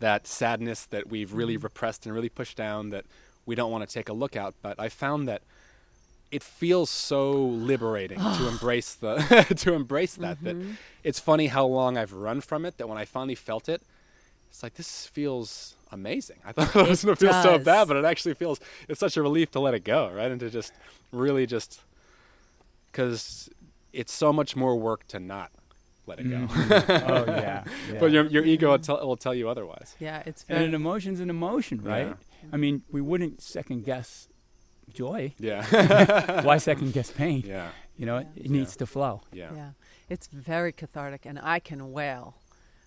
that 0.00 0.26
sadness 0.26 0.84
that 0.86 1.08
we've 1.08 1.32
really 1.32 1.56
mm. 1.56 1.62
repressed 1.62 2.06
and 2.06 2.14
really 2.14 2.28
pushed 2.28 2.56
down 2.56 2.90
that 2.90 3.04
we 3.46 3.54
don't 3.54 3.70
want 3.70 3.88
to 3.88 3.92
take 3.92 4.08
a 4.08 4.12
look 4.12 4.36
at. 4.36 4.54
But 4.62 4.80
I 4.80 4.88
found 4.88 5.28
that 5.28 5.42
it 6.32 6.42
feels 6.42 6.90
so 6.90 7.30
liberating 7.32 8.18
to 8.18 8.48
embrace 8.52 8.94
the 8.94 9.16
to 9.58 9.74
embrace 9.74 10.14
that 10.16 10.42
that 10.42 10.56
it's 11.04 11.20
funny 11.20 11.46
how 11.46 11.64
long 11.64 11.96
I've 11.96 12.12
run 12.12 12.40
from 12.40 12.64
it 12.64 12.78
that 12.78 12.88
when 12.88 12.98
I 12.98 13.04
finally 13.04 13.36
felt 13.36 13.68
it 13.68 13.82
it's 14.52 14.62
like 14.62 14.74
this 14.74 15.06
feels 15.06 15.76
amazing. 15.90 16.36
I 16.44 16.52
thought 16.52 16.76
it 16.84 16.88
was 16.88 17.02
going 17.04 17.16
to 17.16 17.20
feel 17.26 17.42
so 17.42 17.58
bad, 17.58 17.88
but 17.88 17.96
it 17.96 18.04
actually 18.04 18.34
feels 18.34 18.60
it's 18.86 19.00
such 19.00 19.16
a 19.16 19.22
relief 19.22 19.50
to 19.52 19.60
let 19.60 19.72
it 19.72 19.82
go, 19.82 20.10
right? 20.10 20.30
And 20.30 20.40
to 20.40 20.50
just 20.50 20.74
really 21.10 21.46
just 21.46 21.80
cuz 22.92 23.48
it's 23.94 24.12
so 24.12 24.30
much 24.32 24.54
more 24.54 24.76
work 24.76 25.06
to 25.08 25.18
not 25.18 25.50
let 26.06 26.18
it 26.20 26.24
go. 26.24 26.46
Mhm. 26.48 27.08
oh 27.08 27.24
yeah. 27.26 27.64
yeah. 27.90 27.98
but 27.98 28.10
your 28.10 28.26
your 28.26 28.44
ego 28.44 28.72
will 28.72 28.78
tell, 28.78 29.06
will 29.06 29.16
tell 29.16 29.34
you 29.34 29.48
otherwise. 29.48 29.96
Yeah. 29.98 30.22
It's 30.26 30.44
and 30.50 30.58
very. 30.58 30.68
an 30.68 30.74
emotion's 30.74 31.20
an 31.20 31.30
emotion, 31.30 31.80
right? 31.82 32.08
Yeah. 32.08 32.48
I 32.52 32.56
mean, 32.58 32.82
we 32.90 33.00
wouldn't 33.00 33.40
second 33.40 33.84
guess 33.86 34.28
joy. 34.92 35.34
Yeah. 35.38 36.42
Why 36.42 36.58
second 36.58 36.92
guess 36.96 37.10
pain? 37.10 37.42
yeah. 37.46 37.70
You 37.96 38.06
know, 38.06 38.18
Yeah. 38.18 38.26
it 38.44 38.50
needs 38.50 38.76
to 38.76 38.86
flow. 38.86 39.20
Yeah. 39.32 39.50
Yeah, 39.54 39.70
it's 40.08 40.26
very 40.28 40.72
cathartic, 40.72 41.26
and 41.26 41.38
I 41.38 41.58
can 41.60 41.92
wail 41.92 42.34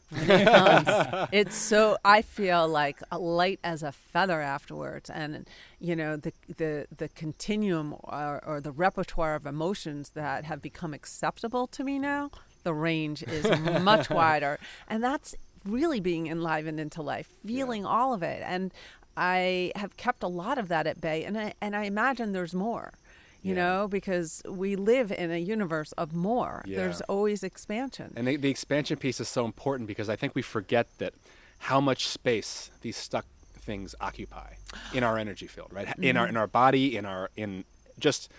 when 0.10 0.30
it 0.30 0.46
comes. 0.48 1.30
it's 1.32 1.56
so 1.56 1.98
I 2.04 2.22
feel 2.24 2.68
like 2.68 3.00
a 3.12 3.20
light 3.20 3.60
as 3.64 3.84
a 3.84 3.92
feather 3.92 4.42
afterwards, 4.42 5.10
and 5.10 5.48
you 5.80 5.96
know 5.96 6.18
the 6.18 6.34
the 6.58 6.88
the 6.96 7.08
continuum 7.10 7.94
or, 8.04 8.42
or 8.46 8.60
the 8.62 8.72
repertoire 8.72 9.36
of 9.36 9.46
emotions 9.46 10.10
that 10.16 10.44
have 10.46 10.62
become 10.62 10.94
acceptable 10.94 11.68
to 11.68 11.84
me 11.84 12.00
now. 12.00 12.32
The 12.64 12.74
range 12.74 13.22
is 13.24 13.46
much 13.82 14.10
wider, 14.10 14.60
and 14.88 15.04
that's 15.04 15.36
really 15.66 16.00
being 16.00 16.28
enlivened 16.28 16.80
into 16.80 17.02
life, 17.04 17.30
feeling 17.46 17.86
all 17.86 18.12
of 18.14 18.24
it, 18.24 18.42
and 18.46 18.74
I 19.18 19.72
have 19.76 19.98
kept 19.98 20.24
a 20.24 20.28
lot 20.28 20.58
of 20.58 20.68
that 20.70 20.88
at 20.88 21.00
bay, 21.02 21.24
and 21.24 21.38
I 21.38 21.54
and 21.62 21.76
I 21.76 21.84
imagine 21.86 22.32
there's 22.34 22.54
more 22.56 22.94
you 23.42 23.54
Yeah. 23.54 23.64
know, 23.64 23.88
because 23.88 24.42
we 24.50 24.76
live 24.76 25.12
in 25.12 25.30
a 25.30 25.38
universe 25.38 25.92
of 25.92 26.14
more. 26.16 26.64
Yeah. 26.66 26.78
There's 26.78 27.02
always 27.02 27.44
expansion. 27.44 28.12
And 28.16 28.28
the, 28.28 28.38
the 28.38 28.50
expansion 28.50 28.98
piece 28.98 29.20
is 29.20 29.28
so 29.30 29.46
important 29.46 29.86
because 29.88 30.10
I 30.10 30.16
think 30.16 30.34
we 30.34 30.42
forget 30.42 30.88
that 30.98 31.14
how 31.60 31.80
much 31.80 32.08
space 32.08 32.72
these 32.82 32.98
stuck 32.98 33.26
things 33.60 33.94
occupy 34.02 34.54
in 34.94 35.04
our 35.04 35.20
energy 35.20 35.46
field, 35.46 35.70
right? 35.72 35.88
In 35.88 35.94
Mm-hmm. 36.16 36.18
our 36.18 36.28
in 36.28 36.38
our 36.38 36.48
body, 36.48 36.98
in 36.98 37.06
our 37.06 37.30
in 37.36 37.66
just 38.00 38.32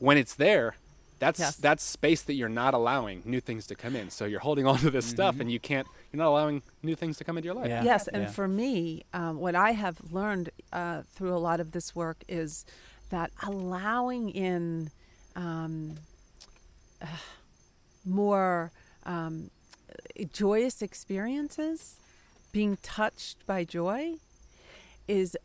when 0.00 0.16
it's 0.18 0.34
there, 0.34 0.74
that's 1.18 1.40
Yes. 1.40 1.56
that's 1.56 1.82
space 1.82 2.22
that 2.22 2.34
you're 2.34 2.48
not 2.48 2.74
allowing 2.74 3.22
new 3.24 3.40
things 3.40 3.66
to 3.68 3.74
come 3.74 3.96
in. 3.96 4.10
So 4.10 4.24
you're 4.24 4.40
holding 4.40 4.66
on 4.66 4.78
to 4.78 4.90
this 4.90 5.06
stuff, 5.06 5.40
and 5.40 5.50
you 5.50 5.58
can't. 5.60 5.86
You're 6.12 6.18
not 6.18 6.28
allowing 6.28 6.62
new 6.82 6.94
things 6.94 7.16
to 7.18 7.24
come 7.24 7.36
into 7.36 7.46
your 7.46 7.54
life. 7.54 7.68
Yeah. 7.68 7.82
yes, 7.82 8.08
and 8.08 8.24
yeah. 8.24 8.30
for 8.30 8.48
me, 8.48 9.04
um, 9.12 9.38
what 9.38 9.54
I 9.54 9.72
have 9.72 9.98
learned 10.10 10.50
uh, 10.72 11.02
through 11.14 11.34
a 11.34 11.38
lot 11.38 11.60
of 11.60 11.72
this 11.72 11.94
work 11.94 12.22
is 12.28 12.64
that 13.10 13.30
allowing 13.42 14.30
in 14.30 14.90
um, 15.34 15.96
uh, 17.00 17.06
more 18.04 18.72
um, 19.04 19.50
joyous 20.32 20.82
experiences, 20.82 21.96
being 22.52 22.76
touched 22.82 23.46
by 23.46 23.64
joy, 23.64 24.14
is 25.06 25.36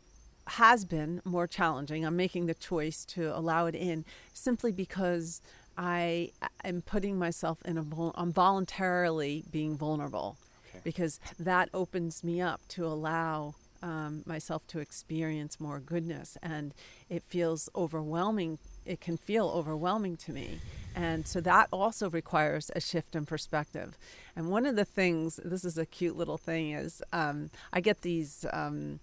has 0.46 0.84
been 0.84 1.22
more 1.24 1.46
challenging. 1.46 2.04
I'm 2.04 2.16
making 2.16 2.46
the 2.46 2.54
choice 2.54 3.04
to 3.06 3.36
allow 3.36 3.66
it 3.66 3.74
in 3.74 4.04
simply 4.34 4.72
because 4.72 5.40
I 5.76 6.30
am 6.64 6.82
putting 6.82 7.18
myself 7.18 7.58
in 7.64 7.78
a 7.78 7.84
I'm 8.14 8.32
voluntarily 8.32 9.44
being 9.50 9.76
vulnerable 9.76 10.36
Okay. 10.70 10.80
because 10.82 11.20
that 11.38 11.68
opens 11.72 12.24
me 12.24 12.40
up 12.40 12.60
to 12.70 12.84
allow 12.86 13.54
um, 13.82 14.22
myself 14.26 14.66
to 14.68 14.78
experience 14.78 15.60
more 15.60 15.78
goodness 15.78 16.38
and 16.42 16.72
it 17.10 17.22
feels 17.28 17.68
overwhelming 17.76 18.58
it 18.86 19.00
can 19.00 19.16
feel 19.18 19.48
overwhelming 19.50 20.16
to 20.16 20.32
me 20.32 20.58
and 20.96 21.26
so 21.26 21.40
that 21.42 21.68
also 21.70 22.08
requires 22.08 22.70
a 22.74 22.80
shift 22.80 23.14
in 23.14 23.26
perspective 23.26 23.98
and 24.34 24.48
one 24.48 24.64
of 24.64 24.74
the 24.74 24.86
things 24.86 25.38
this 25.44 25.64
is 25.66 25.76
a 25.76 25.84
cute 25.84 26.16
little 26.16 26.38
thing 26.38 26.72
is 26.72 27.02
um, 27.12 27.50
i 27.74 27.80
get 27.80 28.00
these 28.00 28.46
um, 28.54 29.00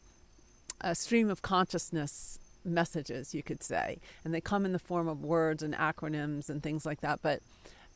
a 0.81 0.95
stream 0.95 1.29
of 1.29 1.43
consciousness 1.43 2.39
messages, 2.63 3.33
you 3.33 3.43
could 3.43 3.63
say, 3.63 3.99
and 4.23 4.33
they 4.33 4.41
come 4.41 4.65
in 4.65 4.73
the 4.73 4.79
form 4.79 5.07
of 5.07 5.23
words 5.23 5.61
and 5.63 5.73
acronyms 5.75 6.49
and 6.49 6.61
things 6.63 6.85
like 6.85 7.01
that. 7.01 7.19
But 7.21 7.41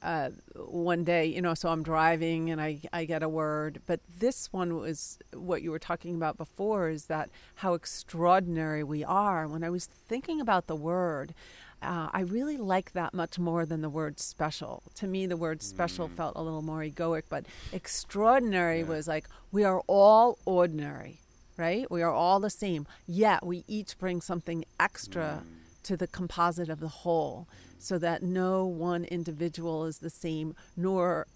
uh, 0.04 0.30
one 0.56 1.04
day, 1.04 1.26
you 1.26 1.42
know, 1.42 1.54
so 1.56 1.70
I'm 1.70 1.82
driving 1.82 2.52
and 2.52 2.62
I, 2.62 2.80
I 2.94 3.06
get 3.06 3.24
a 3.24 3.30
word. 3.30 3.82
But 3.88 4.02
this 4.20 4.52
one 4.54 4.76
was 4.78 5.18
what 5.34 5.62
you 5.64 5.72
were 5.72 5.80
talking 5.80 6.16
about 6.16 6.38
before 6.38 6.90
is 6.90 7.06
that 7.06 7.30
how 7.56 7.74
extraordinary 7.74 8.84
we 8.84 9.04
are. 9.04 9.48
When 9.48 9.64
I 9.64 9.70
was 9.70 9.86
thinking 9.86 10.40
about 10.42 10.68
the 10.68 10.76
word, 10.76 11.34
uh, 11.82 12.10
I 12.14 12.22
really 12.22 12.58
like 12.58 12.94
that 12.94 13.14
much 13.14 13.40
more 13.40 13.66
than 13.66 13.82
the 13.82 13.90
word 13.90 14.20
special. 14.20 14.84
To 14.96 15.08
me, 15.08 15.26
the 15.26 15.38
word 15.38 15.62
special 15.64 16.08
Mm. 16.10 16.16
felt 16.16 16.36
a 16.36 16.42
little 16.42 16.62
more 16.62 16.82
egoic, 16.82 17.24
but 17.30 17.46
extraordinary 17.74 18.80
Yeah. 18.80 18.86
was 18.86 19.08
like 19.08 19.26
we 19.52 19.64
are 19.64 19.82
all 19.88 20.38
ordinary, 20.46 21.20
right? 21.58 21.90
We 21.90 22.02
are 22.02 22.12
all 22.12 22.40
the 22.40 22.50
same, 22.50 22.86
yet 23.08 23.46
we 23.46 23.64
each 23.68 23.98
bring 23.98 24.22
something 24.22 24.66
extra 24.80 25.44
Mm. 25.44 25.84
to 25.84 25.98
the 25.98 26.08
composite 26.08 26.70
of 26.70 26.80
the 26.80 26.88
whole, 26.88 27.48
so 27.80 27.98
that 28.00 28.24
no 28.24 28.66
one 28.66 29.06
individual 29.06 29.86
is 29.86 30.00
the 30.00 30.10
same, 30.10 30.56
nor 30.76 31.28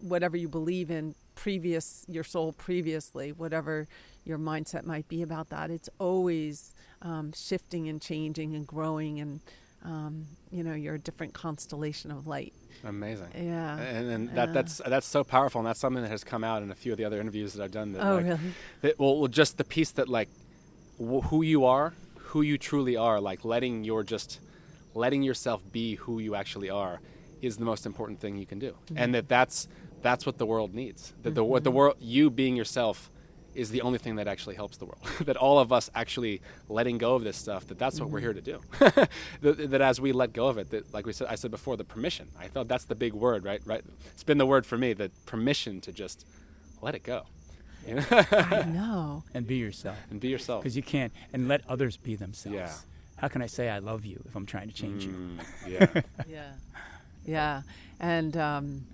whatever 0.00 0.36
you 0.36 0.48
believe 0.48 0.90
in 0.90 1.14
previous 1.34 2.04
your 2.08 2.24
soul 2.24 2.52
previously 2.52 3.32
whatever 3.32 3.86
your 4.24 4.36
mindset 4.38 4.84
might 4.84 5.08
be 5.08 5.22
about 5.22 5.48
that 5.48 5.70
it's 5.70 5.88
always 5.98 6.74
um, 7.00 7.32
shifting 7.32 7.88
and 7.88 8.02
changing 8.02 8.54
and 8.54 8.66
growing 8.66 9.18
and 9.20 9.40
um, 9.84 10.26
you 10.50 10.62
know 10.62 10.74
you're 10.74 10.94
a 10.94 10.98
different 10.98 11.32
constellation 11.34 12.10
of 12.10 12.26
light 12.26 12.52
Amazing. 12.84 13.28
yeah 13.36 13.78
And, 13.78 14.10
and 14.10 14.28
that, 14.30 14.48
Yeah. 14.48 14.52
that's 14.52 14.80
that's 14.86 15.06
so 15.06 15.22
powerful, 15.24 15.60
and 15.60 15.66
that's 15.68 15.78
something 15.80 16.02
that 16.02 16.10
has 16.10 16.24
come 16.24 16.42
out 16.44 16.62
in 16.62 16.70
a 16.70 16.74
few 16.74 16.92
of 16.92 16.98
the 16.98 17.04
other 17.04 17.20
interviews 17.20 17.52
that 17.54 17.62
I've 17.62 17.70
done. 17.72 17.92
That, 17.92 18.04
oh 18.04 18.16
like, 18.16 18.24
really 18.26 18.38
that, 18.82 18.98
well, 18.98 19.28
just 19.28 19.56
the 19.56 19.64
piece 19.64 19.90
that 19.92 20.08
like 20.08 20.28
wh- 20.98 21.24
who 21.30 21.42
you 21.42 21.64
are, 21.64 21.94
who 22.16 22.42
you 22.42 22.58
truly 22.58 22.96
are, 22.96 23.20
like 23.20 23.44
letting 23.44 23.84
your 23.84 24.02
just 24.02 24.40
letting 24.94 25.22
yourself 25.22 25.60
be 25.70 25.94
who 25.96 26.18
you 26.18 26.34
actually 26.34 26.70
are, 26.70 27.00
is 27.40 27.56
the 27.56 27.64
most 27.64 27.86
important 27.86 28.18
thing 28.20 28.36
you 28.36 28.46
can 28.46 28.58
do, 28.58 28.74
and 28.96 29.14
that 29.14 29.28
that's 29.28 29.68
that's 30.02 30.26
what 30.26 30.38
the 30.38 30.46
world 30.46 30.74
needs. 30.74 31.12
That 31.22 31.34
the 31.36 31.44
what 31.44 31.62
the 31.62 31.70
world 31.70 31.96
you 32.00 32.30
being 32.30 32.56
yourself 32.56 33.10
is 33.54 33.70
the 33.70 33.82
only 33.82 33.98
thing 33.98 34.16
that 34.16 34.28
actually 34.28 34.54
helps 34.54 34.76
the 34.76 34.84
world. 34.84 35.00
that 35.20 35.36
all 35.36 35.58
of 35.58 35.72
us 35.72 35.90
actually 35.94 36.40
letting 36.68 36.98
go 36.98 37.14
of 37.14 37.24
this 37.24 37.36
stuff. 37.36 37.66
That 37.66 37.78
that's 37.78 38.00
what 38.00 38.10
we're 38.10 38.20
here 38.20 38.32
to 38.32 38.40
do. 38.40 38.60
that, 38.78 39.10
that 39.42 39.80
as 39.80 40.00
we 40.00 40.12
let 40.12 40.32
go 40.32 40.48
of 40.48 40.58
it, 40.58 40.70
that 40.70 40.92
like 40.92 41.06
we 41.06 41.12
said, 41.12 41.28
I 41.28 41.34
said 41.34 41.50
before, 41.50 41.76
the 41.76 41.84
permission. 41.84 42.28
I 42.38 42.48
thought 42.48 42.68
that's 42.68 42.84
the 42.84 42.94
big 42.94 43.12
word, 43.12 43.44
right? 43.44 43.60
Right. 43.64 43.82
It's 44.12 44.24
been 44.24 44.38
the 44.38 44.46
word 44.46 44.66
for 44.66 44.78
me. 44.78 44.92
The 44.92 45.10
permission 45.26 45.80
to 45.82 45.92
just 45.92 46.26
let 46.80 46.94
it 46.94 47.02
go. 47.02 47.22
You 47.84 47.96
know? 47.96 48.04
i 48.10 48.62
know 48.62 49.24
and 49.34 49.44
be 49.44 49.56
yourself 49.56 49.96
and 50.08 50.20
be 50.20 50.28
yourself. 50.28 50.62
because 50.62 50.76
you 50.76 50.84
can't 50.84 51.12
and 51.32 51.48
let 51.48 51.62
others 51.68 51.96
be 51.96 52.14
themselves. 52.14 52.54
Yeah. 52.54 52.72
How 53.16 53.26
can 53.26 53.42
I 53.42 53.46
say 53.46 53.68
I 53.68 53.80
love 53.80 54.04
you 54.04 54.22
if 54.24 54.36
I'm 54.36 54.46
trying 54.46 54.68
to 54.68 54.74
change 54.74 55.04
you? 55.04 55.10
Mm, 55.10 55.40
yeah. 55.66 56.02
yeah 56.28 56.52
yeah 57.24 57.62
and 57.98 58.36
um, 58.36 58.86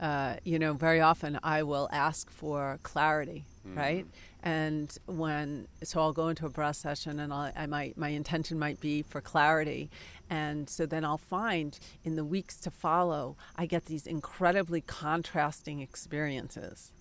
uh, 0.00 0.36
you 0.44 0.58
know 0.58 0.72
very 0.74 1.00
often 1.00 1.38
i 1.42 1.62
will 1.62 1.88
ask 1.92 2.30
for 2.30 2.78
clarity 2.82 3.44
right? 3.76 4.06
And 4.42 4.96
when 5.06 5.66
so 5.82 6.00
i'll 6.00 6.12
go 6.12 6.28
into 6.28 6.46
a 6.46 6.48
breath 6.48 6.76
session 6.76 7.20
and 7.20 7.32
I'll, 7.32 7.52
i 7.56 7.66
might 7.66 7.96
my 7.98 8.08
intention 8.08 8.58
might 8.58 8.80
be 8.80 9.02
for 9.02 9.20
clarity. 9.20 9.90
And 10.30 10.68
so 10.68 10.86
then 10.86 11.04
i'll 11.04 11.18
find 11.18 11.78
in 12.04 12.16
the 12.16 12.24
weeks 12.24 12.56
to 12.60 12.70
follow 12.70 13.36
i 13.56 13.66
get 13.66 13.86
these 13.86 14.06
incredibly 14.06 14.80
contrasting 14.80 15.80
experiences 15.80 16.92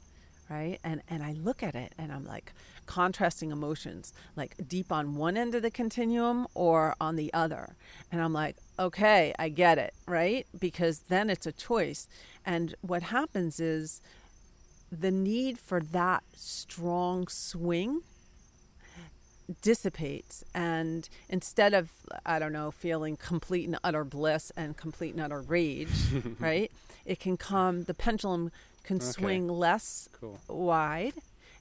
right? 0.50 0.80
And 0.84 1.02
and 1.10 1.24
i 1.24 1.34
look 1.34 1.62
at 1.62 1.76
it 1.76 1.94
and 1.98 2.12
i'm 2.12 2.26
like 2.26 2.54
contrasting 2.86 3.52
emotions 3.52 4.14
like 4.36 4.56
deep 4.68 4.92
on 4.94 5.16
one 5.16 5.36
end 5.36 5.54
of 5.56 5.62
the 5.62 5.72
continuum 5.72 6.48
or 6.54 6.96
on 7.02 7.18
the 7.18 7.34
other. 7.34 7.76
And 8.12 8.22
i'm 8.22 8.34
like 8.34 8.56
okay 8.80 9.34
i 9.40 9.50
get 9.50 9.78
it 9.78 9.94
right 10.08 10.46
because 10.60 11.00
then 11.10 11.30
it's 11.30 11.46
a 11.48 11.52
choice 11.52 12.08
and 12.46 12.76
what 12.82 13.04
happens 13.04 13.60
is 13.60 14.02
the 14.92 15.12
need 15.12 15.58
for 15.60 15.80
that 15.82 16.24
strong 16.36 17.28
swing 17.28 18.02
dissipates 19.62 20.44
and 20.54 21.08
instead 21.30 21.74
of 21.74 21.90
i 22.26 22.38
don't 22.38 22.52
know 22.52 22.70
feeling 22.70 23.16
complete 23.16 23.66
and 23.66 23.80
utter 23.84 24.04
bliss 24.04 24.52
and 24.58 24.76
complete 24.76 25.14
and 25.14 25.22
utter 25.24 25.40
rage 25.42 25.90
right 26.40 26.70
it 27.06 27.20
can 27.20 27.38
come 27.38 27.84
the 27.86 27.94
pendulum 27.94 28.52
can 28.84 28.98
Okay. 28.98 29.06
swing 29.06 29.48
less 29.48 30.10
Cool. 30.20 30.40
wide 30.50 31.14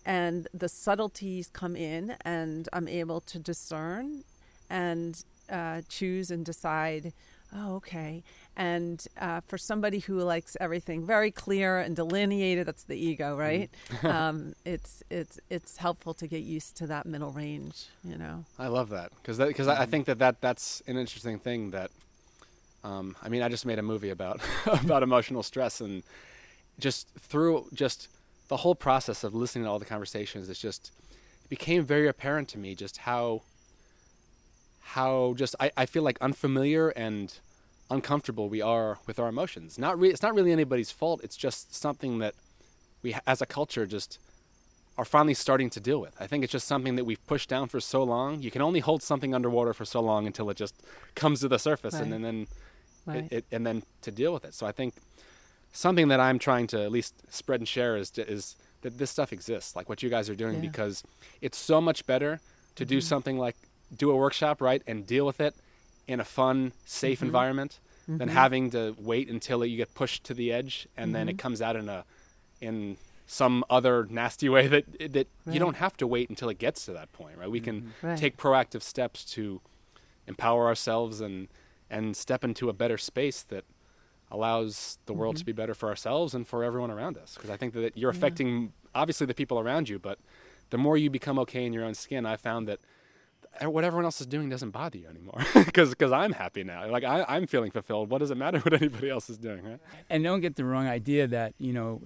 and 0.05 0.49
the 0.53 0.69
subtleties 0.69 1.49
come 1.53 1.77
in 1.77 2.17
and 2.25 2.69
i'm 2.73 2.89
able 2.89 3.21
to 3.21 3.39
discern 3.39 4.25
and 4.69 5.25
uh, 5.51 5.83
choose 5.89 6.31
and 6.31 6.45
decide 6.45 7.13
oh 7.55 7.77
okay. 7.77 8.23
And 8.59 9.07
uh, 9.21 9.43
for 9.47 9.59
somebody 9.59 9.99
who 9.99 10.19
likes 10.21 10.57
everything 10.61 11.05
very 11.05 11.31
clear 11.31 11.79
and 11.79 11.95
delineated 11.95 12.67
that's 12.67 12.85
the 12.85 12.97
ego 12.97 13.37
right? 13.37 13.71
Um, 14.03 14.55
it's 14.65 15.03
it's 15.11 15.39
it's 15.51 15.77
helpful 15.77 16.15
to 16.15 16.27
get 16.27 16.43
used 16.43 16.77
to 16.79 16.87
that 16.87 17.07
middle 17.07 17.33
range 17.33 17.87
you 18.05 18.17
know? 18.17 18.45
I 18.59 18.69
love 18.69 18.91
that 18.91 19.13
because 19.17 19.39
because 19.39 19.69
I, 19.69 19.83
I 19.83 19.87
think 19.87 20.07
that, 20.07 20.19
that 20.19 20.41
that's 20.41 20.83
an 20.87 20.97
interesting 20.97 21.39
thing 21.39 21.71
that 21.73 21.91
um, 22.85 23.17
I 23.23 23.29
mean 23.29 23.43
I 23.43 23.49
just 23.49 23.67
made 23.67 23.79
a 23.79 23.83
movie 23.83 24.11
about 24.11 24.41
about 24.67 25.03
emotional 25.03 25.43
stress 25.43 25.81
and 25.81 26.03
just 26.79 27.09
through 27.19 27.69
just 27.73 28.09
the 28.49 28.59
whole 28.59 28.75
process 28.75 29.25
of 29.25 29.35
listening 29.35 29.65
to 29.65 29.71
all 29.71 29.79
the 29.79 29.85
conversations 29.85 30.49
it's 30.49 30.61
just 30.61 30.93
it 31.45 31.49
became 31.49 31.85
very 31.85 32.09
apparent 32.09 32.49
to 32.49 32.59
me 32.59 32.75
just 32.75 32.99
how 32.99 33.43
how 34.95 35.35
just 35.37 35.55
I, 35.61 35.71
I 35.77 35.87
feel 35.87 36.03
like 36.03 36.19
unfamiliar 36.21 36.91
and 36.91 37.33
uncomfortable 37.91 38.49
we 38.49 38.61
are 38.61 38.99
with 39.07 39.19
our 39.21 39.29
emotions 39.29 39.79
not 39.79 39.99
re- 39.99 40.11
it's 40.11 40.23
not 40.23 40.35
really 40.35 40.51
anybody's 40.53 40.91
fault 40.91 41.21
it's 41.23 41.37
just 41.37 41.75
something 41.75 42.19
that 42.19 42.35
we 43.03 43.15
as 43.27 43.41
a 43.41 43.47
culture 43.47 43.87
just 43.87 44.19
are 44.99 45.05
finally 45.05 45.35
starting 45.35 45.69
to 45.69 45.79
deal 45.79 46.01
with. 46.01 46.17
I 46.19 46.27
think 46.27 46.43
it's 46.43 46.51
just 46.51 46.67
something 46.67 46.97
that 46.97 47.05
we've 47.05 47.25
pushed 47.27 47.51
down 47.51 47.69
for 47.69 47.81
so 47.81 48.03
long. 48.03 48.41
You 48.41 48.51
can 48.51 48.63
only 48.63 48.81
hold 48.81 49.03
something 49.03 49.35
underwater 49.35 49.75
for 49.75 49.85
so 49.85 50.01
long 50.01 50.27
until 50.27 50.49
it 50.49 50.57
just 50.57 50.75
comes 51.15 51.41
to 51.41 51.49
the 51.49 51.59
surface, 51.59 51.93
and, 51.93 52.05
Right. 52.11 52.23
then 52.23 52.23
then 52.23 52.47
right 53.05 53.25
it, 53.31 53.33
it, 53.33 53.45
and 53.53 53.67
then 53.67 53.83
to 54.01 54.11
deal 54.11 54.33
with 54.33 54.47
it. 54.47 54.55
So 54.55 54.67
I 54.67 54.73
think 54.73 54.95
something 55.75 56.09
that 56.09 56.19
I'm 56.19 56.39
trying 56.39 56.67
to 56.69 56.83
at 56.83 56.91
least 56.91 57.13
spread 57.29 57.61
and 57.61 57.69
share 57.69 57.99
is 57.99 58.09
to, 58.13 58.27
is 58.27 58.57
that 58.81 58.97
this 58.97 59.11
stuff 59.11 59.35
exists, 59.35 59.77
like 59.77 59.87
what 59.91 60.03
you 60.03 60.09
guys 60.09 60.31
are 60.31 60.35
doing, 60.35 60.55
Yeah. 60.55 60.61
Mm-hmm. 60.63 60.71
because 60.71 61.05
it's 61.43 61.59
so 61.59 61.79
much 61.83 62.07
better 62.07 62.41
to 62.77 62.87
do 62.87 63.03
something 63.03 63.37
like 63.37 63.57
do 63.95 64.11
a 64.11 64.17
workshop 64.17 64.61
right 64.61 64.83
and 64.87 65.07
deal 65.07 65.27
with 65.27 65.41
it 65.41 65.55
in 66.09 66.21
a 66.21 66.25
fun, 66.25 66.73
safe 66.85 67.19
Mm-hmm. 67.19 67.27
environment 67.27 67.81
than 68.09 68.29
having 68.29 68.71
to 68.71 68.95
wait 68.99 69.29
until 69.29 69.65
you 69.65 69.77
get 69.77 69.93
pushed 69.95 70.23
to 70.25 70.35
the 70.35 70.53
edge 70.53 70.87
and 70.97 71.13
then 71.15 71.23
Mm-hmm. 71.27 71.31
it 71.31 71.39
comes 71.39 71.61
out 71.61 71.75
in 71.77 71.89
a 71.89 72.05
in 72.61 72.97
some 73.27 73.65
other 73.69 74.07
nasty 74.09 74.49
way 74.49 74.67
that 74.69 74.85
that 75.13 75.27
you 75.51 75.59
don't 75.59 75.75
have 75.77 75.97
to 75.97 76.07
wait 76.07 76.31
until 76.31 76.49
it 76.49 76.59
gets 76.59 76.85
to 76.87 76.93
that 76.93 77.13
point, 77.13 77.37
right? 77.37 77.51
We 77.51 77.61
can 77.61 77.93
Right. 78.03 78.17
take 78.17 78.37
proactive 78.37 78.83
steps 78.83 79.25
to 79.35 79.61
empower 80.27 80.67
ourselves 80.67 81.21
and 81.21 81.49
and 81.91 82.17
step 82.17 82.45
into 82.45 82.69
a 82.69 82.73
better 82.73 82.97
space 82.99 83.43
that 83.45 83.65
allows 84.31 84.99
the 85.07 85.13
world 85.13 85.37
to 85.37 85.41
Mm-hmm. 85.43 85.47
be 85.47 85.53
better 85.53 85.75
for 85.75 85.89
ourselves 85.89 86.35
and 86.35 86.47
for 86.47 86.65
everyone 86.65 86.91
around 86.91 87.17
us. 87.19 87.35
Because 87.35 87.51
I 87.51 87.57
think 87.57 87.75
that 87.75 87.97
you're 87.97 88.11
affecting 88.11 88.73
obviously 88.95 89.27
the 89.27 89.35
people 89.35 89.59
around 89.61 89.89
you, 89.89 89.99
but 89.99 90.19
the 90.71 90.79
more 90.79 90.97
you 90.97 91.11
become 91.11 91.39
okay 91.41 91.65
in 91.65 91.73
your 91.73 91.85
own 91.85 91.95
skin, 91.95 92.27
I 92.27 92.37
found 92.37 92.67
that 92.69 92.81
what 93.63 93.85
everyone 93.85 94.05
else 94.05 94.21
is 94.21 94.27
doing 94.27 94.49
doesn't 94.49 94.71
bother 94.71 94.99
you 94.99 95.09
anymore. 95.09 95.41
Because 95.65 96.13
I'm 96.13 96.33
happy 96.33 96.65
now. 96.65 96.89
Like 96.91 97.05
I, 97.05 97.25
I'm 97.29 97.47
feeling 97.47 97.71
fulfilled. 97.71 98.11
What 98.11 98.19
does 98.19 98.31
it 98.31 98.37
matter 98.37 98.59
what 98.67 98.75
anybody 98.75 99.11
else 99.11 99.29
is 99.29 99.39
doing, 99.39 99.63
right? 99.63 99.81
And 100.09 100.23
don't 100.25 100.41
get 100.41 100.57
the 100.57 100.65
wrong 100.65 100.87
idea 100.87 101.27
that 101.29 101.55
you 101.59 101.73
know 101.73 102.03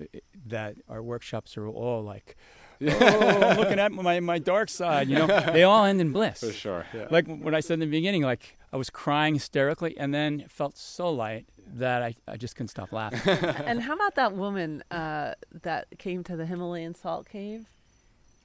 that 0.47 0.77
our 0.89 1.03
workshops 1.03 1.57
are 1.57 1.67
all 1.69 2.03
like, 2.03 2.37
oh, 2.83 2.87
I'm 2.89 3.59
looking 3.59 3.79
at 3.79 3.93
my 3.93 4.21
my 4.21 4.39
dark 4.39 4.69
side. 4.69 5.09
You 5.09 5.19
know, 5.19 5.27
they 5.27 5.63
all 5.63 5.85
end 5.85 6.01
in 6.01 6.13
bliss. 6.13 6.41
For 6.41 6.53
sure. 6.53 6.87
Yeah. 6.95 7.07
Like 7.11 7.27
what 7.27 7.55
I 7.55 7.61
said 7.61 7.75
in 7.75 7.81
the 7.81 7.87
beginning, 7.87 8.23
like 8.23 8.57
I 8.73 8.77
was 8.77 8.91
crying 8.91 9.35
hysterically, 9.35 9.97
and 9.99 10.15
then 10.15 10.47
felt 10.49 10.77
so 10.77 11.11
light 11.11 11.47
that 11.75 12.03
I, 12.03 12.15
I 12.27 12.37
just 12.37 12.57
couldn't 12.57 12.69
stop 12.69 12.93
laughing. 12.93 13.21
and 13.45 13.83
how 13.83 13.95
about 13.95 14.15
that 14.17 14.33
woman 14.33 14.83
uh, 14.91 15.35
that 15.63 15.87
came 15.99 16.25
to 16.25 16.37
the 16.37 16.47
Himalayan 16.47 16.95
salt 16.95 17.29
cave? 17.29 17.67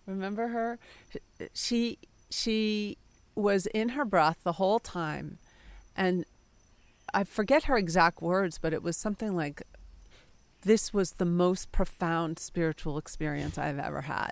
Remember 0.06 0.50
her? 0.50 0.80
She 1.54 1.98
she 2.30 2.98
was 3.36 3.66
in 3.68 3.90
her 3.90 4.06
breath 4.06 4.38
the 4.44 4.54
whole 4.54 4.80
time, 4.80 5.38
and 5.96 6.26
I 7.14 7.24
forget 7.24 7.64
her 7.66 7.78
exact 7.78 8.22
words, 8.22 8.58
but 8.58 8.74
it 8.74 8.82
was 8.84 8.98
something 8.98 9.36
like, 9.36 9.64
"This 10.64 10.94
was 10.94 11.14
the 11.14 11.26
most 11.26 11.72
profound 11.72 12.40
spiritual 12.40 12.98
experience 12.98 13.58
I've 13.58 13.80
ever 13.80 14.02
had." 14.02 14.32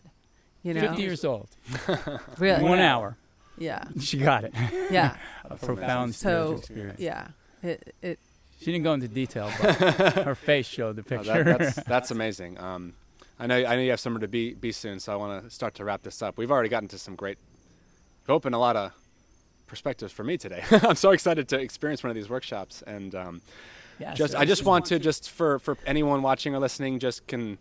You 0.64 0.74
know, 0.74 0.82
Fifty 0.82 1.02
years 1.04 1.26
old, 1.26 1.50
really, 2.40 2.64
one 2.64 2.80
hour, 2.80 3.18
Yeah, 3.58 3.84
she 4.00 4.18
got 4.18 4.46
it. 4.46 4.54
yeah, 4.90 5.18
A 5.46 5.56
profound 5.58 6.16
So- 6.16 6.58
spiritual 6.58 6.58
experience. 6.60 7.00
yeah. 7.00 7.28
It 7.62 7.96
it 8.02 8.20
She 8.60 8.66
didn't 8.72 8.84
go 8.84 8.94
into 8.94 9.08
detail, 9.10 9.52
but 9.62 9.76
her 10.24 10.36
face 10.36 10.66
showed 10.66 10.96
the 10.96 11.02
No, 11.02 11.18
picture. 11.18 11.44
that, 11.44 11.60
that's 11.60 11.76
that's 11.88 12.12
amazing. 12.12 12.58
Um, 12.60 12.94
I 13.40 13.48
know 13.48 13.56
I 13.58 13.76
know 13.76 13.82
you 13.82 13.90
have 13.92 14.00
somewhere 14.00 14.22
to 14.22 14.28
be 14.28 14.54
be 14.54 14.72
soon, 14.72 15.00
so 15.00 15.12
I 15.14 15.16
want 15.18 15.44
to 15.44 15.50
start 15.50 15.76
to 15.76 15.86
wrap 15.86 16.02
this 16.04 16.22
up. 16.22 16.38
We've 16.38 16.52
already 16.52 16.70
gotten 16.70 16.88
to 16.90 16.98
some 16.98 17.16
great, 17.16 17.38
we've 17.52 17.53
opened 18.30 18.56
a 18.56 18.60
lot 18.60 18.76
of 18.76 18.92
perspectives 19.68 20.14
for 20.14 20.24
me 20.24 20.38
today. 20.38 20.64
I'm 20.72 20.96
so 20.96 21.12
excited 21.12 21.48
to 21.50 21.60
experience 21.60 22.04
one 22.04 22.10
of 22.10 22.16
these 22.16 22.30
workshops, 22.30 22.84
and 22.86 23.14
um, 23.16 23.42
Yeah, 24.00 24.14
just 24.14 24.34
so 24.34 24.40
I 24.40 24.46
just 24.46 24.66
want 24.66 24.86
to 24.86 25.00
just 25.00 25.30
for 25.30 25.60
for 25.60 25.78
anyone 25.86 26.22
watching 26.22 26.56
or 26.56 26.60
listening, 26.60 27.00
just 27.00 27.26
can 27.28 27.58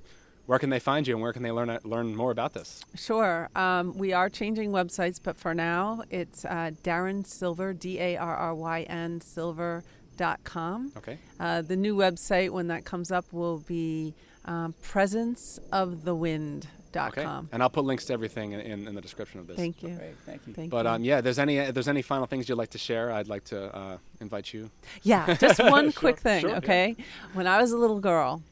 where 0.46 0.58
can 0.58 0.70
they 0.70 0.80
find 0.80 1.06
you 1.06 1.14
and 1.14 1.22
where 1.22 1.32
can 1.32 1.42
they 1.42 1.52
learn 1.52 1.78
learn 1.84 2.14
more 2.16 2.30
about 2.30 2.52
this? 2.52 2.84
Sure. 2.94 3.48
Um, 3.54 3.96
we 3.96 4.12
are 4.12 4.28
changing 4.28 4.72
websites, 4.72 5.20
but 5.22 5.36
for 5.38 5.54
now, 5.54 6.02
it's 6.10 6.44
uh, 6.44 6.72
Darryn 6.82 7.26
Silver, 7.26 7.72
D 7.72 7.98
A 8.00 8.16
R 8.16 8.36
R 8.36 8.54
Y 8.54 8.82
N 8.82 9.20
Silver.com. 9.20 10.92
Okay. 10.96 11.18
Uh, 11.38 11.62
the 11.62 11.76
new 11.76 11.96
website, 11.96 12.50
when 12.50 12.66
that 12.68 12.84
comes 12.84 13.10
up, 13.12 13.24
will 13.32 13.58
be 13.60 14.14
um, 14.44 14.74
presenceofthewind.com. 14.82 16.68
Okay. 16.96 17.26
And 17.52 17.62
I'll 17.62 17.70
put 17.70 17.84
links 17.84 18.04
to 18.06 18.12
everything 18.12 18.52
in, 18.52 18.60
in, 18.60 18.88
in 18.88 18.94
the 18.94 19.00
description 19.00 19.40
of 19.40 19.46
this. 19.46 19.56
Thank 19.56 19.82
you. 19.82 19.90
Great, 19.90 20.14
thank 20.26 20.46
you. 20.46 20.52
Thank 20.52 20.70
But 20.70 20.86
um, 20.86 21.04
yeah, 21.04 21.18
if 21.18 21.24
there's 21.24 21.38
any 21.38 21.58
if 21.58 21.74
there's 21.74 21.88
any 21.88 22.02
final 22.02 22.26
things 22.26 22.48
you'd 22.48 22.56
like 22.56 22.70
to 22.70 22.78
share, 22.78 23.10
I'd 23.12 23.28
like 23.28 23.44
to 23.44 23.74
uh, 23.74 23.98
invite 24.20 24.52
you. 24.52 24.70
Yeah, 25.02 25.34
just 25.34 25.58
one 25.62 25.92
quick 25.92 26.20
thing, 26.20 26.42
sure, 26.42 26.50
yeah. 26.50 26.58
okay? 26.58 26.96
When 27.32 27.46
I 27.46 27.60
was 27.60 27.72
a 27.72 27.76
little 27.76 28.00
girl, 28.00 28.42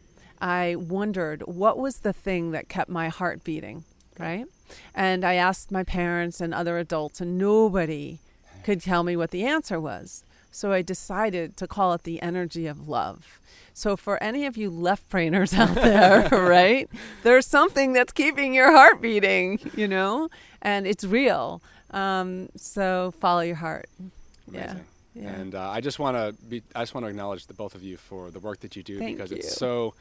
I 0.41 0.77
wondered 0.77 1.43
what 1.43 1.79
was 1.79 1.99
the 1.99 2.13
thing 2.13 2.53
that 2.53 2.69
kept 2.69 2.89
my 2.89 3.09
heart 3.09 3.45
beating, 3.45 3.85
right? 4.19 4.47
And 4.95 5.25
I 5.25 5.35
asked 5.35 5.71
my 5.71 5.85
parents 5.85 6.41
and 6.41 6.55
other 6.55 6.79
adults, 6.79 7.21
and 7.21 7.37
nobody 7.37 8.21
could 8.63 8.81
tell 8.81 9.03
me 9.03 9.17
what 9.17 9.31
the 9.31 9.45
answer 9.45 9.81
was. 9.81 10.25
So 10.51 10.73
I 10.73 10.83
decided 10.83 11.57
to 11.59 11.67
call 11.67 11.93
it 11.93 12.03
the 12.03 12.21
energy 12.23 12.67
of 12.67 12.89
love. 12.89 13.41
So 13.73 13.97
for 13.97 14.23
any 14.23 14.47
of 14.47 14.57
you 14.57 14.69
left 14.71 15.09
brainers 15.11 15.57
out 15.57 15.75
there, 15.77 16.29
right? 16.31 16.89
There's 17.23 17.47
something 17.47 17.93
that's 17.93 18.13
keeping 18.13 18.53
your 18.55 18.73
heart 18.73 19.01
beating, 19.01 19.61
you 19.77 19.89
know, 19.89 20.29
and 20.61 20.87
it's 20.87 21.05
real. 21.05 21.63
Um, 21.93 22.49
so 22.57 23.13
follow 23.21 23.41
your 23.41 23.57
heart. 23.57 23.89
Yeah. 24.51 24.63
Amazing. 24.63 24.85
Yeah. 25.15 25.29
And 25.29 25.55
uh, 25.55 25.71
I 25.71 25.81
just 25.81 25.99
want 25.99 26.17
to 26.17 26.35
be 26.47 26.63
I 26.75 26.83
just 26.83 26.95
want 26.95 27.05
to 27.05 27.11
acknowledge 27.11 27.47
the 27.47 27.55
both 27.55 27.75
of 27.75 27.83
you 27.83 27.97
for 27.97 28.31
the 28.31 28.39
work 28.39 28.61
that 28.61 28.77
you 28.77 28.83
do 28.83 28.99
Thank 28.99 29.17
because 29.17 29.31
you. 29.31 29.39
it's 29.39 29.55
so. 29.57 29.95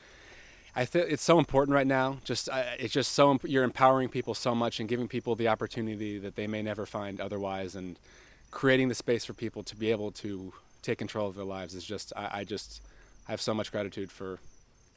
I 0.76 0.86
think 0.86 1.12
it's 1.12 1.24
so 1.24 1.40
important 1.40 1.74
right 1.74 1.88
now. 1.88 2.18
Just 2.24 2.48
uh, 2.48 2.64
it's 2.78 2.94
just 2.94 3.14
so 3.14 3.32
imp- 3.32 3.50
you're 3.50 3.64
empowering 3.64 4.10
people 4.10 4.36
so 4.36 4.54
much 4.54 4.80
and 4.80 4.88
giving 4.88 5.08
people 5.08 5.36
the 5.36 5.48
opportunity 5.48 6.20
that 6.20 6.36
they 6.36 6.46
may 6.46 6.62
never 6.62 6.86
find 6.86 7.20
otherwise, 7.20 7.76
and 7.76 7.98
creating 8.52 8.90
the 8.90 8.96
space 8.96 9.26
for 9.26 9.34
people 9.34 9.64
to 9.64 9.76
be 9.76 9.92
able 9.92 10.12
to 10.12 10.54
take 10.82 10.98
control 10.98 11.28
of 11.28 11.36
their 11.36 11.46
lives 11.46 11.76
is 11.76 11.84
just 11.84 12.14
I, 12.16 12.40
I 12.40 12.44
just 12.44 12.82
I 13.28 13.32
have 13.32 13.42
so 13.42 13.54
much 13.54 13.72
gratitude 13.72 14.12
for 14.12 14.40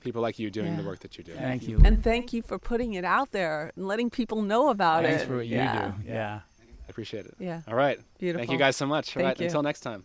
people 0.01 0.23
like 0.23 0.39
you 0.39 0.51
doing 0.51 0.77
the 0.77 0.83
work 0.83 1.01
that 1.01 1.17
you 1.17 1.25
do. 1.25 1.33
Thank 1.35 1.69
you. 1.69 1.81
And 1.85 2.03
thank 2.03 2.33
you 2.33 2.43
for 2.43 2.59
putting 2.59 2.95
it 2.95 3.05
out 3.05 3.31
there 3.31 3.73
and 3.77 3.87
letting 3.87 4.11
people 4.11 4.43
know 4.43 4.69
about 4.69 5.03
Thanks 5.03 5.09
it. 5.09 5.17
Thanks 5.19 5.29
for 5.29 5.37
what 5.37 5.47
you 5.47 5.57
yeah. 5.57 5.93
do. 6.05 6.09
Yeah. 6.09 6.41
I 6.65 6.91
appreciate 6.91 7.27
it. 7.27 7.35
Yeah. 7.39 7.63
All 7.69 7.75
right. 7.75 8.01
Beautiful. 8.19 8.41
Thank 8.41 8.53
you 8.53 8.59
guys 8.59 8.77
so 8.77 8.87
much. 8.87 9.17
All 9.17 9.23
Thank 9.23 9.27
right. 9.27 9.41
you. 9.41 9.47
Until 9.47 9.63
next 9.63 9.81
time. 9.81 10.05